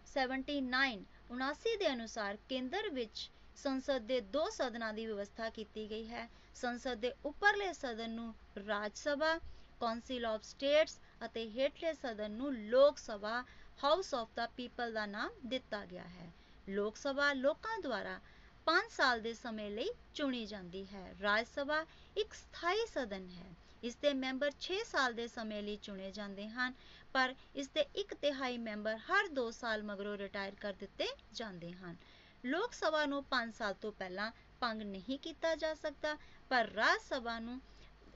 79 0.07 1.03
79 1.31 1.75
ਦੇ 1.77 1.87
ਅਨੁਸਾਰ 1.87 2.37
ਕੇਂਦਰ 2.49 2.89
ਵਿੱਚ 2.89 3.29
ਸੰਸਦ 3.55 4.01
ਦੇ 4.01 4.19
ਦੋ 4.21 4.49
ਸਦਨਾਂ 4.49 4.93
ਦੀ 4.93 5.05
ਵਿਵਸਥਾ 5.05 5.49
ਕੀਤੀ 5.49 5.89
ਗਈ 5.89 6.07
ਹੈ। 6.07 6.27
ਸੰਸਦ 6.55 6.99
ਦੇ 6.99 7.11
ਉੱਪਰਲੇ 7.25 7.71
ਸਦਨ 7.73 8.09
ਨੂੰ 8.09 8.33
Rajya 8.67 8.91
Sabha, 8.95 9.37
council 9.79 10.25
of 10.25 10.43
states 10.43 10.99
ਅਤੇ 11.25 11.49
ਹੇਠਲੇ 11.49 11.93
ਸਦਨ 11.93 12.31
ਨੂੰ 12.31 12.53
Lok 12.55 12.97
Sabha 12.97 13.43
house 13.83 14.13
of 14.13 14.29
the 14.35 14.45
people 14.47 14.93
ਦਾ 14.93 15.05
ਨਾਮ 15.05 15.31
ਦਿੱਤਾ 15.45 15.85
ਗਿਆ 15.85 16.03
ਹੈ। 16.03 16.31
ਲੋਕ 16.69 16.97
ਸਭਾ 16.97 17.31
ਲੋਕਾਂ 17.33 17.77
ਦੁਆਰਾ 17.79 18.19
5 18.65 18.89
ਸਾਲ 18.89 19.21
ਦੇ 19.21 19.33
ਸਮੇਂ 19.33 19.69
ਲਈ 19.71 19.89
ਚੁਣੀ 20.15 20.45
ਜਾਂਦੀ 20.45 20.85
ਹੈ। 20.87 21.15
ਰਾਜ 21.21 21.45
ਸਭਾ 21.47 21.85
ਇੱਕ 22.17 22.33
ਸਥਾਈ 22.33 22.85
ਸਦਨ 22.85 23.29
ਹੈ। 23.29 23.53
ਇਸ 23.83 23.95
ਦੇ 23.95 24.13
ਮੈਂਬਰ 24.13 24.51
6 24.61 24.79
ਸਾਲ 24.85 25.13
ਦੇ 25.13 25.27
ਸਮੇਂ 25.27 25.61
ਲਈ 25.63 25.75
ਚੁਣੇ 25.77 26.11
ਜਾਂਦੇ 26.11 26.47
ਹਨ, 26.49 26.73
ਪਰ 27.13 27.35
ਇਸ 27.55 27.69
ਦੇ 27.69 27.85
ਇੱਕ 27.95 28.13
ਤਿਹਾਈ 28.13 28.57
ਮੈਂਬਰ 28.57 28.97
ਹਰ 29.07 29.29
2 29.33 29.49
ਸਾਲ 29.51 29.83
ਮਗਰੋਂ 29.83 30.17
ਰਿਟਾਇਰ 30.17 30.55
ਕਰ 30.55 30.73
ਦਿੱਤੇ 30.73 31.07
ਜਾਂਦੇ 31.33 31.71
ਹਨ। 31.71 31.95
ਲੋਕ 32.43 32.73
ਸਭਾ 32.73 33.05
ਨੂੰ 33.05 33.23
5 33.29 33.55
ਸਾਲ 33.55 33.73
ਤੋਂ 33.73 33.91
ਪਹਿਲਾਂ 33.91 34.31
ਭੰਗ 34.59 34.81
ਨਹੀਂ 34.81 35.19
ਕੀਤਾ 35.19 35.55
ਜਾ 35.55 35.73
ਸਕਦਾ, 35.73 36.17
ਪਰ 36.49 36.67
ਰਾਜ 36.67 37.01
ਸਭਾ 37.01 37.39
ਨੂੰ 37.39 37.61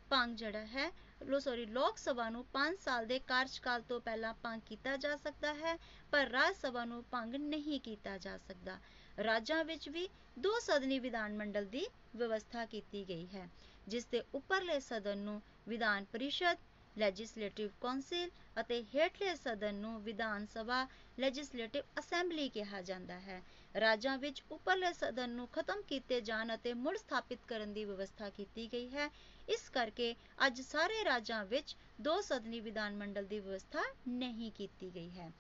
ਭੰਗ 0.10 0.36
ਜਿਹੜਾ 0.36 0.66
ਹੈ 0.66 0.92
ਲੋ 1.24 1.40
ਸੌਰੀ 1.40 1.66
ਲੋਕ 1.68 1.98
ਸਭਾ 1.98 2.30
ਨੂੰ 2.30 2.44
5 2.54 2.80
ਸਾਲ 2.80 3.06
ਦੇ 3.06 3.20
ਕਾਰਜਕਾਲ 3.28 3.82
ਤੋਂ 3.82 4.00
ਪਹਿਲਾਂ 4.02 4.34
ਭੰਗ 4.34 4.62
ਕੀਤਾ 4.66 4.96
ਜਾ 4.98 5.16
ਸਕਦਾ 5.18 5.54
ਹੈ, 5.54 5.76
ਪਰ 6.12 6.30
ਰਾਜ 6.30 6.56
ਸਭਾ 6.56 6.84
ਨੂੰ 6.86 7.04
ਭੰਗ 7.12 7.36
ਨਹੀਂ 7.36 7.80
ਕੀਤਾ 7.82 8.18
ਜਾ 8.18 8.38
ਸਕਦਾ। 8.38 8.78
ਰਾਜਾਂ 9.18 9.64
ਵਿੱਚ 9.64 9.88
ਵੀ 9.90 10.08
ਦੋ 10.40 10.60
ਸਦਨੀ 10.60 11.00
ਵਿਧਾਨ 11.00 11.36
ਮੰਡਲ 11.36 11.66
ਦੀ 11.68 11.86
ਵਿਵਸਥਾ 12.16 12.66
ਕੀਤੀ 12.66 13.08
ਗਈ 13.10 13.28
ਹੈ, 13.28 13.48
ਜਿਸ 13.88 14.06
ਦੇ 14.06 14.24
ਉੱਪਰਲੇ 14.34 14.80
ਸਦਨ 14.80 15.18
ਨੂੰ 15.20 15.42
ਵਿਧਾਨ 15.68 16.06
ਪਰਿਸ਼ਦ 16.14 16.58
ਲੈਜਿਸਲੇਟਿਵ 16.96 17.70
ਕੌਂਸਲ 17.82 18.30
ਅਤੇ 18.60 18.84
ਹੇਠਲੇ 18.96 19.36
ਸਦਨ 19.36 19.76
ਨੂੰ 19.76 20.02
ਵਿਧਾਨ 20.04 20.46
ਸਭਾ 20.46 20.88
ਲੈਜਿਸਲੇਟਿਵ 21.20 21.84
ਅਸੈਂਬਲੀ 22.00 22.50
ਕਿਹਾ 22.50 22.82
ਜਾਂਦਾ 22.82 23.20
ਹੈ। 23.20 23.42
ਰਾਜਾਂ 23.76 24.18
ਵਿੱਚ 24.18 24.44
ਉੱਪਰਲੇ 24.52 24.92
ਸਦਨ 24.94 25.30
ਨੂੰ 25.30 25.48
ਖਤਮ 25.48 25.82
ਕੀਤੇ 25.82 26.20
ਜਾਣ 26.22 26.54
ਅਤੇ 26.56 26.74
ਮੁੜ 26.74 26.96
ਸਥਾਪਿਤ 26.98 27.46
ਕਰਨ 27.48 27.74
ਦੀ 27.74 27.86
ਵਿਵਸਥਾ 27.86 28.30
ਕੀਤੀ 28.30 28.68
ਗਈ 28.74 28.90
ਹੈ 28.90 29.10
ਇਸ 29.50 29.70
ਕਰਕੇ 29.70 30.14
ਅੱਜ 30.48 30.62
ਸਾਰੇ 30.62 31.04
ਰਾਜਾਂ 31.06 31.44
ਵਿੱਚ 31.46 31.76
ਦੋ 32.02 32.20
ਸਦਨੀ 32.22 32.60
ਵਿਧਾਨ 32.60 32.96
ਮੰਡਲ 32.96 33.26
ਦੀ 33.26 33.40
ਵਿਵਸਥਾ 33.40 33.84
ਨਹੀਂ 34.08 34.52
ਕੀਤੀ 34.52 34.94
ਗਈ 34.96 35.10
ਹੈ। 35.10 35.32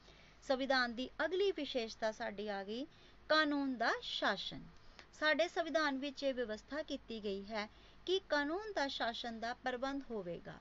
ਸੰਵਿਧਾਨ 0.47 0.95
ਦੀ 0.95 1.09
ਅਗਲੀ 1.25 1.51
ਵਿਸ਼ੇਸ਼ਤਾ 1.51 2.11
ਸਾਡੀ 2.11 2.47
ਆ 2.47 2.63
ਗਈ 2.63 2.85
ਕਾਨੂੰਨ 3.29 3.77
ਦਾ 3.77 3.91
ਸ਼ਾਸਨ। 4.01 4.63
ਸਾਡੇ 5.13 5.47
ਸੰਵਿਧਾਨ 5.47 5.97
ਵਿੱਚ 5.97 6.23
ਇਹ 6.23 6.33
ਵਿਵਸਥਾ 6.33 6.81
ਕੀਤੀ 6.81 7.23
ਗਈ 7.23 7.45
ਹੈ 7.45 7.69
ਕਿ 8.05 8.19
ਕਾਨੂੰਨ 8.29 8.73
ਦਾ 8.73 8.87
ਸ਼ਾਸਨ 8.87 9.39
ਦਾ 9.39 9.53
ਪ੍ਰਬੰਧ 9.53 10.03
ਹੋਵੇਗਾ। 10.11 10.59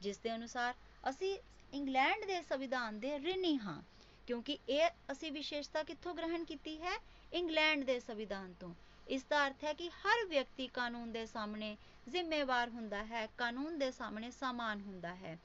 ਜਿਸ 0.00 0.18
ਦੇ 0.18 0.34
ਅਨੁਸਾਰ 0.34 0.74
ਅਸੀਂ 1.10 1.36
ਇੰਗਲੈਂਡ 1.72 2.24
ਦੇ 2.24 2.40
ਸੰਵਿਧਾਨ 2.42 3.00
ਦੇ 3.00 3.18
ਰਿਣੀ 3.18 3.58
ਹਾਂ, 3.58 3.82
ਕਿਉਂਕਿ 4.26 4.58
ਇਹ 4.68 4.88
ਅਸੀਂ 5.12 5.32
ਵਿਸ਼ੇਸ਼ਤਾ 5.32 5.82
ਕਿੱਥੋਂ 5.82 6.14
ਗ੍ਰਹਿਣ 6.14 6.44
ਕੀਤੀ 6.44 6.80
ਹੈ? 6.82 6.96
ਇੰਗਲੈਂਡ 7.32 7.84
ਦੇ 7.84 7.98
ਸੰਵਿਧਾਨ 8.00 8.54
ਤੋਂ। 8.60 8.74
ਇਸ 9.08 9.24
ਦਾ 9.24 9.46
ਅਰਥ 9.46 9.64
ਹੈ 9.64 9.72
ਕਿ 9.72 9.88
ਹਰ 9.88 10.24
ਵਿਅਕਤੀ 10.26 10.66
ਕਾਨੂੰਨ 10.66 11.12
ਦੇ 11.12 11.26
ਸਾਹਮਣੇ 11.26 11.76
ਜ਼ਿੰਮੇਵਾਰ 12.08 12.68
ਹੁੰਦਾ 12.68 13.04
ਹੈ, 13.04 13.26
ਕਾਨੂੰਨ 13.26 13.78
ਦੇ 13.78 13.90
ਸਾਹਮਣੇ 13.90 14.30
ਸਮਾਨ 14.30 14.80
ਹੁੰਦਾ 14.80 15.14
ਹੈ। 15.14 15.38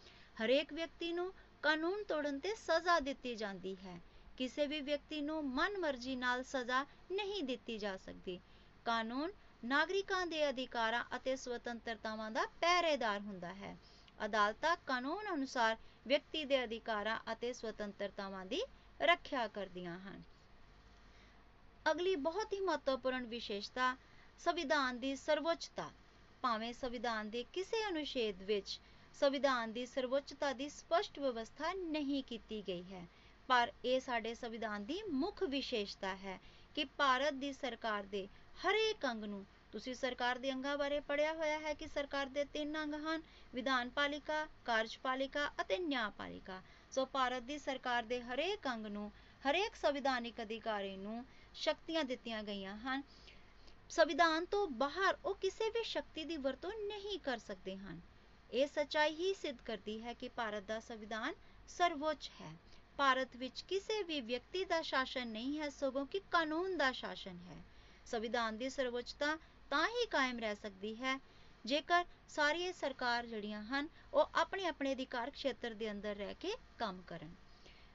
ਹਰੇਕ 0.44 0.74
ਵਿਅਕਤੀ 0.74 1.14
ਨੂੰ 1.14 1.34
ਕਾਨੂੰਨ 1.64 2.04
ਤੋੜਨ 2.04 2.40
ਤੇ 2.40 2.56
ਸਜ਼ਾ 2.56 3.00
ਦਿੱਤੀ 3.00 3.36
ਜਾਂਦੀ 3.36 3.76
ਹੈ। 3.76 4.02
ਕਿਸੇ 4.38 4.68
ਵੀ 4.68 4.82
ਵਿਅਕਤੀ 4.82 5.22
ਨੂੰ 5.22 5.44
ਮਨਮਰਜ਼ੀ 5.46 6.16
ਨਾਲ 6.16 6.44
ਸਜ਼ਾ 6.44 6.86
ਨਹੀਂ 7.12 7.44
ਦਿੱਤੀ 7.44 7.78
ਜਾ 7.78 7.98
ਸਕਦੀ। 7.98 8.40
ਕਾਨੂੰਨ 8.86 9.32
ਨਾਗਰਿਕਾਂ 9.66 10.28
ਦੇ 10.28 10.50
ਅਧਿਕਾਰਾਂ 10.50 11.04
ਅਤੇ 11.16 11.36
ਸੁਤੰਤਰਤਾਵਾਂ 11.36 12.32
ਦਾ 12.32 12.46
ਪਹਿਰੇਦਾਰ 12.62 13.20
ਹੁੰਦਾ 13.20 13.54
ਹੈ। 13.54 13.78
ਅਦਾਲਤਾਂ 14.26 14.76
ਕਾਨੂੰਨ 14.88 15.34
ਅਨੁਸਾਰ 15.34 15.78
ਵਿਅਕਤੀ 16.08 16.46
ਦੇ 16.46 16.64
ਅਧਿਕਾਰਾਂ 16.64 17.20
ਅਤੇ 17.32 17.54
ਸੁਤੰਤਰਤਾਵਾਂ 17.54 18.46
ਦੀ 18.46 18.62
ਰੱਖਿਆ 19.02 19.48
ਕਰਦੀਆਂ 19.48 20.00
ਹਨ। 20.00 20.24
ਅਗਲੀ 21.92 22.16
ਬਹੁਤ 22.16 22.54
ਹੀ 22.54 22.60
ਮਹੱਤਵਪੂਰਨ 22.60 23.26
ਵਿਸ਼ੇਸ਼ਤਾ 23.26 23.98
ਸੰਵਿਧਾਨ 24.40 25.00
ਦੀ 25.00 25.16
ਸਰਵੋੱਚਤਾ 25.16 25.92
ਭਾਵੇਂ 26.42 26.74
ਸੰਵਿਧਾਨ 26.74 27.30
ਦੇ 27.30 27.44
ਕਿਸੇ 27.54 27.88
ਅਨੁਛੇਦ 27.88 28.42
ਵਿੱਚ 28.44 28.80
ਸੰਵਿਧਾਨ 29.16 29.74
ਦੀ 29.74 29.86
ਸਰਵੋੱਚਤਾ 29.86 30.52
ਦੀ 30.54 30.70
ਸਪਸ਼ਟ 30.70 31.20
ਵਿਵਸਥਾ 31.20 31.74
ਨਹੀਂ 31.74 32.24
ਕੀਤੀ 32.24 32.62
ਗਈ 32.68 32.84
ਹੈ। 32.84 33.06
ਪਰ 33.50 33.72
ਇਹ 33.86 34.00
ਸਾਡੇ 34.00 34.34
ਸੰਵਿਧਾਨ 34.34 34.86
ਦੀ 34.86 35.02
ਮੁੱਖ 35.04 35.44
ਵਿਸ਼ੇਸ਼ਤਾ 35.44 36.16
ਹੈ 36.16 36.40
ਕਿ 36.76 36.86
ਭਾਰਤ 36.98 37.34
ਦੀ 37.34 37.52
ਸਰਕਾਰ 37.54 38.04
ਦੇ 38.04 38.28
ਹਰੇਕ 38.64 39.06
ਅੰਗ 39.06 39.24
ਨੂੰ, 39.24 39.46
ਤੁਸੀਂ 39.72 39.94
ਸਰਕਾਰ 39.96 40.38
ਦੇ 40.38 40.52
ਅੰਗਾਂ 40.52 40.78
ਬਾਰੇ 40.78 41.00
ਪੜਿਆ 41.00 41.34
ਹੋਇਆ 41.34 41.60
ਹੈ 41.60 41.74
ਕਿ 41.74 41.88
ਸਰਕਾਰ 41.88 42.26
ਦੇ 42.26 42.46
ਤਿੰਨ 42.46 42.84
ਅੰਗ 42.84 42.96
ਹਨ, 42.96 43.22
ਵਿਧਾਨ 43.54 43.90
ਪਾਲਿਕਾ 43.90 44.46
ਕਾਰਜਪਾਲਿਕਾ 44.66 45.50
ਅਤੇ 45.62 45.78
ਨਿਆਂਪਾਲਿਕਾ 45.78 46.62
ਸੋ 46.92 47.06
ਭਾਰਤ 47.06 47.44
ਦੀ 47.44 47.58
ਸਰਕਾਰ 47.58 48.04
ਦੇ 48.04 48.22
ਹਰੇਕ 48.22 48.68
ਅੰਗ 48.68 48.86
ਨੂੰ, 48.86 49.12
ਹਰੇਕ 49.44 49.76
ਸੰਵਿਧਾਨਿਕ 49.76 50.42
ਅਧਿਕਾਰੀ 50.42 50.96
ਨੂੰ 50.98 51.26
ਸ਼ਕਤੀਆਂ 51.54 52.04
ਦਿੱਤੀਆਂ 52.04 52.44
ਗਈਆਂ 52.44 52.78
ਹਨ। 52.78 53.04
ਸੰਵਿਧਾਨ 53.92 54.46
ਤੋਂ 54.46 54.68
ਬਾਹਰ 54.68 55.18
ਉਹ 55.26 55.36
ਕਿਸੇ 55.36 55.70
ਵੀ 55.70 55.84
ਸ਼ਕਤੀ 55.84 56.24
ਦੀ 56.26 56.38
ਵਰਤੋਂ 56.38 56.72
ਨਹੀਂ 56.88 57.20
ਕਰ 57.20 57.38
ਸਕਦੇ 57.38 57.76
ਹਨ। 57.78 58.02
ਇਹ 58.52 58.68
ਸਚਾਈ 58.68 59.16
ਹੀ 59.16 59.34
ਸਿੱਧ 59.34 59.58
ਕਰਦੀ 59.66 60.02
ਹੈ 60.02 60.14
ਕਿ 60.14 60.28
ਭਾਰਤ 60.28 60.64
ਦਾ 60.64 60.80
ਸੰਵਿਧਾਨ 60.80 61.34
ਸਰਵੋੱਚ 61.68 62.32
ਹੈ। 62.42 62.52
ਭਾਰਤ 62.98 63.36
ਵਿੱਚ 63.36 63.62
ਕਿਸੇ 63.62 64.04
ਵੀ 64.04 64.22
ਵਿਅਕਤੀ 64.22 64.66
ਦਾ 64.66 64.82
ਸ਼ਾਸਨ 64.82 65.28
ਨਹੀਂ 65.28 65.60
ਹੈ, 65.60 65.70
ਸਗੋਂ 65.70 66.06
ਕਿ 66.06 66.22
ਕਾਨੂੰਨ 66.32 66.78
ਦਾ 66.78 66.92
ਸ਼ਾਸਨ 66.92 67.38
ਹੈ। 67.38 67.64
ਸੰਵਿਧਾਨ 68.06 68.58
ਦੀ 68.58 68.70
ਸਰਵੋੱਚਤਾ 68.70 69.38
ਤਾਂ 69.70 69.88
ਹੀ 69.88 70.06
ਕਾਇਮ 70.06 70.40
ਰਹਿ 70.40 70.56
ਸਕਦੀ 70.56 70.96
ਹੈ, 70.96 71.20
ਜੇਕਰ 71.66 72.06
ਸਾਰੀਆਂ 72.30 72.74
ਸਰਕਾਰ 72.74 73.26
ਜਿਹੜੀਆਂ 73.26 73.64
ਹਨ, 73.64 73.90
ਉਹ 74.14 74.30
ਆਪਣੇ 74.36 74.66
ਆਪਣੇ 74.66 74.94
ਅਧਿਕਾਰ 74.94 75.32
ਖੇਤਰ 75.32 75.74
ਦੇ 75.74 75.92
ਅੰਦਰ 75.92 76.16
ਰਹਿ 76.16 76.36
ਕੇ 76.36 76.56
ਕੰਮ 76.78 77.02
ਕਰਨ। 77.02 77.36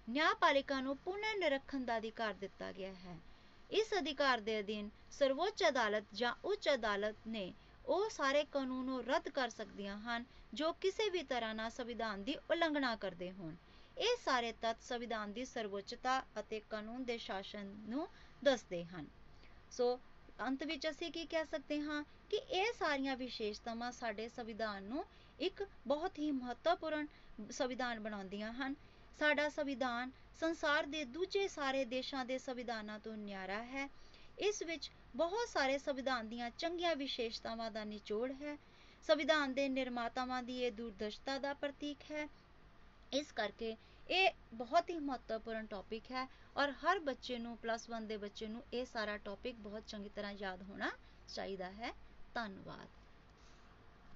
ਨਿਆਂਪਾਲਿਕਾ 0.08 0.80
ਨੂੰ 0.80 0.96
ਪੁਨਰ 0.96 1.38
ਨਿਰਖਣ 1.38 1.84
ਦਾ 1.84 1.96
ਅਧਿਕਾਰ 1.96 2.34
ਦਿੱਤਾ 2.34 2.72
ਗਿਆ 2.72 2.92
ਹੈ। 2.92 3.18
ਇਸ 3.70 3.92
ਅਧਿਕਾਰ 3.98 4.40
ਦੇ 4.40 4.58
ਅਧੀਨ 4.60 4.90
ਸਰਵੋੱਚ 5.10 5.64
ਅਦਾਲਤ 5.68 6.04
ਜਾਂ 6.14 6.34
ਉੱਚ 6.44 6.68
ਅਦਾਲਤ 6.74 7.26
ਨੇ 7.26 7.52
ਉਹ 7.84 8.08
ਸਾਰੇ 8.10 8.44
ਕਾਨੂੰਨ 8.44 8.84
ਨੂੰ 8.84 9.02
ਰੱਦ 9.04 9.28
ਕਰ 9.28 9.48
ਸਕਦੀਆਂ 9.48 9.96
ਹਨ, 9.98 10.24
ਜੋ 10.54 10.72
ਕਿਸੇ 10.72 11.08
ਵੀ 11.10 11.22
ਤਰ੍ਹਾਂ 11.22 11.54
ਨਾਲ 11.54 11.70
ਸੰਵਿਧਾਨ 11.70 12.22
ਦੀ 12.24 12.36
ਉਲੰਘਣਾ 12.50 12.94
ਕਰਦੇ 12.96 13.30
ਹੋਣ। 13.30 13.54
ਇਹ 13.96 14.16
ਸਾਰੇ 14.24 14.52
ਤੱਤ 14.52 14.82
ਸੰਵਿਧਾਨ 14.82 15.32
ਦੀ 15.32 15.44
ਸਰਵੋੱਚਤਾ 15.44 16.22
ਅਤੇ 16.40 16.60
ਕਾਨੂੰਨ 16.70 17.04
ਦੇ 17.04 17.18
ਸ਼ਾਸਨ 17.18 17.74
ਨੂੰ 17.88 18.08
ਦੱਸਦੇ 18.42 18.84
ਹਨ। 18.84 19.06
ਸੋ, 19.70 19.98
ਅੰਤ 20.40 20.62
ਵਿੱਚ 20.62 20.88
ਅਸੀਂ 20.90 21.10
ਕੀ 21.12 21.24
ਕਹਿ 21.26 21.44
ਸਕਦੇ 21.44 21.80
ਹਾਂ 21.80 22.02
ਕਿ 22.30 22.36
ਇਹ 22.36 22.72
ਸਾਰੀਆਂ 22.72 23.16
ਵਿਸ਼ੇਸ਼ਤਾਵਾਂ 23.16 23.92
ਸਾਡੇ 23.92 24.28
ਸੰਵਿਧਾਨ 24.28 24.82
ਨੂੰ 24.82 25.04
ਇੱਕ 25.38 25.62
ਬਹੁਤ 25.86 26.18
ਹੀ 26.18 26.30
ਮਹੱਤਵਪੂਰਨ 26.30 27.06
ਸੰਵਿਧਾਨ 27.50 28.00
ਬਣਾਉਂਦੀਆਂ 28.00 28.52
ਹਨ। 28.52 28.74
ਸਾਡਾ 29.18 29.48
ਸੰਵਿਧਾਨ 29.48 30.10
ਸੰਸਾਰ 30.40 30.86
ਦੇ 30.86 31.04
ਦੂਜੇ 31.04 31.46
ਸਾਰੇ 31.48 31.84
ਦੇਸ਼ਾਂ 31.84 32.24
ਦੇ 32.24 32.38
ਸੰਵਿਧਾਨਾਂ 32.38 32.98
ਤੋਂ 32.98 33.16
ਨਿਆਰਾ 33.16 33.62
ਹੈ। 33.64 33.88
ਇਸ 34.38 34.62
ਵਿੱਚ 34.62 34.90
ਬਹੁਤ 35.16 35.48
ਸਾਰੇ 35.48 35.78
ਸੰਵਿਧਾਨ 35.78 36.28
ਦੀਆਂ 36.28 36.50
ਚੰਗੀਆਂ 36.50 36.94
ਵਿਸ਼ੇਸ਼ਤਾਵਾਂ 36.96 37.70
ਦਾ 37.70 37.84
ਨਿਚੋੜ 37.84 38.30
ਹੈ। 38.32 38.56
ਸੰਵਿਧਾਨ 39.04 39.54
ਦੇ 39.54 39.68
ਨਿਰਮਾਤਾਵਾਂ 39.68 40.42
ਦੀ 40.42 40.62
ਇਹ 40.62 40.72
ਦੂਰਦਰਸ਼ਤਾ 40.72 41.38
ਦਾ 41.38 41.52
ਪ੍ਰਤੀਕ 41.54 42.10
ਹੈ। 42.10 42.26
ਇਸ 43.12 43.32
ਕਰਕੇ 43.32 43.76
ਇਹ 44.10 44.30
ਬਹੁਤ 44.54 44.90
ਹੀ 44.90 44.98
ਮਹੱਤਵਪੂਰਨ 44.98 45.66
ਟੌਪਿਕ 45.66 46.10
ਹੈ 46.10 46.26
ਔਰ 46.56 46.70
ਹਰ 46.82 46.98
ਬੱਚੇ 46.98 47.38
ਨੂੰ 47.38 47.56
ਪਲੱਸ 47.56 47.88
1 47.90 48.06
ਦੇ 48.06 48.16
ਬੱਚੇ 48.16 48.46
ਨੂੰ 48.46 48.62
ਇਹ 48.72 48.84
ਸਾਰਾ 48.86 49.16
ਟੌਪਿਕ 49.16 49.56
ਬਹੁਤ 49.56 49.86
ਚੰਗੀ 49.86 50.08
ਤਰ੍ਹਾਂ 50.08 50.32
ਯਾਦ 50.32 50.62
ਹੋਣਾ 50.62 50.90
ਚਾਹੀਦਾ 51.28 51.70
ਹੈ। 51.72 51.92
ਧੰਨਵਾਦ। 52.34 53.05